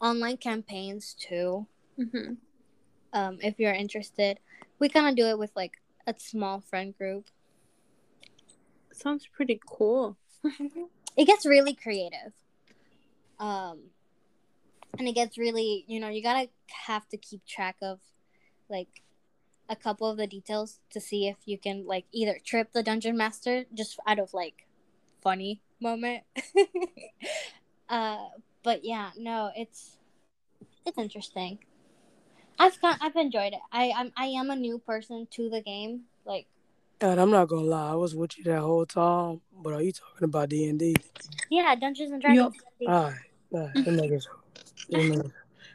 online 0.00 0.36
campaigns 0.36 1.14
too. 1.14 1.66
Mm-hmm. 1.98 2.34
Um, 3.12 3.38
if 3.42 3.58
you're 3.58 3.72
interested, 3.72 4.38
we 4.78 4.88
kind 4.88 5.08
of 5.08 5.16
do 5.16 5.26
it 5.26 5.38
with 5.38 5.50
like 5.56 5.80
a 6.06 6.14
small 6.18 6.60
friend 6.60 6.96
group. 6.96 7.26
Sounds 8.92 9.26
pretty 9.26 9.60
cool. 9.66 10.16
It 11.16 11.26
gets 11.26 11.44
really 11.44 11.74
creative. 11.74 12.32
Um, 13.40 13.90
and 14.98 15.08
it 15.08 15.14
gets 15.14 15.36
really, 15.36 15.84
you 15.88 16.00
know, 16.00 16.08
you 16.08 16.22
gotta 16.22 16.48
have 16.86 17.08
to 17.08 17.16
keep 17.16 17.44
track 17.44 17.76
of 17.82 17.98
like 18.68 19.02
a 19.68 19.76
couple 19.76 20.08
of 20.08 20.16
the 20.16 20.26
details 20.26 20.80
to 20.90 21.00
see 21.00 21.28
if 21.28 21.36
you 21.44 21.58
can 21.58 21.86
like 21.86 22.04
either 22.12 22.38
trip 22.44 22.72
the 22.72 22.82
dungeon 22.82 23.16
master 23.16 23.64
just 23.74 23.98
out 24.06 24.18
of 24.18 24.32
like 24.32 24.66
funny 25.20 25.60
moment. 25.80 26.22
uh, 27.88 28.28
but 28.62 28.84
yeah, 28.84 29.10
no, 29.16 29.50
it's 29.56 29.96
it's 30.86 30.98
interesting. 30.98 31.58
I've 32.58 32.80
got 32.80 32.98
I've 33.00 33.16
enjoyed 33.16 33.52
it. 33.52 33.60
I 33.72 33.92
I'm, 33.96 34.12
I 34.16 34.26
am 34.26 34.50
a 34.50 34.56
new 34.56 34.78
person 34.78 35.26
to 35.32 35.48
the 35.48 35.60
game. 35.62 36.02
Like 36.24 36.46
And 37.00 37.20
I'm 37.20 37.30
not 37.30 37.48
gonna 37.48 37.62
lie, 37.62 37.92
I 37.92 37.94
was 37.94 38.14
with 38.14 38.36
you 38.38 38.44
that 38.44 38.60
whole 38.60 38.86
time. 38.86 39.40
But 39.62 39.74
are 39.74 39.82
you 39.82 39.92
talking 39.92 40.24
about 40.24 40.48
D 40.48 40.68
and 40.68 40.78
D? 40.78 40.94
yeah, 41.50 41.74
Dungeons 41.74 42.10
and 42.12 42.20
Dragons. 42.22 42.56
All 42.86 43.02
right, 43.04 43.14
all 43.52 43.60
right, 43.60 43.74
them 43.84 43.96
niggas. 43.96 44.26
niggas. 44.90 45.32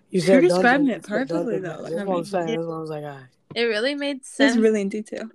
You 0.10 0.22
You're 0.22 0.42
Dungeons- 0.42 0.54
describing 0.54 0.88
it 0.90 1.04
perfectly, 1.04 1.60
Dungeons. 1.60 1.64
though. 1.64 1.84
That's 1.90 2.02
I 2.02 2.04
what 2.06 2.18
I'm 2.18 2.26
saying. 2.26 2.48
yeah. 2.50 2.56
That's 2.58 2.68
what 2.68 2.76
I 2.76 2.80
was 2.80 2.90
like, 2.90 3.04
all 3.04 3.10
right. 3.10 3.26
It 3.56 3.64
really 3.64 3.96
made 3.96 4.26
sense. 4.26 4.56
is 4.56 4.62
really 4.62 4.82
in 4.82 4.90
detail. 4.90 5.30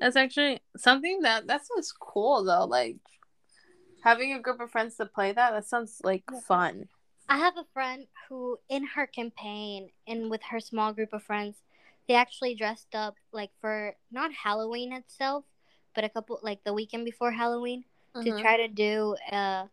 That's 0.00 0.16
actually 0.16 0.60
something 0.76 1.22
that 1.22 1.46
that 1.46 1.66
sounds 1.66 1.92
cool 1.98 2.44
though. 2.44 2.64
Like 2.66 2.96
having 4.02 4.32
a 4.34 4.40
group 4.40 4.60
of 4.60 4.70
friends 4.70 4.96
to 4.96 5.06
play 5.06 5.32
that. 5.32 5.50
That 5.52 5.64
sounds 5.64 6.00
like 6.04 6.24
fun. 6.46 6.88
I 7.28 7.38
have 7.38 7.56
a 7.56 7.64
friend 7.72 8.06
who, 8.28 8.58
in 8.68 8.84
her 8.94 9.06
campaign 9.06 9.90
and 10.06 10.30
with 10.30 10.42
her 10.50 10.60
small 10.60 10.92
group 10.92 11.12
of 11.12 11.22
friends, 11.24 11.56
they 12.06 12.14
actually 12.14 12.54
dressed 12.54 12.94
up 12.94 13.16
like 13.32 13.50
for 13.60 13.96
not 14.12 14.32
Halloween 14.32 14.92
itself, 14.92 15.44
but 15.94 16.04
a 16.04 16.08
couple 16.08 16.38
like 16.42 16.62
the 16.64 16.72
weekend 16.72 17.04
before 17.04 17.32
Halloween 17.32 17.84
to 18.22 18.30
Mhm. 18.30 18.40
try 18.40 18.56
to 18.56 18.68
do 18.68 19.16
a 19.32 19.68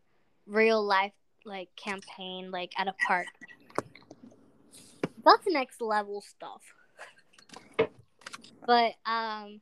real 0.47 0.83
life 0.83 1.13
like 1.45 1.75
campaign 1.75 2.49
like 2.49 2.71
at 2.77 2.87
a 2.87 2.93
park. 3.07 3.27
That's 5.23 5.45
next 5.47 5.79
level 5.81 6.21
stuff. 6.21 6.61
But 8.65 8.95
um 9.05 9.61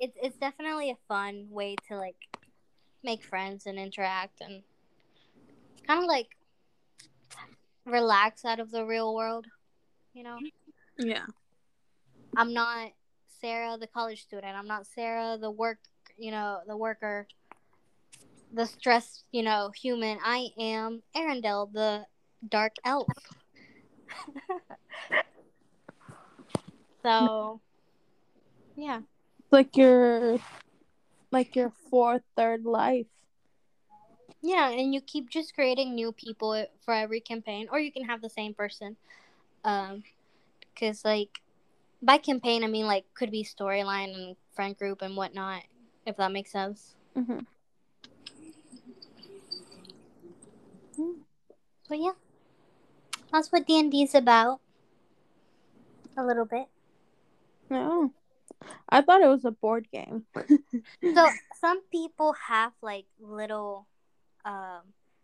it's 0.00 0.16
it's 0.20 0.36
definitely 0.36 0.90
a 0.90 0.96
fun 1.06 1.48
way 1.50 1.76
to 1.88 1.96
like 1.96 2.16
make 3.04 3.22
friends 3.22 3.66
and 3.66 3.78
interact 3.78 4.40
and 4.40 4.64
kind 5.86 6.00
of 6.02 6.06
like 6.06 6.36
relax 7.84 8.44
out 8.44 8.60
of 8.60 8.70
the 8.70 8.84
real 8.84 9.14
world, 9.14 9.46
you 10.12 10.22
know? 10.22 10.38
Yeah. 10.98 11.26
I'm 12.36 12.52
not 12.52 12.92
Sarah, 13.40 13.76
the 13.78 13.86
college 13.86 14.22
student. 14.22 14.56
I'm 14.56 14.66
not 14.66 14.86
Sarah, 14.86 15.36
the 15.40 15.50
work, 15.50 15.78
you 16.16 16.30
know, 16.30 16.60
the 16.66 16.76
worker, 16.76 17.26
the 18.52 18.66
stressed, 18.66 19.24
you 19.32 19.42
know, 19.42 19.70
human. 19.74 20.18
I 20.24 20.48
am 20.58 21.02
Arendelle, 21.16 21.72
the 21.72 22.06
dark 22.48 22.74
elf. 22.84 23.08
so, 27.02 27.60
yeah. 28.76 29.00
Like 29.50 29.76
your 29.76 30.38
like 31.30 31.56
your 31.56 31.72
fourth, 31.90 32.22
third 32.36 32.64
life. 32.64 33.06
Yeah, 34.46 34.68
and 34.68 34.92
you 34.92 35.00
keep 35.00 35.30
just 35.30 35.54
creating 35.54 35.94
new 35.94 36.12
people 36.12 36.66
for 36.84 36.92
every 36.92 37.20
campaign, 37.20 37.66
or 37.72 37.80
you 37.80 37.90
can 37.90 38.04
have 38.04 38.20
the 38.20 38.28
same 38.28 38.52
person. 38.52 38.96
Um, 39.64 40.04
because 40.74 41.02
like 41.02 41.40
by 42.02 42.18
campaign, 42.18 42.62
I 42.62 42.66
mean 42.66 42.86
like 42.86 43.06
could 43.14 43.30
be 43.30 43.42
storyline 43.42 44.14
and 44.14 44.36
friend 44.52 44.76
group 44.76 45.00
and 45.00 45.16
whatnot, 45.16 45.62
if 46.04 46.18
that 46.18 46.30
makes 46.30 46.52
sense. 46.52 46.94
Mm-hmm. 47.16 47.38
So 51.88 51.94
yeah, 51.94 52.12
that's 53.32 53.50
what 53.50 53.66
D 53.66 53.80
and 53.80 53.90
D 53.90 54.02
is 54.02 54.14
about. 54.14 54.60
A 56.18 56.22
little 56.22 56.44
bit. 56.44 56.66
No. 57.70 58.12
I 58.90 59.00
thought 59.00 59.22
it 59.22 59.28
was 59.28 59.46
a 59.46 59.50
board 59.52 59.88
game. 59.90 60.26
So 61.14 61.28
some 61.60 61.80
people 61.90 62.34
have 62.48 62.72
like 62.82 63.06
little, 63.20 63.86
um, 64.44 64.82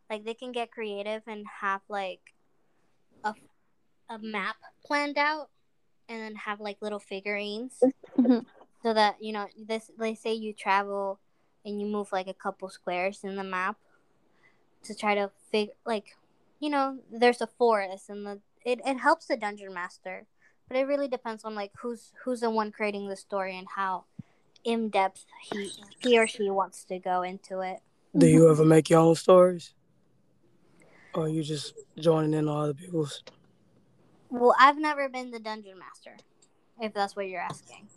like 0.08 0.24
they 0.24 0.34
can 0.34 0.52
get 0.52 0.70
creative 0.70 1.22
and 1.26 1.46
have 1.60 1.82
like 1.88 2.34
a 3.24 3.34
a 4.08 4.18
map 4.18 4.56
planned 4.84 5.18
out, 5.18 5.48
and 6.08 6.20
then 6.20 6.34
have 6.34 6.60
like 6.60 6.78
little 6.80 6.98
figurines, 6.98 7.82
Mhm. 8.18 8.44
so 8.82 8.94
that 8.94 9.22
you 9.22 9.32
know 9.32 9.48
this. 9.56 9.90
Let's 9.98 10.20
say 10.20 10.34
you 10.34 10.52
travel 10.52 11.20
and 11.64 11.80
you 11.80 11.86
move 11.86 12.10
like 12.12 12.26
a 12.26 12.34
couple 12.34 12.68
squares 12.70 13.22
in 13.24 13.36
the 13.36 13.44
map 13.44 13.76
to 14.82 14.94
try 14.94 15.14
to 15.14 15.30
figure 15.50 15.74
like, 15.84 16.16
you 16.58 16.70
know, 16.70 16.98
there's 17.10 17.40
a 17.40 17.46
forest 17.46 18.08
and 18.08 18.26
the 18.26 18.40
it, 18.64 18.80
it 18.84 18.98
helps 18.98 19.26
the 19.26 19.36
dungeon 19.36 19.72
master, 19.72 20.26
but 20.68 20.76
it 20.76 20.86
really 20.86 21.08
depends 21.08 21.44
on 21.44 21.54
like 21.54 21.72
who's 21.80 22.12
who's 22.24 22.40
the 22.40 22.50
one 22.50 22.72
creating 22.72 23.08
the 23.08 23.16
story 23.16 23.56
and 23.58 23.68
how 23.76 24.04
in 24.64 24.88
depth 24.88 25.24
he 25.42 25.72
he 26.00 26.18
or 26.18 26.26
she 26.26 26.50
wants 26.50 26.84
to 26.84 26.98
go 26.98 27.22
into 27.22 27.60
it. 27.60 27.80
Do 28.16 28.26
you 28.26 28.50
ever 28.50 28.64
make 28.64 28.90
your 28.90 29.00
own 29.00 29.14
stories? 29.14 29.74
Or 31.14 31.28
you 31.28 31.42
just 31.42 31.74
joining 31.98 32.34
in 32.34 32.48
on 32.48 32.64
other 32.64 32.74
people's? 32.74 33.22
Well, 34.30 34.54
I've 34.58 34.78
never 34.78 35.08
been 35.08 35.30
the 35.30 35.40
dungeon 35.40 35.78
master, 35.78 36.16
if 36.80 36.92
that's 36.92 37.16
what 37.16 37.28
you're 37.28 37.40
asking. 37.40 37.88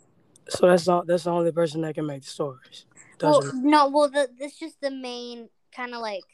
So 0.48 0.68
that's 0.68 0.86
not 0.86 1.06
that's 1.06 1.24
the 1.24 1.30
only 1.30 1.52
person 1.52 1.80
that 1.82 1.94
can 1.94 2.06
make 2.06 2.22
the 2.22 2.28
stories. 2.28 2.86
Well, 3.22 3.42
no, 3.54 3.88
well, 3.88 4.10
the, 4.10 4.28
this 4.38 4.58
just 4.58 4.80
the 4.80 4.90
main 4.90 5.48
kind 5.74 5.94
of 5.94 6.00
like 6.00 6.24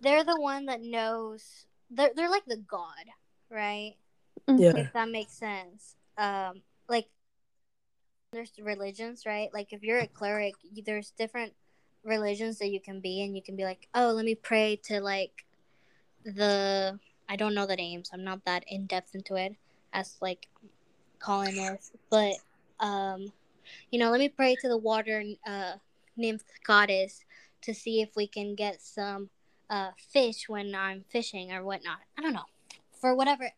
they're 0.00 0.24
the 0.24 0.40
one 0.40 0.66
that 0.66 0.82
knows. 0.82 1.66
They're 1.90 2.10
they're 2.14 2.30
like 2.30 2.44
the 2.46 2.58
god, 2.58 3.06
right? 3.50 3.94
yeah. 4.48 4.76
If 4.76 4.92
that 4.92 5.08
makes 5.08 5.32
sense. 5.32 5.96
Um, 6.18 6.62
like 6.88 7.06
there's 8.32 8.52
religions, 8.60 9.22
right? 9.26 9.48
Like 9.54 9.72
if 9.72 9.82
you're 9.82 10.00
a 10.00 10.06
cleric, 10.06 10.54
there's 10.84 11.12
different 11.16 11.54
religions 12.04 12.58
that 12.58 12.70
you 12.70 12.80
can 12.80 13.00
be, 13.00 13.22
and 13.22 13.34
you 13.36 13.42
can 13.42 13.56
be 13.56 13.64
like, 13.64 13.88
oh, 13.94 14.12
let 14.12 14.24
me 14.24 14.34
pray 14.34 14.76
to 14.84 15.00
like 15.00 15.44
the 16.24 16.98
I 17.28 17.36
don't 17.36 17.54
know 17.54 17.66
the 17.66 17.76
names. 17.76 18.10
I'm 18.12 18.24
not 18.24 18.44
that 18.44 18.64
in 18.68 18.86
depth 18.86 19.14
into 19.14 19.36
it 19.36 19.54
as 19.92 20.16
like 20.20 20.48
Colin 21.18 21.56
is, 21.56 21.92
but 22.10 22.34
um, 22.80 23.32
you 23.90 23.98
know, 23.98 24.10
let 24.10 24.20
me 24.20 24.28
pray 24.28 24.56
to 24.60 24.68
the 24.68 24.76
water 24.76 25.22
uh 25.46 25.72
nymph 26.16 26.44
goddess 26.64 27.24
to 27.62 27.74
see 27.74 28.00
if 28.00 28.10
we 28.14 28.26
can 28.26 28.54
get 28.54 28.80
some 28.80 29.30
uh 29.70 29.90
fish 30.12 30.48
when 30.48 30.74
I'm 30.74 31.04
fishing 31.08 31.52
or 31.52 31.64
whatnot. 31.64 31.98
I 32.18 32.22
don't 32.22 32.34
know 32.34 32.44
for 33.04 33.14
whatever 33.14 33.50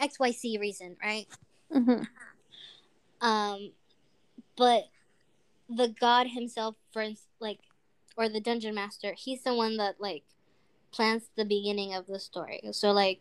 XYZ 0.00 0.58
reason, 0.58 0.96
right? 1.02 1.26
Mm-hmm. 1.70 2.04
Um, 3.20 3.72
but 4.56 4.84
the 5.68 5.88
god 5.88 6.28
himself, 6.28 6.76
for 6.90 7.06
like, 7.38 7.58
or 8.16 8.28
the 8.28 8.40
dungeon 8.40 8.74
master, 8.74 9.14
he's 9.16 9.42
the 9.42 9.54
one 9.54 9.76
that 9.76 10.00
like 10.00 10.24
plans 10.90 11.30
the 11.36 11.44
beginning 11.44 11.94
of 11.94 12.06
the 12.06 12.18
story. 12.18 12.60
So, 12.72 12.92
like, 12.92 13.20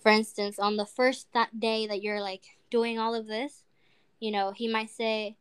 for 0.00 0.10
instance, 0.10 0.58
on 0.58 0.76
the 0.76 0.86
first 0.86 1.28
that 1.32 1.58
day 1.58 1.86
that 1.86 2.02
you're 2.02 2.20
like 2.20 2.58
doing 2.70 2.98
all 2.98 3.14
of 3.14 3.26
this, 3.26 3.64
you 4.20 4.30
know, 4.30 4.52
he 4.52 4.68
might 4.68 4.90
say, 4.90 5.36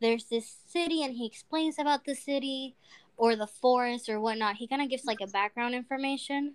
"There's 0.00 0.24
this 0.24 0.48
city," 0.66 1.02
and 1.02 1.14
he 1.14 1.26
explains 1.26 1.78
about 1.78 2.04
the 2.04 2.14
city 2.14 2.76
or 3.16 3.36
the 3.36 3.46
forest 3.46 4.08
or 4.08 4.20
whatnot. 4.20 4.56
He 4.56 4.66
kind 4.66 4.82
of 4.82 4.88
gives 4.88 5.04
like 5.04 5.20
a 5.20 5.26
background 5.26 5.74
information, 5.74 6.54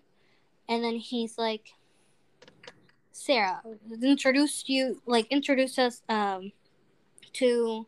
and 0.68 0.84
then 0.84 0.96
he's 0.96 1.38
like. 1.38 1.74
Sarah, 3.20 3.64
introduce 4.04 4.70
you 4.70 5.02
like 5.08 5.26
introduce 5.32 5.80
us 5.80 6.04
um 6.08 6.52
to 7.34 7.88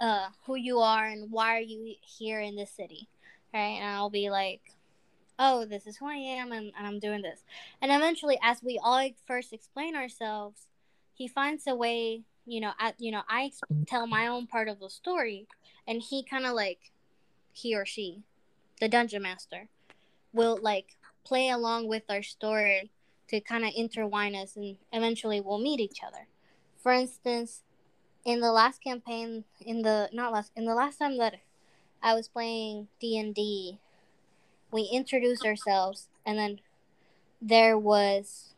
uh 0.00 0.28
who 0.46 0.54
you 0.54 0.78
are 0.78 1.06
and 1.06 1.30
why 1.30 1.56
are 1.56 1.60
you 1.60 1.94
here 2.00 2.40
in 2.40 2.56
this 2.56 2.70
city 2.70 3.08
right? 3.52 3.78
And 3.80 3.96
i'll 3.96 4.10
be 4.10 4.30
like 4.30 4.60
oh 5.38 5.64
this 5.64 5.86
is 5.86 5.96
who 5.96 6.08
i 6.08 6.14
am 6.14 6.52
and, 6.52 6.72
and 6.76 6.86
i'm 6.86 6.98
doing 6.98 7.22
this. 7.22 7.44
And 7.80 7.92
eventually 7.92 8.38
as 8.42 8.62
we 8.62 8.80
all 8.82 9.08
first 9.26 9.52
explain 9.52 9.96
ourselves 9.96 10.66
he 11.14 11.28
finds 11.28 11.66
a 11.66 11.74
way 11.74 12.22
you 12.46 12.60
know 12.60 12.72
at 12.80 12.94
you 12.98 13.10
know 13.10 13.22
i 13.28 13.50
tell 13.86 14.06
my 14.06 14.26
own 14.26 14.46
part 14.46 14.68
of 14.68 14.80
the 14.80 14.88
story 14.88 15.46
and 15.86 16.02
he 16.02 16.22
kind 16.22 16.46
of 16.46 16.54
like 16.54 16.92
he 17.52 17.74
or 17.74 17.84
she 17.84 18.22
the 18.80 18.88
dungeon 18.88 19.22
master 19.22 19.68
will 20.32 20.58
like 20.62 20.96
play 21.24 21.50
along 21.50 21.88
with 21.88 22.04
our 22.08 22.22
story 22.22 22.90
to 23.28 23.40
kind 23.40 23.64
of 23.64 23.72
intertwine 23.76 24.34
us 24.34 24.56
and 24.56 24.76
eventually 24.92 25.40
we'll 25.40 25.58
meet 25.58 25.80
each 25.80 25.98
other. 26.06 26.26
For 26.82 26.92
instance 26.92 27.62
in 28.24 28.40
the 28.40 28.52
last 28.52 28.82
campaign 28.82 29.44
in 29.60 29.82
the 29.82 30.08
not 30.12 30.32
last 30.32 30.52
in 30.56 30.64
the 30.64 30.74
last 30.74 30.98
time 30.98 31.16
that 31.18 31.34
i 32.02 32.14
was 32.14 32.28
playing 32.28 32.88
d&d 33.00 33.78
we 34.70 34.82
introduced 34.92 35.44
ourselves, 35.44 36.08
and 36.26 36.38
then 36.38 36.60
there 37.40 37.78
was 37.78 38.54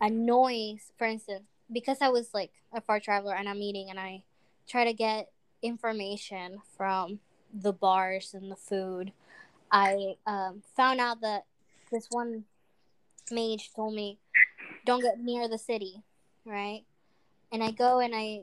a 0.00 0.10
noise. 0.10 0.92
For 0.98 1.06
instance, 1.06 1.46
because 1.72 1.98
I 2.00 2.08
was 2.08 2.30
like 2.34 2.52
a 2.72 2.80
far 2.80 3.00
traveler 3.00 3.34
and 3.34 3.48
I'm 3.48 3.62
eating, 3.62 3.90
and 3.90 4.00
I 4.00 4.22
try 4.68 4.84
to 4.84 4.92
get 4.92 5.30
information 5.62 6.60
from 6.76 7.20
the 7.52 7.72
bars 7.72 8.34
and 8.34 8.50
the 8.50 8.56
food. 8.56 9.12
I 9.70 10.16
um, 10.26 10.62
found 10.76 11.00
out 11.00 11.20
that 11.20 11.44
this 11.92 12.08
one 12.10 12.44
mage 13.30 13.70
told 13.74 13.94
me, 13.94 14.18
"Don't 14.84 15.02
get 15.02 15.20
near 15.20 15.48
the 15.48 15.58
city," 15.58 16.02
right? 16.44 16.84
And 17.50 17.62
I 17.62 17.70
go 17.70 18.00
and 18.00 18.14
I, 18.14 18.42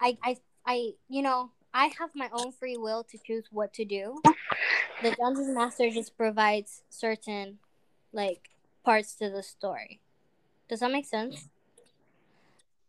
I, 0.00 0.18
I, 0.22 0.36
I, 0.66 0.90
you 1.08 1.22
know, 1.22 1.50
I 1.72 1.92
have 1.98 2.10
my 2.14 2.28
own 2.32 2.52
free 2.52 2.76
will 2.76 3.04
to 3.04 3.18
choose 3.18 3.46
what 3.50 3.72
to 3.74 3.84
do. 3.84 4.20
The 5.02 5.10
dungeon 5.12 5.54
master 5.54 5.90
just 5.90 6.16
provides 6.16 6.82
certain, 6.88 7.58
like, 8.12 8.50
parts 8.84 9.14
to 9.16 9.30
the 9.30 9.42
story. 9.42 10.00
Does 10.68 10.80
that 10.80 10.92
make 10.92 11.06
sense? 11.06 11.48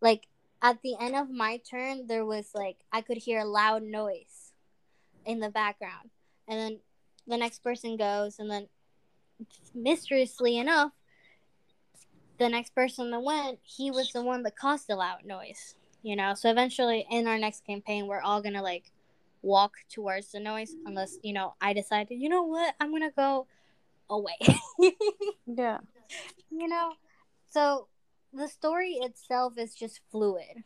Like 0.02 0.28
at 0.62 0.82
the 0.84 0.96
end 1.00 1.16
of 1.16 1.30
my 1.30 1.58
turn, 1.58 2.08
there 2.08 2.26
was 2.26 2.52
like 2.54 2.78
I 2.92 3.02
could 3.02 3.18
hear 3.18 3.40
a 3.40 3.46
loud 3.46 3.84
noise 3.84 4.52
in 5.26 5.40
the 5.40 5.50
background, 5.50 6.10
and 6.48 6.60
then 6.60 6.80
the 7.28 7.38
next 7.38 7.64
person 7.64 7.98
goes, 7.98 8.38
and 8.38 8.50
then 8.50 8.68
mysteriously 9.74 10.58
enough, 10.58 10.92
the 12.38 12.50
next 12.50 12.76
person 12.76 13.12
that 13.12 13.22
went, 13.22 13.60
he 13.64 13.92
was 13.92 14.12
the 14.12 14.22
one 14.24 14.44
that 14.44 14.56
caused 14.58 14.88
the 14.88 14.96
loud 14.96 15.26
noise. 15.26 15.76
You 16.04 16.16
know, 16.16 16.34
so 16.36 16.50
eventually 16.52 17.06
in 17.10 17.28
our 17.28 17.38
next 17.40 17.66
campaign, 17.66 18.06
we're 18.08 18.22
all 18.22 18.42
gonna 18.42 18.62
like 18.62 18.92
walk 19.42 19.74
towards 19.90 20.32
the 20.32 20.40
noise, 20.40 20.76
unless 20.86 21.20
you 21.24 21.34
know 21.34 21.56
I 21.62 21.74
decided, 21.74 22.16
you 22.16 22.30
know 22.30 22.44
what, 22.44 22.76
I'm 22.80 22.92
gonna 22.92 23.12
go 23.12 23.48
away. 24.10 24.38
Yeah. 25.48 25.78
you 26.50 26.68
know, 26.68 26.94
so 27.50 27.88
the 28.34 28.48
story 28.48 28.94
itself 28.94 29.58
is 29.58 29.76
just 29.76 30.02
fluid, 30.12 30.64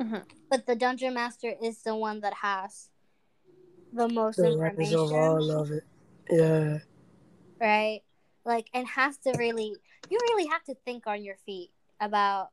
Mhm. 0.00 0.24
but 0.48 0.66
the 0.66 0.76
dungeon 0.76 1.14
master 1.14 1.52
is 1.62 1.82
the 1.82 1.96
one 1.96 2.20
that 2.20 2.34
has 2.34 2.90
the 3.92 4.08
most 4.08 4.36
The 4.36 4.52
information 4.52 4.94
of 4.98 5.12
all 5.12 5.50
of 5.50 5.70
it. 5.72 5.84
Yeah. 6.30 6.78
right? 7.60 8.02
Like, 8.44 8.68
and 8.74 8.86
has 8.86 9.16
to 9.18 9.34
really, 9.38 9.74
you 10.10 10.18
really 10.22 10.46
have 10.46 10.64
to 10.64 10.74
think 10.84 11.06
on 11.06 11.24
your 11.24 11.36
feet 11.46 11.70
about 12.00 12.50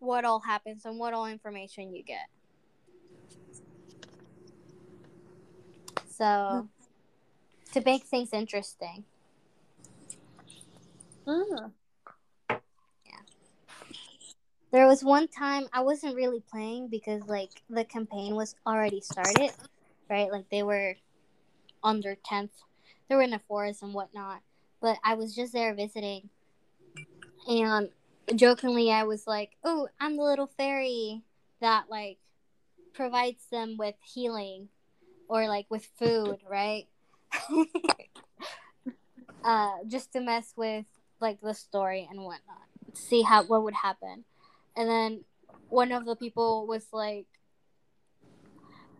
what 0.00 0.24
all 0.24 0.40
happens 0.40 0.84
and 0.84 0.98
what 0.98 1.14
all 1.14 1.26
information 1.26 1.92
you 1.94 2.02
get. 2.02 2.28
So, 6.08 6.68
to 7.72 7.82
make 7.84 8.04
things 8.04 8.30
interesting. 8.32 9.04
Mm. 11.26 11.72
There 14.70 14.86
was 14.86 15.02
one 15.02 15.28
time 15.28 15.66
I 15.72 15.80
wasn't 15.80 16.14
really 16.14 16.42
playing 16.50 16.88
because, 16.88 17.22
like, 17.26 17.62
the 17.70 17.84
campaign 17.84 18.34
was 18.34 18.54
already 18.66 19.00
started, 19.00 19.52
right? 20.10 20.30
Like, 20.30 20.50
they 20.50 20.62
were 20.62 20.96
on 21.82 22.00
their 22.00 22.16
10th, 22.16 22.50
they 23.08 23.14
were 23.14 23.22
in 23.22 23.30
the 23.30 23.38
forest 23.38 23.82
and 23.82 23.94
whatnot. 23.94 24.40
But 24.80 24.98
I 25.04 25.14
was 25.14 25.34
just 25.34 25.52
there 25.52 25.74
visiting. 25.74 26.28
And 27.46 27.90
jokingly, 28.34 28.90
I 28.90 29.04
was 29.04 29.26
like, 29.26 29.50
oh, 29.64 29.88
I'm 30.00 30.16
the 30.16 30.22
little 30.22 30.46
fairy 30.46 31.22
that, 31.60 31.86
like, 31.88 32.18
provides 32.94 33.44
them 33.50 33.76
with 33.78 33.94
healing 34.02 34.68
or, 35.28 35.48
like, 35.48 35.66
with 35.70 35.88
food, 35.98 36.38
right? 36.48 36.86
uh, 39.44 39.72
just 39.86 40.12
to 40.12 40.20
mess 40.20 40.52
with, 40.56 40.86
like, 41.20 41.40
the 41.40 41.54
story 41.54 42.06
and 42.10 42.20
whatnot. 42.20 42.66
See 42.94 43.22
how 43.22 43.44
what 43.44 43.62
would 43.62 43.74
happen. 43.74 44.24
And 44.76 44.88
then 44.88 45.24
one 45.68 45.92
of 45.92 46.04
the 46.04 46.16
people 46.16 46.66
was 46.66 46.86
like, 46.92 47.26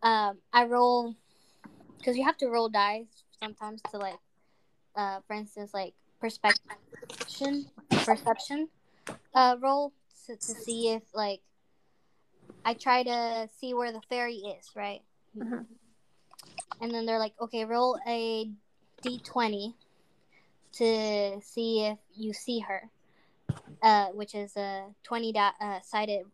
um, 0.03 0.39
I 0.53 0.65
roll 0.65 1.15
because 1.99 2.17
you 2.17 2.25
have 2.25 2.37
to 2.39 2.49
roll 2.49 2.69
dice 2.69 3.07
sometimes 3.41 3.83
to 3.91 3.99
like, 3.99 4.19
uh, 4.99 5.21
for 5.27 5.35
instance, 5.35 5.73
like 5.73 5.95
perception, 6.21 7.67
perception, 8.05 8.69
uh, 9.35 9.57
roll 9.61 9.93
to, 10.27 10.35
to 10.37 10.53
see 10.53 10.91
if 10.91 11.03
like 11.15 11.41
I 12.65 12.75
try 12.75 13.05
to 13.05 13.49
see 13.59 13.73
where 13.73 13.93
the 13.93 14.03
fairy 14.11 14.35
is, 14.35 14.71
right? 14.75 15.01
Mhm. 15.37 15.65
And 16.81 16.91
then 16.93 17.07
they're 17.07 17.19
like, 17.19 17.35
okay, 17.41 17.65
roll 17.65 17.99
a 18.07 18.51
d20 19.03 19.75
to 20.73 21.41
see 21.41 21.85
if 21.87 21.99
you 22.15 22.33
see 22.33 22.59
her, 22.61 22.91
uh, 23.83 24.07
which 24.09 24.35
is 24.35 24.57
a 24.57 24.85
20 25.05 25.33
di- 25.33 25.53
uh, 25.61 25.81
sided 25.81 26.27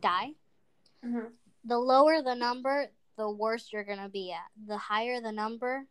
die. 0.00 0.34
Mhm. 1.04 1.32
The 1.64 1.78
lower 1.78 2.22
the 2.22 2.34
number, 2.34 2.90
the 3.16 3.30
worse 3.30 3.72
you're 3.72 3.84
gonna 3.84 4.08
be 4.08 4.32
at. 4.32 4.50
The 4.66 4.76
higher 4.78 5.20
the 5.20 5.32
number, 5.32 5.86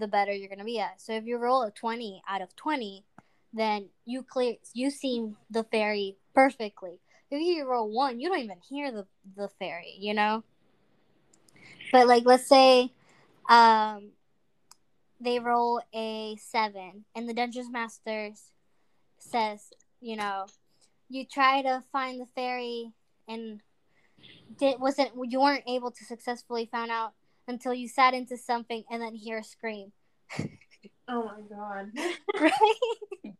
the 0.00 0.08
better 0.08 0.32
you're 0.32 0.48
gonna 0.48 0.64
be 0.64 0.80
at. 0.80 1.00
So 1.00 1.12
if 1.12 1.24
you 1.24 1.38
roll 1.38 1.62
a 1.62 1.70
20 1.70 2.22
out 2.28 2.42
of 2.42 2.56
20, 2.56 3.04
then 3.52 3.88
you 4.04 4.22
clear 4.22 4.56
you 4.74 4.90
see 4.90 5.32
the 5.50 5.64
fairy 5.64 6.16
perfectly. 6.34 7.00
If 7.30 7.40
you 7.40 7.64
roll 7.64 7.88
one, 7.88 8.18
you 8.18 8.28
don't 8.28 8.40
even 8.40 8.58
hear 8.68 8.90
the 8.90 9.06
the 9.36 9.48
fairy, 9.48 9.94
you 9.98 10.14
know. 10.14 10.42
But 11.92 12.06
like, 12.06 12.24
let's 12.24 12.46
say, 12.48 12.92
um, 13.48 14.10
they 15.20 15.38
roll 15.38 15.80
a 15.94 16.36
seven, 16.36 17.04
and 17.14 17.28
the 17.28 17.34
dungeon 17.34 17.70
master 17.70 18.30
says, 19.18 19.72
you 20.00 20.16
know, 20.16 20.46
you 21.08 21.24
try 21.24 21.62
to 21.62 21.82
find 21.92 22.20
the 22.20 22.26
fairy, 22.26 22.92
and 23.28 23.60
did 24.58 24.80
wasn't 24.80 25.12
you 25.28 25.40
weren't 25.40 25.64
able 25.66 25.90
to 25.90 26.04
successfully 26.04 26.68
find 26.70 26.90
out 26.90 27.12
until 27.50 27.74
you 27.74 27.88
sat 27.88 28.14
into 28.14 28.36
something 28.38 28.84
and 28.90 29.02
then 29.02 29.14
hear 29.14 29.38
a 29.38 29.44
scream, 29.44 29.92
Oh 31.10 31.24
my 31.24 31.40
god. 31.54 31.90
right? 32.40 33.34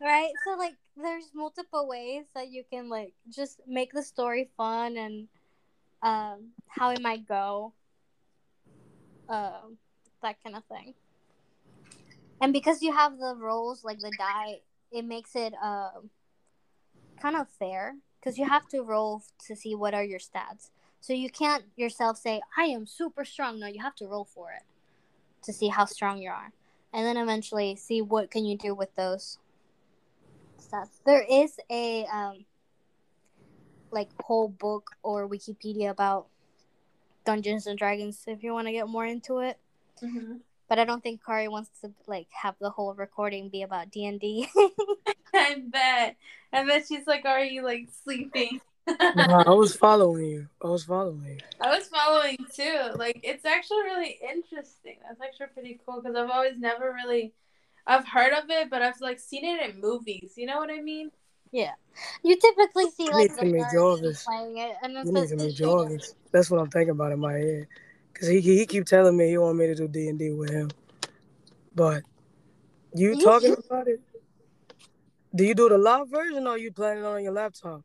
right. 0.00 0.32
So 0.44 0.56
like, 0.56 0.74
there's 0.96 1.30
multiple 1.34 1.88
ways 1.88 2.26
that 2.34 2.50
you 2.50 2.64
can 2.70 2.88
like 2.88 3.14
just 3.30 3.60
make 3.66 3.92
the 3.92 4.02
story 4.02 4.50
fun 4.56 4.96
and 4.96 5.28
um 6.02 6.50
how 6.68 6.90
it 6.90 7.00
might 7.00 7.26
go, 7.26 7.72
um 9.28 9.78
that 10.22 10.36
kind 10.44 10.56
of 10.56 10.64
thing. 10.64 10.94
And 12.42 12.52
because 12.52 12.82
you 12.82 12.92
have 12.92 13.18
the 13.18 13.34
rolls 13.36 13.84
like 13.84 14.00
the 14.00 14.12
die, 14.18 14.60
it 14.92 15.04
makes 15.04 15.34
it 15.34 15.54
um 15.62 16.10
kind 17.20 17.36
of 17.36 17.48
fair 17.58 17.96
because 18.18 18.38
you 18.38 18.46
have 18.46 18.68
to 18.68 18.82
roll 18.82 19.22
to 19.46 19.56
see 19.56 19.74
what 19.74 19.94
are 19.94 20.04
your 20.04 20.18
stats. 20.18 20.70
So 21.00 21.12
you 21.12 21.30
can't 21.30 21.64
yourself 21.76 22.18
say 22.18 22.40
I 22.56 22.64
am 22.64 22.86
super 22.86 23.24
strong. 23.24 23.58
No, 23.58 23.66
you 23.66 23.80
have 23.82 23.94
to 23.96 24.06
roll 24.06 24.24
for 24.24 24.50
it 24.52 24.62
to 25.44 25.52
see 25.52 25.68
how 25.68 25.86
strong 25.86 26.18
you 26.18 26.30
are, 26.30 26.52
and 26.92 27.06
then 27.06 27.16
eventually 27.16 27.76
see 27.76 28.02
what 28.02 28.30
can 28.30 28.44
you 28.44 28.56
do 28.56 28.74
with 28.74 28.94
those 28.94 29.38
stats. 30.60 31.00
There 31.04 31.24
is 31.28 31.58
a 31.70 32.04
um 32.06 32.44
like 33.90 34.08
whole 34.22 34.48
book 34.48 34.90
or 35.02 35.28
Wikipedia 35.28 35.90
about 35.90 36.26
Dungeons 37.24 37.66
and 37.66 37.78
Dragons 37.78 38.22
if 38.26 38.42
you 38.42 38.52
want 38.52 38.68
to 38.68 38.72
get 38.72 38.88
more 38.88 39.06
into 39.06 39.38
it. 39.38 39.58
Mm-hmm. 40.02 40.36
But 40.68 40.78
I 40.78 40.84
don't 40.84 41.02
think 41.02 41.24
Kari 41.24 41.48
wants 41.48 41.70
to 41.80 41.92
like 42.06 42.28
have 42.30 42.54
the 42.60 42.70
whole 42.70 42.94
recording 42.94 43.48
be 43.48 43.62
about 43.62 43.90
D 43.90 44.06
and 44.06 44.20
D. 44.20 44.48
I 45.34 45.62
bet. 45.66 46.16
I 46.52 46.64
bet 46.64 46.86
she's 46.86 47.06
like 47.06 47.24
already 47.24 47.60
like 47.60 47.88
sleeping. 48.04 48.60
Nah, 49.14 49.44
I 49.46 49.50
was 49.54 49.74
following 49.76 50.24
you. 50.24 50.48
I 50.62 50.68
was 50.68 50.84
following 50.84 51.24
you. 51.24 51.38
I 51.60 51.76
was 51.76 51.86
following 51.88 52.38
too. 52.54 52.92
Like 52.96 53.20
it's 53.22 53.44
actually 53.44 53.82
really 53.82 54.18
interesting. 54.22 54.96
That's 55.06 55.20
actually 55.20 55.48
pretty 55.52 55.80
cool 55.84 56.00
because 56.00 56.16
I've 56.16 56.30
always 56.30 56.58
never 56.58 56.92
really, 56.92 57.32
I've 57.86 58.06
heard 58.06 58.32
of 58.32 58.48
it, 58.50 58.70
but 58.70 58.82
I've 58.82 59.00
like 59.00 59.18
seen 59.18 59.44
it 59.44 59.68
in 59.68 59.80
movies. 59.80 60.34
You 60.36 60.46
know 60.46 60.58
what 60.58 60.70
I 60.70 60.80
mean? 60.80 61.10
Yeah, 61.52 61.72
you 62.22 62.36
typically 62.36 62.90
see 62.90 63.10
like 63.10 63.34
the 63.34 63.42
nerds 63.42 64.24
playing 64.24 64.58
it, 64.58 64.76
and 64.82 64.96
then 64.96 65.06
You 65.06 65.12
need 65.12 65.28
to 65.28 65.36
meet 65.36 65.54
Jarvis. 65.56 66.14
That's 66.32 66.50
what 66.50 66.60
I'm 66.60 66.70
thinking 66.70 66.90
about 66.90 67.12
in 67.12 67.18
my 67.18 67.32
head. 67.32 67.66
Cause 68.14 68.28
he 68.28 68.40
he 68.40 68.66
keep 68.66 68.84
telling 68.84 69.16
me 69.16 69.28
he 69.28 69.38
want 69.38 69.56
me 69.56 69.66
to 69.66 69.74
do 69.74 69.88
D 69.88 70.08
and 70.08 70.18
D 70.18 70.30
with 70.30 70.50
him, 70.50 70.70
but 71.74 72.02
you 72.94 73.10
You 73.10 73.20
talking 73.20 73.56
about 73.66 73.88
it? 73.88 74.00
Do 75.34 75.44
you 75.44 75.54
do 75.54 75.68
the 75.68 75.78
live 75.78 76.08
version 76.08 76.46
or 76.46 76.58
you 76.58 76.72
playing 76.72 76.98
it 76.98 77.04
on 77.04 77.22
your 77.22 77.32
laptop? 77.32 77.82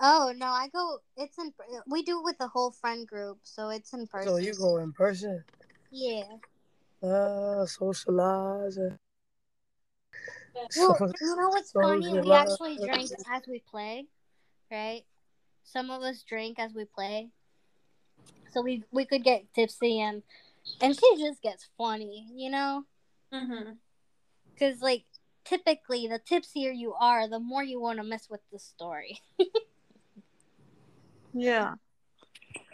Oh 0.00 0.32
no, 0.36 0.46
I 0.46 0.68
go. 0.68 0.98
It's 1.16 1.36
in. 1.38 1.52
We 1.86 2.02
do 2.02 2.20
it 2.20 2.24
with 2.24 2.38
the 2.38 2.48
whole 2.48 2.70
friend 2.70 3.06
group, 3.06 3.38
so 3.42 3.70
it's 3.70 3.92
in 3.92 4.06
person. 4.06 4.28
So 4.32 4.36
you 4.36 4.54
go 4.54 4.78
in 4.78 4.92
person, 4.92 5.44
Yeah. 5.90 6.24
uh, 7.02 7.66
socialize. 7.66 8.78
Well, 8.78 10.68
So- 10.70 11.12
you 11.20 11.36
know 11.36 11.48
what's 11.48 11.72
funny? 11.72 12.20
We 12.20 12.32
actually 12.32 12.76
drink 12.78 13.10
as 13.30 13.42
we 13.48 13.62
play, 13.70 14.06
right? 14.70 15.04
Some 15.64 15.90
of 15.90 16.02
us 16.02 16.22
drink 16.22 16.58
as 16.58 16.72
we 16.74 16.84
play, 16.84 17.30
so 18.52 18.62
we 18.62 18.84
we 18.92 19.04
could 19.04 19.24
get 19.24 19.52
tipsy 19.52 20.00
and 20.00 20.22
and 20.80 20.94
she 20.98 21.16
just 21.18 21.42
gets 21.42 21.68
funny, 21.76 22.28
you 22.34 22.50
know. 22.50 22.84
Mm-hmm. 23.34 23.72
Because 24.54 24.80
like 24.80 25.04
typically, 25.44 26.06
the 26.06 26.18
tipsier 26.20 26.70
you 26.72 26.94
are, 26.94 27.28
the 27.28 27.40
more 27.40 27.62
you 27.64 27.80
want 27.80 27.98
to 27.98 28.04
mess 28.04 28.28
with 28.30 28.40
the 28.52 28.58
story. 28.60 29.20
Yeah. 31.32 31.74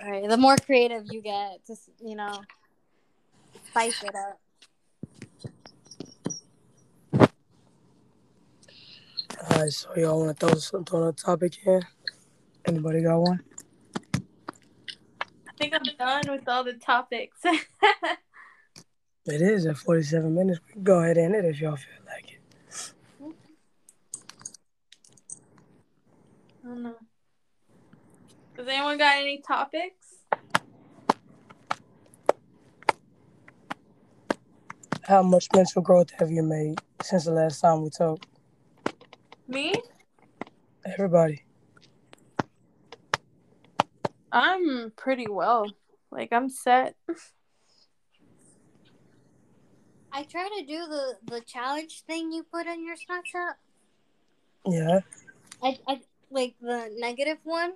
All 0.02 0.10
right. 0.10 0.28
The 0.28 0.36
more 0.36 0.56
creative 0.56 1.04
you 1.10 1.20
get, 1.22 1.66
just 1.66 1.90
you 2.00 2.16
know, 2.16 2.42
spice 3.70 4.02
it 4.02 4.14
up. 4.14 4.40
All 9.50 9.60
right, 9.60 9.72
so 9.72 9.90
y'all 9.96 10.24
want 10.24 10.38
to 10.38 10.46
throw 10.46 10.54
something 10.58 10.98
on 10.98 11.06
the 11.06 11.12
topic 11.12 11.54
here? 11.54 11.82
Anybody 12.66 13.02
got 13.02 13.20
one? 13.20 13.40
I 14.14 15.52
think 15.58 15.74
I'm 15.74 15.82
done 15.98 16.34
with 16.34 16.48
all 16.48 16.64
the 16.64 16.74
topics. 16.74 17.38
It 19.26 19.40
is 19.40 19.64
at 19.64 19.78
47 19.78 20.34
minutes. 20.34 20.60
We 20.66 20.72
can 20.74 20.82
go 20.82 20.98
ahead 20.98 21.16
and 21.16 21.34
end 21.34 21.46
it 21.46 21.48
if 21.48 21.58
y'all 21.58 21.76
feel 21.76 21.94
like 22.06 22.32
it. 22.32 22.40
I 26.62 26.68
don't 26.68 26.82
know. 26.82 26.96
Does 28.56 28.68
anyone 28.68 28.98
got 28.98 29.16
any 29.16 29.38
topics? 29.38 30.14
How 35.02 35.22
much 35.22 35.48
mental 35.54 35.82
growth 35.82 36.10
have 36.18 36.30
you 36.30 36.42
made 36.42 36.78
since 37.02 37.24
the 37.24 37.32
last 37.32 37.60
time 37.60 37.82
we 37.82 37.90
talked? 37.90 38.26
Me? 39.48 39.74
Everybody. 40.86 41.44
I'm 44.30 44.92
pretty 44.96 45.26
well. 45.28 45.70
Like 46.10 46.32
I'm 46.32 46.48
set. 46.48 46.94
I 50.12 50.22
try 50.22 50.48
to 50.58 50.64
do 50.64 50.86
the 50.86 51.16
the 51.24 51.40
challenge 51.40 52.02
thing 52.06 52.32
you 52.32 52.44
put 52.44 52.66
in 52.66 52.86
your 52.86 52.96
Snapchat. 52.96 53.54
Yeah. 54.66 55.00
I, 55.62 55.78
I 55.88 56.00
like 56.30 56.54
the 56.60 56.90
negative 56.96 57.38
one. 57.42 57.72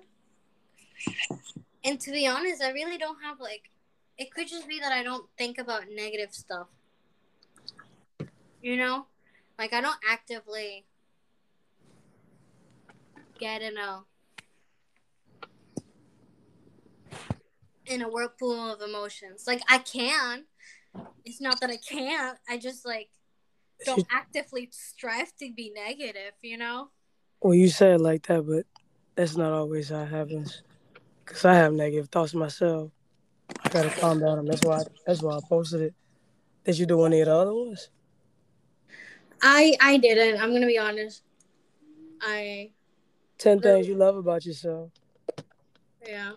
And 1.83 1.99
to 2.01 2.11
be 2.11 2.27
honest, 2.27 2.61
I 2.61 2.71
really 2.71 2.97
don't 2.97 3.21
have 3.23 3.39
like 3.39 3.69
it 4.17 4.33
could 4.33 4.47
just 4.47 4.67
be 4.67 4.79
that 4.79 4.91
I 4.91 5.01
don't 5.01 5.25
think 5.37 5.57
about 5.57 5.83
negative 5.89 6.33
stuff. 6.33 6.67
You 8.61 8.75
know? 8.75 9.05
Like 9.57 9.73
I 9.73 9.81
don't 9.81 9.99
actively 10.09 10.85
get 13.39 13.61
in 13.61 13.77
a 13.77 14.03
in 17.85 18.01
a 18.01 18.09
whirlpool 18.09 18.71
of 18.71 18.81
emotions. 18.81 19.45
Like 19.47 19.61
I 19.69 19.79
can. 19.79 20.45
It's 21.25 21.41
not 21.41 21.59
that 21.61 21.69
I 21.69 21.77
can't. 21.77 22.37
I 22.47 22.57
just 22.57 22.85
like 22.85 23.09
don't 23.85 24.05
actively 24.11 24.69
strive 24.71 25.35
to 25.37 25.51
be 25.55 25.71
negative, 25.73 26.33
you 26.41 26.57
know? 26.57 26.89
Well, 27.41 27.53
you 27.53 27.69
say 27.69 27.93
it 27.93 28.01
like 28.01 28.27
that, 28.27 28.45
but 28.45 28.65
that's 29.15 29.37
not 29.37 29.53
always 29.53 29.89
how 29.89 30.01
it 30.01 30.09
happens. 30.09 30.61
Cause 31.29 31.45
I 31.45 31.53
have 31.53 31.73
negative 31.73 32.09
thoughts 32.09 32.33
myself. 32.33 32.91
I 33.63 33.69
gotta 33.69 33.89
calm 33.91 34.19
down, 34.19 34.39
and 34.39 34.47
that's 34.47 34.63
why 34.63 34.83
that's 35.05 35.21
why 35.21 35.35
I 35.35 35.39
posted 35.47 35.81
it. 35.81 35.93
Did 36.65 36.79
you 36.79 36.87
do 36.87 37.03
any 37.03 37.21
of 37.21 37.27
the 37.27 37.35
other 37.35 37.53
ones? 37.53 37.89
I 39.41 39.75
I 39.79 39.97
didn't. 39.97 40.41
I'm 40.41 40.51
gonna 40.51 40.65
be 40.65 40.79
honest. 40.79 41.21
I 42.21 42.71
Ten 43.37 43.59
things 43.61 43.87
you 43.87 43.95
love 43.95 44.17
about 44.17 44.45
yourself. 44.45 44.89
yeah. 46.05 46.31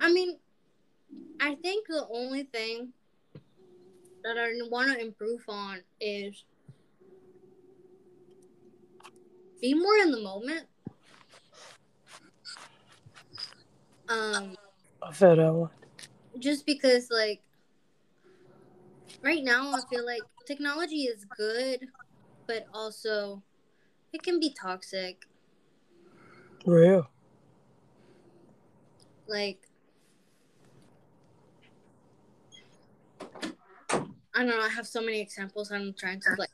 I 0.00 0.10
mean, 0.10 0.38
I 1.38 1.54
think 1.56 1.86
the 1.86 2.06
only 2.10 2.44
thing 2.44 2.92
that 4.24 4.38
I 4.38 4.50
want 4.70 4.90
to 4.92 5.00
improve 5.00 5.44
on 5.48 5.80
is 6.00 6.44
be 9.60 9.74
more 9.74 9.96
in 9.98 10.10
the 10.12 10.20
moment. 10.20 10.66
Um, 14.08 14.56
I 15.02 15.12
feel 15.12 15.36
that 15.36 15.52
one. 15.52 15.70
just 16.38 16.64
because 16.64 17.10
like 17.10 17.42
right 19.22 19.44
now 19.44 19.74
I 19.74 19.80
feel 19.90 20.04
like 20.04 20.22
technology 20.46 21.02
is 21.04 21.26
good, 21.36 21.80
but 22.46 22.66
also 22.72 23.42
it 24.12 24.22
can 24.22 24.40
be 24.40 24.54
toxic. 24.58 25.24
Real. 26.66 27.08
like 29.28 29.58
I 34.34 34.44
don't 34.44 34.48
know, 34.48 34.60
I 34.60 34.68
have 34.68 34.86
so 34.86 35.00
many 35.00 35.20
examples 35.20 35.70
I'm 35.70 35.92
trying 35.94 36.20
to 36.20 36.30
like 36.38 36.50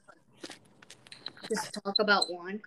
just 1.49 1.73
talk 1.75 1.95
about 1.99 2.33
one. 2.33 2.61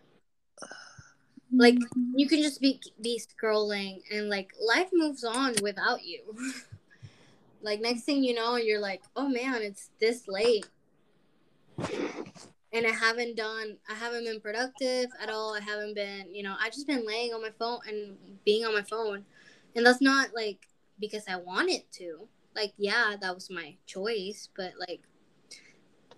Like 1.57 1.79
you 2.13 2.27
can 2.27 2.41
just 2.43 2.61
be 2.61 2.79
be 3.01 3.19
scrolling 3.19 4.01
and 4.11 4.29
like 4.29 4.53
life 4.61 4.89
moves 4.93 5.23
on 5.23 5.55
without 5.63 6.03
you. 6.05 6.21
like 7.63 7.81
next 7.81 8.03
thing 8.03 8.23
you 8.23 8.35
know 8.35 8.57
you're 8.57 8.79
like, 8.79 9.01
"Oh 9.15 9.27
man, 9.27 9.61
it's 9.63 9.89
this 9.99 10.27
late." 10.27 10.67
And 12.73 12.85
I 12.85 12.91
haven't 12.91 13.37
done 13.37 13.77
I 13.89 13.95
haven't 13.95 14.25
been 14.25 14.39
productive 14.39 15.07
at 15.19 15.29
all. 15.29 15.55
I 15.55 15.61
haven't 15.61 15.95
been, 15.95 16.33
you 16.33 16.43
know, 16.43 16.55
I've 16.61 16.73
just 16.73 16.85
been 16.85 17.07
laying 17.07 17.33
on 17.33 17.41
my 17.41 17.51
phone 17.57 17.79
and 17.87 18.17
being 18.45 18.63
on 18.63 18.73
my 18.75 18.83
phone. 18.83 19.25
And 19.75 19.83
that's 19.83 20.01
not 20.01 20.35
like 20.35 20.67
because 20.99 21.23
I 21.27 21.37
wanted 21.37 21.91
to. 21.93 22.27
Like, 22.55 22.73
yeah, 22.77 23.15
that 23.19 23.33
was 23.33 23.49
my 23.49 23.75
choice, 23.87 24.49
but 24.55 24.73
like 24.87 25.01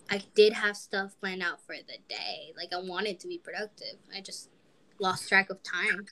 I 0.09 0.21
did 0.35 0.53
have 0.53 0.75
stuff 0.75 1.15
planned 1.21 1.43
out 1.43 1.61
for 1.65 1.75
the 1.75 1.97
day. 2.09 2.53
Like 2.57 2.73
I 2.73 2.81
wanted 2.81 3.21
to 3.21 3.27
be 3.27 3.37
productive. 3.37 3.99
I 4.13 4.19
just 4.19 4.49
lost 4.99 5.27
track 5.27 5.49
of 5.49 5.61
time. 5.63 6.05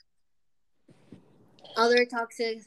Other 1.76 2.04
toxic 2.04 2.62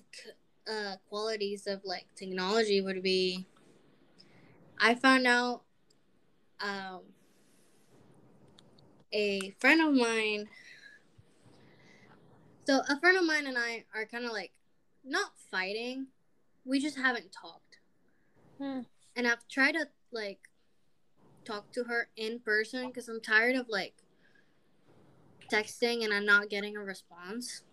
uh, 0.72 0.96
qualities 1.10 1.68
of 1.68 1.82
like 1.84 2.06
technology 2.16 2.82
would 2.82 3.02
be 3.04 3.46
I 4.80 4.96
found 4.96 5.28
out 5.28 5.64
um, 6.60 7.02
a 9.12 9.54
friend 9.60 9.82
of 9.82 9.94
mine 9.94 10.48
so 12.66 12.82
a 12.88 13.00
friend 13.00 13.18
of 13.18 13.26
mine 13.26 13.48
and 13.48 13.58
I 13.58 13.86
are 13.96 14.06
kind 14.06 14.26
of 14.26 14.32
like 14.32 14.52
not 15.04 15.32
fighting. 15.50 16.08
We 16.64 16.80
just 16.80 16.98
haven't 16.98 17.32
talked. 17.32 17.80
Hmm. 18.60 18.82
And 19.16 19.28
I've 19.28 19.48
tried 19.48 19.74
to 19.74 19.88
like 20.12 20.40
talk 21.44 21.72
to 21.74 21.84
her 21.86 22.10
in 22.16 22.40
person 22.40 22.88
because 22.88 23.10
I'm 23.10 23.20
tired 23.20 23.56
of 23.56 23.68
like 23.68 23.96
texting 25.52 26.04
and 26.04 26.14
I'm 26.14 26.26
not 26.26 26.49
getting 26.49 26.78
a 26.78 26.82
response 26.82 27.64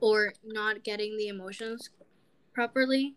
or 0.00 0.32
not 0.44 0.84
getting 0.84 1.16
the 1.16 1.28
emotions 1.28 1.90
properly. 2.54 3.16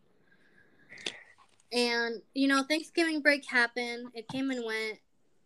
And 1.71 2.21
you 2.33 2.47
know, 2.47 2.63
Thanksgiving 2.63 3.21
break 3.21 3.49
happened. 3.49 4.07
It 4.13 4.27
came 4.27 4.51
and 4.51 4.65
went, 4.65 4.99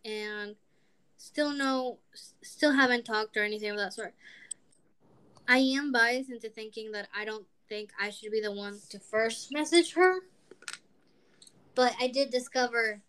and 0.03 0.55
still 1.17 1.51
no, 1.51 1.99
still 2.41 2.71
haven't 2.71 3.05
talked 3.05 3.37
or 3.37 3.43
anything 3.43 3.71
of 3.71 3.77
that 3.77 3.93
sort. 3.93 4.13
I 5.47 5.57
am 5.57 5.91
biased 5.91 6.31
into 6.31 6.49
thinking 6.49 6.91
that 6.93 7.07
I 7.15 7.25
don't 7.25 7.45
think 7.69 7.91
I 7.99 8.09
should 8.09 8.31
be 8.31 8.41
the 8.41 8.51
one 8.51 8.79
to 8.89 8.99
first 8.99 9.53
message 9.53 9.93
her. 9.93 10.21
But 11.75 11.93
I 11.99 12.07
did 12.07 12.31
discover 12.31 13.01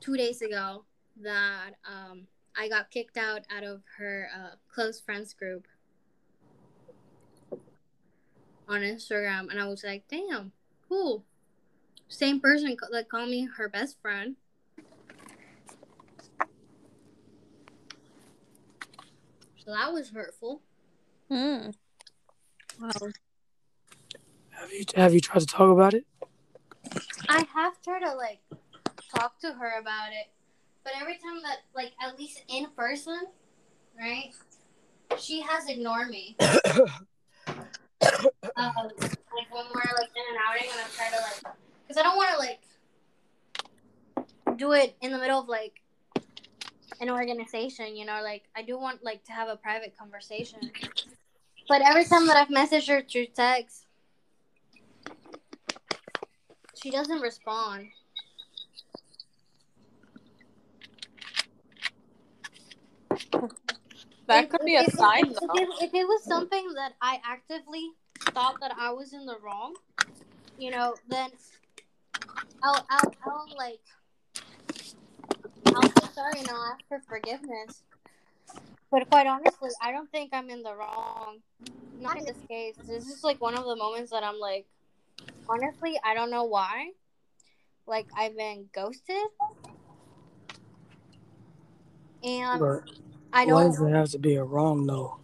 two 0.00 0.16
days 0.16 0.42
ago 0.42 0.84
that 1.22 1.70
um, 1.86 2.26
I 2.56 2.68
got 2.68 2.90
kicked 2.90 3.16
out 3.16 3.42
out 3.54 3.64
of 3.64 3.82
her 3.98 4.28
uh, 4.34 4.56
close 4.72 5.00
friends 5.00 5.32
group 5.34 5.66
on 8.68 8.80
Instagram, 8.80 9.50
and 9.50 9.60
I 9.60 9.66
was 9.66 9.84
like, 9.84 10.04
"Damn, 10.08 10.52
cool." 10.88 11.24
Same 12.08 12.40
person 12.40 12.76
co- 12.76 12.92
that 12.92 13.08
called 13.08 13.30
me 13.30 13.48
her 13.56 13.68
best 13.68 14.00
friend. 14.00 14.36
So 19.64 19.70
that 19.72 19.92
was 19.92 20.10
hurtful. 20.10 20.62
Hmm. 21.28 21.70
Wow. 22.80 22.90
Have 24.50 24.72
you 24.72 24.84
have 24.94 25.14
you 25.14 25.20
tried 25.20 25.40
to 25.40 25.46
talk 25.46 25.70
about 25.70 25.94
it? 25.94 26.06
I 27.28 27.44
have 27.54 27.80
tried 27.82 28.00
to 28.00 28.14
like 28.14 28.40
talk 29.14 29.38
to 29.40 29.52
her 29.52 29.78
about 29.80 30.12
it, 30.12 30.30
but 30.84 30.92
every 31.00 31.14
time 31.14 31.42
that 31.42 31.60
like 31.74 31.92
at 32.00 32.18
least 32.18 32.42
in 32.48 32.66
person, 32.76 33.20
right? 33.98 34.32
She 35.18 35.40
has 35.40 35.68
ignored 35.68 36.08
me. 36.10 36.36
um, 36.40 36.52
like 38.56 39.50
when 39.50 39.64
we're 39.74 39.94
like 39.98 40.10
in 40.14 40.24
an 40.30 40.38
outing 40.48 40.68
and 40.70 40.80
I 40.80 40.86
try 40.94 41.08
to 41.10 41.16
like, 41.16 41.54
because 41.86 41.98
I 41.98 42.02
don't 42.02 42.16
want 42.16 42.30
to 42.32 42.38
like 42.38 42.60
do 44.58 44.72
it 44.72 44.96
in 45.00 45.10
the 45.10 45.18
middle 45.18 45.40
of 45.40 45.48
like 45.48 45.80
an 47.00 47.10
organization, 47.10 47.96
you 47.96 48.04
know. 48.04 48.20
Like 48.22 48.42
I 48.54 48.62
do 48.62 48.78
want 48.78 49.02
like 49.02 49.24
to 49.24 49.32
have 49.32 49.48
a 49.48 49.56
private 49.56 49.96
conversation. 49.98 50.70
But 51.68 51.80
every 51.82 52.04
time 52.04 52.26
that 52.26 52.36
I've 52.36 52.48
messaged 52.48 52.88
her 52.88 53.02
through 53.02 53.26
text, 53.34 53.86
she 56.74 56.90
doesn't 56.90 57.20
respond. 57.20 57.88
That 64.26 64.44
If- 64.44 64.50
could 64.50 64.64
be 64.64 64.76
a 64.76 64.82
if- 64.82 64.94
sign, 64.94 65.26
if, 65.30 65.40
though. 65.40 65.54
If, 65.54 65.68
it, 65.68 65.84
if 65.84 65.94
it 65.94 66.04
was 66.06 66.24
something 66.24 66.72
that 66.74 66.92
I 67.00 67.20
actively 67.24 67.90
thought 68.32 68.58
that 68.60 68.72
I 68.78 68.90
was 68.90 69.12
in 69.12 69.26
the 69.26 69.36
wrong, 69.42 69.74
you 70.58 70.70
know, 70.70 70.94
then 71.08 71.30
I'll, 72.62 72.86
I'll, 72.90 73.14
I'll 73.26 73.46
like, 73.56 73.80
I'll 75.66 75.82
say 75.82 76.08
sorry 76.14 76.38
and 76.38 76.48
I'll 76.48 76.72
ask 76.72 76.80
for 76.88 77.00
forgiveness. 77.08 77.82
But 78.90 79.10
quite 79.10 79.26
honestly, 79.26 79.70
I 79.82 79.90
don't 79.90 80.10
think 80.10 80.30
I'm 80.32 80.48
in 80.50 80.62
the 80.62 80.74
wrong. 80.74 81.38
Not 82.00 82.16
in 82.18 82.24
this 82.24 82.36
case. 82.48 82.76
This 82.86 83.08
is 83.08 83.24
like 83.24 83.40
one 83.40 83.54
of 83.54 83.64
the 83.64 83.76
moments 83.76 84.10
that 84.12 84.22
I'm 84.22 84.38
like, 84.38 84.66
honestly, 85.48 85.98
I 86.04 86.14
don't 86.14 86.30
know 86.30 86.44
why. 86.44 86.90
Like 87.86 88.06
I've 88.16 88.36
been 88.36 88.66
ghosted, 88.72 89.16
and 92.22 92.60
But 92.60 92.90
I 93.34 93.44
why 93.44 93.64
don't. 93.64 93.70
does 93.72 93.80
it 93.80 93.92
have 93.92 94.10
to 94.10 94.18
be 94.18 94.36
a 94.36 94.44
wrong 94.44 94.86
though? 94.86 95.18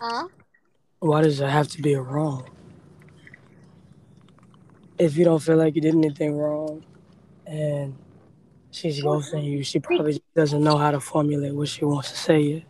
Huh? 0.00 0.28
Why 1.00 1.22
does 1.22 1.40
it 1.40 1.48
have 1.48 1.68
to 1.68 1.82
be 1.82 1.94
a 1.94 2.00
wrong? 2.00 2.48
If 4.96 5.16
you 5.16 5.24
don't 5.24 5.42
feel 5.42 5.56
like 5.56 5.74
you 5.74 5.80
did 5.80 5.94
anything 5.94 6.36
wrong, 6.36 6.84
and 7.46 7.96
she's 8.70 9.02
ghosting 9.02 9.44
you, 9.44 9.64
she 9.64 9.80
probably 9.80 10.22
doesn't 10.36 10.62
know 10.62 10.76
how 10.76 10.92
to 10.92 11.00
formulate 11.00 11.54
what 11.54 11.68
she 11.68 11.84
wants 11.84 12.12
to 12.12 12.16
say 12.16 12.40
yet. 12.40 12.62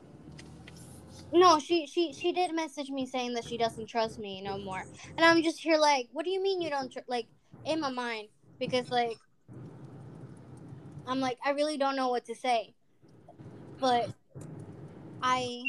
No, 1.32 1.58
she 1.58 1.86
she 1.86 2.12
she 2.14 2.32
did 2.32 2.54
message 2.54 2.88
me 2.88 3.04
saying 3.06 3.34
that 3.34 3.44
she 3.44 3.58
doesn't 3.58 3.86
trust 3.86 4.18
me 4.18 4.40
no 4.40 4.58
more, 4.58 4.82
and 5.16 5.26
I'm 5.26 5.42
just 5.42 5.60
here 5.60 5.76
like, 5.76 6.08
what 6.12 6.24
do 6.24 6.30
you 6.30 6.42
mean 6.42 6.62
you 6.62 6.70
don't 6.70 6.90
tr-? 6.90 7.00
like 7.06 7.26
in 7.66 7.80
my 7.80 7.90
mind 7.90 8.28
because 8.58 8.90
like 8.90 9.16
I'm 11.06 11.20
like 11.20 11.38
I 11.44 11.50
really 11.50 11.76
don't 11.76 11.96
know 11.96 12.08
what 12.08 12.24
to 12.26 12.34
say, 12.34 12.74
but 13.80 14.10
I 15.22 15.62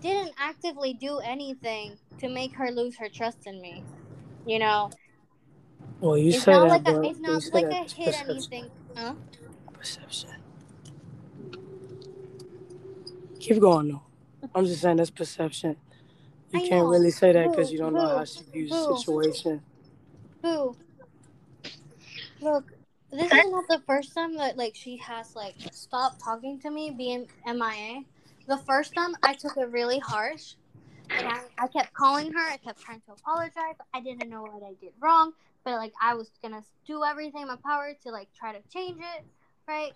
didn't 0.00 0.32
actively 0.38 0.94
do 0.94 1.18
anything 1.18 1.98
to 2.18 2.28
make 2.28 2.54
her 2.56 2.70
lose 2.70 2.96
her 2.98 3.08
trust 3.08 3.46
in 3.46 3.60
me, 3.60 3.84
you 4.46 4.58
know. 4.58 4.90
Well, 6.00 6.16
you 6.16 6.30
it's 6.30 6.42
say 6.42 6.52
not 6.52 6.68
that, 6.68 6.84
like 6.84 7.04
I, 7.04 7.08
it's 7.08 7.20
not 7.20 7.42
like 7.52 7.64
I 7.66 7.82
hid 7.82 7.88
perception. 7.88 8.30
anything, 8.30 8.70
huh? 8.96 9.14
Perception. 9.72 10.30
Keep 13.40 13.60
going 13.60 13.88
though. 13.88 14.02
I'm 14.54 14.66
just 14.66 14.80
saying 14.82 14.96
that's 14.96 15.10
perception. 15.10 15.76
You 16.52 16.60
I 16.60 16.68
can't 16.68 16.84
know. 16.84 16.90
really 16.90 17.10
say 17.10 17.32
that 17.32 17.50
because 17.50 17.72
you 17.72 17.78
don't 17.78 17.94
know 17.94 18.06
how 18.08 18.24
she 18.24 18.40
views 18.52 18.70
the 18.70 18.96
situation. 18.96 19.62
Boo. 20.42 20.76
Look, 22.40 22.72
this 23.16 23.32
is 23.32 23.50
not 23.50 23.66
the 23.68 23.80
first 23.86 24.14
time 24.14 24.36
that 24.36 24.56
like 24.56 24.74
she 24.74 24.96
has 24.98 25.34
like 25.34 25.54
stopped 25.70 26.20
talking 26.22 26.58
to 26.60 26.70
me, 26.70 26.90
being 26.90 27.26
MIA. 27.46 28.02
The 28.46 28.58
first 28.58 28.94
time 28.94 29.14
I 29.22 29.32
took 29.34 29.56
it 29.56 29.70
really 29.70 29.98
harsh, 29.98 30.54
and 31.16 31.26
I, 31.26 31.40
I 31.58 31.66
kept 31.68 31.92
calling 31.94 32.32
her. 32.32 32.50
I 32.50 32.58
kept 32.58 32.80
trying 32.80 33.00
to 33.02 33.12
apologize. 33.12 33.76
I 33.94 34.00
didn't 34.00 34.28
know 34.28 34.42
what 34.42 34.62
I 34.62 34.74
did 34.80 34.92
wrong, 35.00 35.32
but 35.64 35.74
like 35.74 35.94
I 36.00 36.14
was 36.14 36.30
gonna 36.42 36.62
do 36.86 37.04
everything 37.04 37.42
in 37.42 37.48
my 37.48 37.56
power 37.64 37.96
to 38.04 38.10
like 38.10 38.28
try 38.34 38.52
to 38.52 38.60
change 38.72 38.98
it, 38.98 39.24
right? 39.66 39.92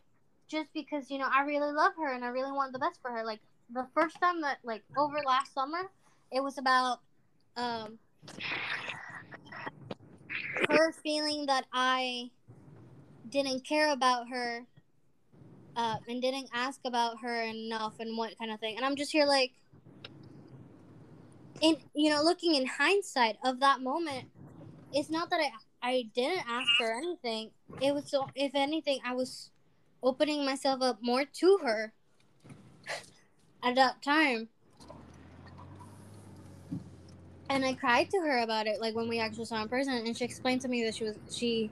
Just 0.49 0.73
because 0.73 1.11
you 1.11 1.19
know 1.19 1.29
I 1.33 1.43
really 1.43 1.73
love 1.73 1.93
her 1.99 2.13
and 2.13 2.25
I 2.25 2.29
really 2.29 2.53
want 2.53 2.73
the 2.73 2.79
best 2.79 3.01
for 3.03 3.11
her. 3.11 3.25
Like 3.25 3.41
the 3.73 3.87
first 3.95 4.21
time 4.21 4.41
that 4.43 4.59
like 4.65 4.83
over 4.97 5.19
last 5.27 5.53
summer, 5.53 5.91
it 6.33 6.43
was 6.43 6.59
about 6.59 7.01
um 7.57 7.99
her 10.69 10.93
feeling 10.93 11.47
that 11.47 11.67
I 11.73 12.31
didn't 13.31 13.65
care 13.65 13.93
about 13.93 14.29
her 14.29 14.67
uh, 15.77 15.97
and 16.09 16.21
didn't 16.21 16.49
ask 16.53 16.81
about 16.85 17.21
her 17.23 17.43
enough 17.43 17.95
and 18.01 18.17
what 18.17 18.37
kind 18.39 18.51
of 18.51 18.61
thing. 18.61 18.77
And 18.77 18.85
I'm 18.85 18.97
just 18.97 19.13
here 19.13 19.27
like, 19.27 19.53
in 21.61 21.77
you 21.95 22.11
know, 22.11 22.23
looking 22.23 22.55
in 22.55 22.67
hindsight 22.67 23.37
of 23.45 23.61
that 23.61 23.81
moment, 23.81 24.27
it's 24.93 25.11
not 25.11 25.31
that 25.31 25.41
I 25.41 25.51
I 25.83 26.11
didn't 26.15 26.45
ask 26.49 26.69
her 26.79 26.97
anything. 26.97 27.51
It 27.81 27.95
was 27.95 28.11
so 28.11 28.29
if 28.35 28.55
anything, 28.55 29.01
I 29.05 29.15
was 29.15 29.51
opening 30.03 30.45
myself 30.45 30.83
up 30.83 30.99
more 31.03 31.25
to 31.25 31.59
her 31.63 31.93
at 33.63 33.75
that 33.77 34.03
time. 34.03 34.49
And 37.49 37.65
I 37.65 37.75
cried 37.75 38.09
to 38.11 38.19
her 38.19 38.39
about 38.39 38.69
it, 38.69 38.81
like 38.81 38.95
when 38.95 39.09
we 39.09 39.19
actually 39.19 39.45
saw 39.45 39.61
in 39.61 39.69
person, 39.69 39.93
and 39.93 40.17
she 40.17 40.25
explained 40.25 40.61
to 40.61 40.69
me 40.69 40.85
that 40.85 40.95
she 40.95 41.05
was 41.05 41.17
she 41.31 41.71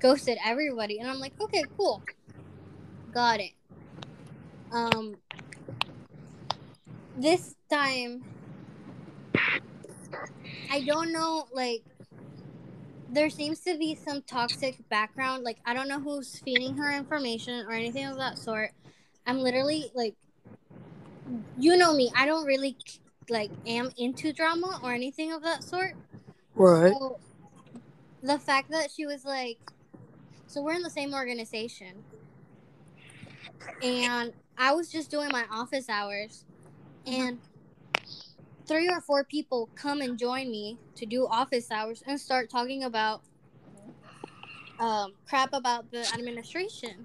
ghosted 0.00 0.38
everybody, 0.44 0.98
and 0.98 1.08
I'm 1.08 1.18
like, 1.18 1.34
okay, 1.40 1.64
cool, 1.76 2.02
got 3.12 3.40
it. 3.40 3.52
Um, 4.72 5.16
this 7.16 7.54
time, 7.70 8.22
I 10.70 10.80
don't 10.80 11.12
know, 11.12 11.46
like, 11.52 11.82
there 13.10 13.30
seems 13.30 13.60
to 13.60 13.76
be 13.78 13.94
some 13.94 14.22
toxic 14.22 14.76
background. 14.90 15.42
Like, 15.42 15.56
I 15.64 15.72
don't 15.72 15.88
know 15.88 16.00
who's 16.00 16.38
feeding 16.40 16.76
her 16.76 16.94
information 16.96 17.64
or 17.66 17.72
anything 17.72 18.04
of 18.04 18.18
that 18.18 18.38
sort. 18.38 18.70
I'm 19.26 19.38
literally 19.38 19.90
like, 19.94 20.14
you 21.58 21.76
know 21.76 21.94
me, 21.94 22.10
I 22.16 22.26
don't 22.26 22.44
really 22.44 22.76
like 23.30 23.50
am 23.66 23.90
into 23.98 24.32
drama 24.32 24.80
or 24.82 24.92
anything 24.92 25.32
of 25.32 25.42
that 25.42 25.62
sort. 25.62 25.92
Right. 26.54 26.92
So 26.92 27.18
the 28.22 28.38
fact 28.38 28.70
that 28.70 28.90
she 28.94 29.06
was 29.06 29.24
like, 29.24 29.58
so 30.48 30.62
we're 30.62 30.72
in 30.72 30.82
the 30.82 30.90
same 30.90 31.14
organization, 31.14 32.02
and 33.82 34.32
I 34.56 34.72
was 34.72 34.90
just 34.90 35.10
doing 35.10 35.28
my 35.30 35.44
office 35.50 35.88
hours, 35.88 36.44
and 37.06 37.38
three 38.66 38.88
or 38.88 39.00
four 39.00 39.24
people 39.24 39.68
come 39.76 40.00
and 40.00 40.18
join 40.18 40.50
me 40.50 40.78
to 40.96 41.06
do 41.06 41.26
office 41.26 41.70
hours 41.70 42.02
and 42.06 42.20
start 42.20 42.50
talking 42.50 42.82
about 42.82 43.22
um, 44.80 45.12
crap 45.28 45.50
about 45.52 45.90
the 45.90 46.06
administration, 46.14 47.04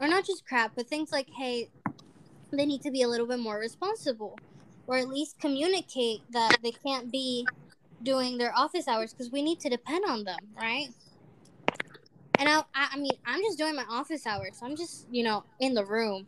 or 0.00 0.08
not 0.08 0.26
just 0.26 0.44
crap, 0.46 0.72
but 0.74 0.88
things 0.88 1.12
like, 1.12 1.28
hey, 1.38 1.70
they 2.52 2.66
need 2.66 2.82
to 2.82 2.90
be 2.90 3.02
a 3.02 3.08
little 3.08 3.26
bit 3.26 3.38
more 3.38 3.58
responsible, 3.58 4.38
or 4.86 4.96
at 4.96 5.08
least 5.08 5.38
communicate 5.40 6.20
that 6.32 6.58
they 6.62 6.72
can't 6.72 7.10
be 7.10 7.46
doing 8.02 8.36
their 8.36 8.52
office 8.56 8.88
hours 8.88 9.12
because 9.12 9.30
we 9.30 9.42
need 9.42 9.60
to 9.60 9.70
depend 9.70 10.04
on 10.08 10.24
them, 10.24 10.40
right? 10.56 10.88
And 12.42 12.48
I, 12.48 12.64
I, 12.74 12.98
mean, 12.98 13.12
I'm 13.24 13.40
just 13.40 13.56
doing 13.56 13.76
my 13.76 13.84
office 13.88 14.26
hours. 14.26 14.56
So 14.58 14.66
I'm 14.66 14.74
just, 14.74 15.06
you 15.12 15.22
know, 15.22 15.44
in 15.60 15.74
the 15.74 15.84
room. 15.84 16.26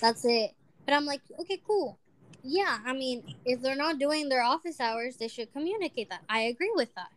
That's 0.00 0.24
it. 0.24 0.50
But 0.84 0.94
I'm 0.94 1.04
like, 1.04 1.20
okay, 1.38 1.62
cool. 1.64 1.96
Yeah, 2.42 2.78
I 2.84 2.92
mean, 2.92 3.22
if 3.44 3.62
they're 3.62 3.76
not 3.76 4.00
doing 4.00 4.28
their 4.28 4.42
office 4.42 4.80
hours, 4.80 5.16
they 5.16 5.28
should 5.28 5.52
communicate 5.52 6.10
that. 6.10 6.22
I 6.28 6.40
agree 6.40 6.72
with 6.74 6.92
that, 6.96 7.10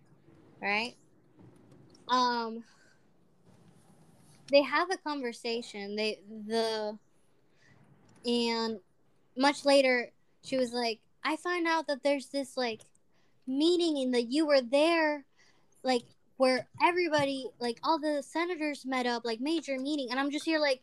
right? 0.62 0.94
Um, 2.10 2.64
they 4.52 4.62
have 4.62 4.92
a 4.92 4.98
conversation. 4.98 5.96
They 5.96 6.20
the 6.48 7.00
and 8.24 8.80
much 9.36 9.66
later 9.66 10.12
she 10.44 10.58
was 10.58 10.74
like, 10.74 11.00
I 11.24 11.38
find 11.38 11.66
out 11.66 11.88
that 11.88 12.04
there's 12.04 12.28
this 12.28 12.56
like 12.56 12.82
meeting 13.48 13.98
and 13.98 14.14
that 14.14 14.32
you 14.32 14.46
were 14.46 14.62
there, 14.62 15.26
like 15.82 16.04
where 16.42 16.66
everybody, 16.84 17.46
like 17.60 17.78
all 17.84 18.00
the 18.00 18.24
senators 18.24 18.84
met 18.84 19.06
up, 19.06 19.24
like 19.24 19.40
major 19.40 19.78
meeting, 19.78 20.08
and 20.10 20.20
I'm 20.20 20.32
just 20.32 20.44
here 20.44 20.58
like, 20.58 20.82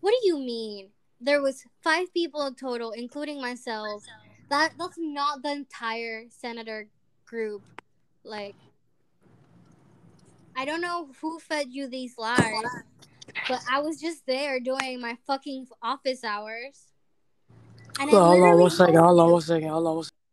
what 0.00 0.10
do 0.10 0.26
you 0.26 0.36
mean? 0.36 0.88
There 1.20 1.40
was 1.40 1.64
five 1.80 2.12
people 2.12 2.44
in 2.44 2.56
total, 2.56 2.90
including 2.90 3.40
myself. 3.40 4.02
That 4.50 4.72
that's 4.76 4.96
not 4.98 5.44
the 5.44 5.52
entire 5.52 6.24
senator 6.28 6.88
group. 7.24 7.62
Like, 8.24 8.56
I 10.56 10.64
don't 10.64 10.80
know 10.80 11.08
who 11.20 11.38
fed 11.38 11.68
you 11.70 11.86
these 11.86 12.18
lies, 12.18 12.64
but 13.48 13.60
I 13.70 13.78
was 13.78 14.00
just 14.00 14.26
there 14.26 14.58
doing 14.58 15.00
my 15.00 15.16
fucking 15.24 15.68
office 15.84 16.24
hours. 16.24 16.88
And 18.00 18.10
hold 18.10 18.42
on 18.42 18.58
one 18.58 18.70
second. 18.70 18.96
Hold 18.96 19.20
on 19.20 19.30
one 19.30 19.40
second. 19.40 19.68
Hold 19.68 19.86
on 19.86 19.94
one 19.94 20.02
second. 20.02 20.23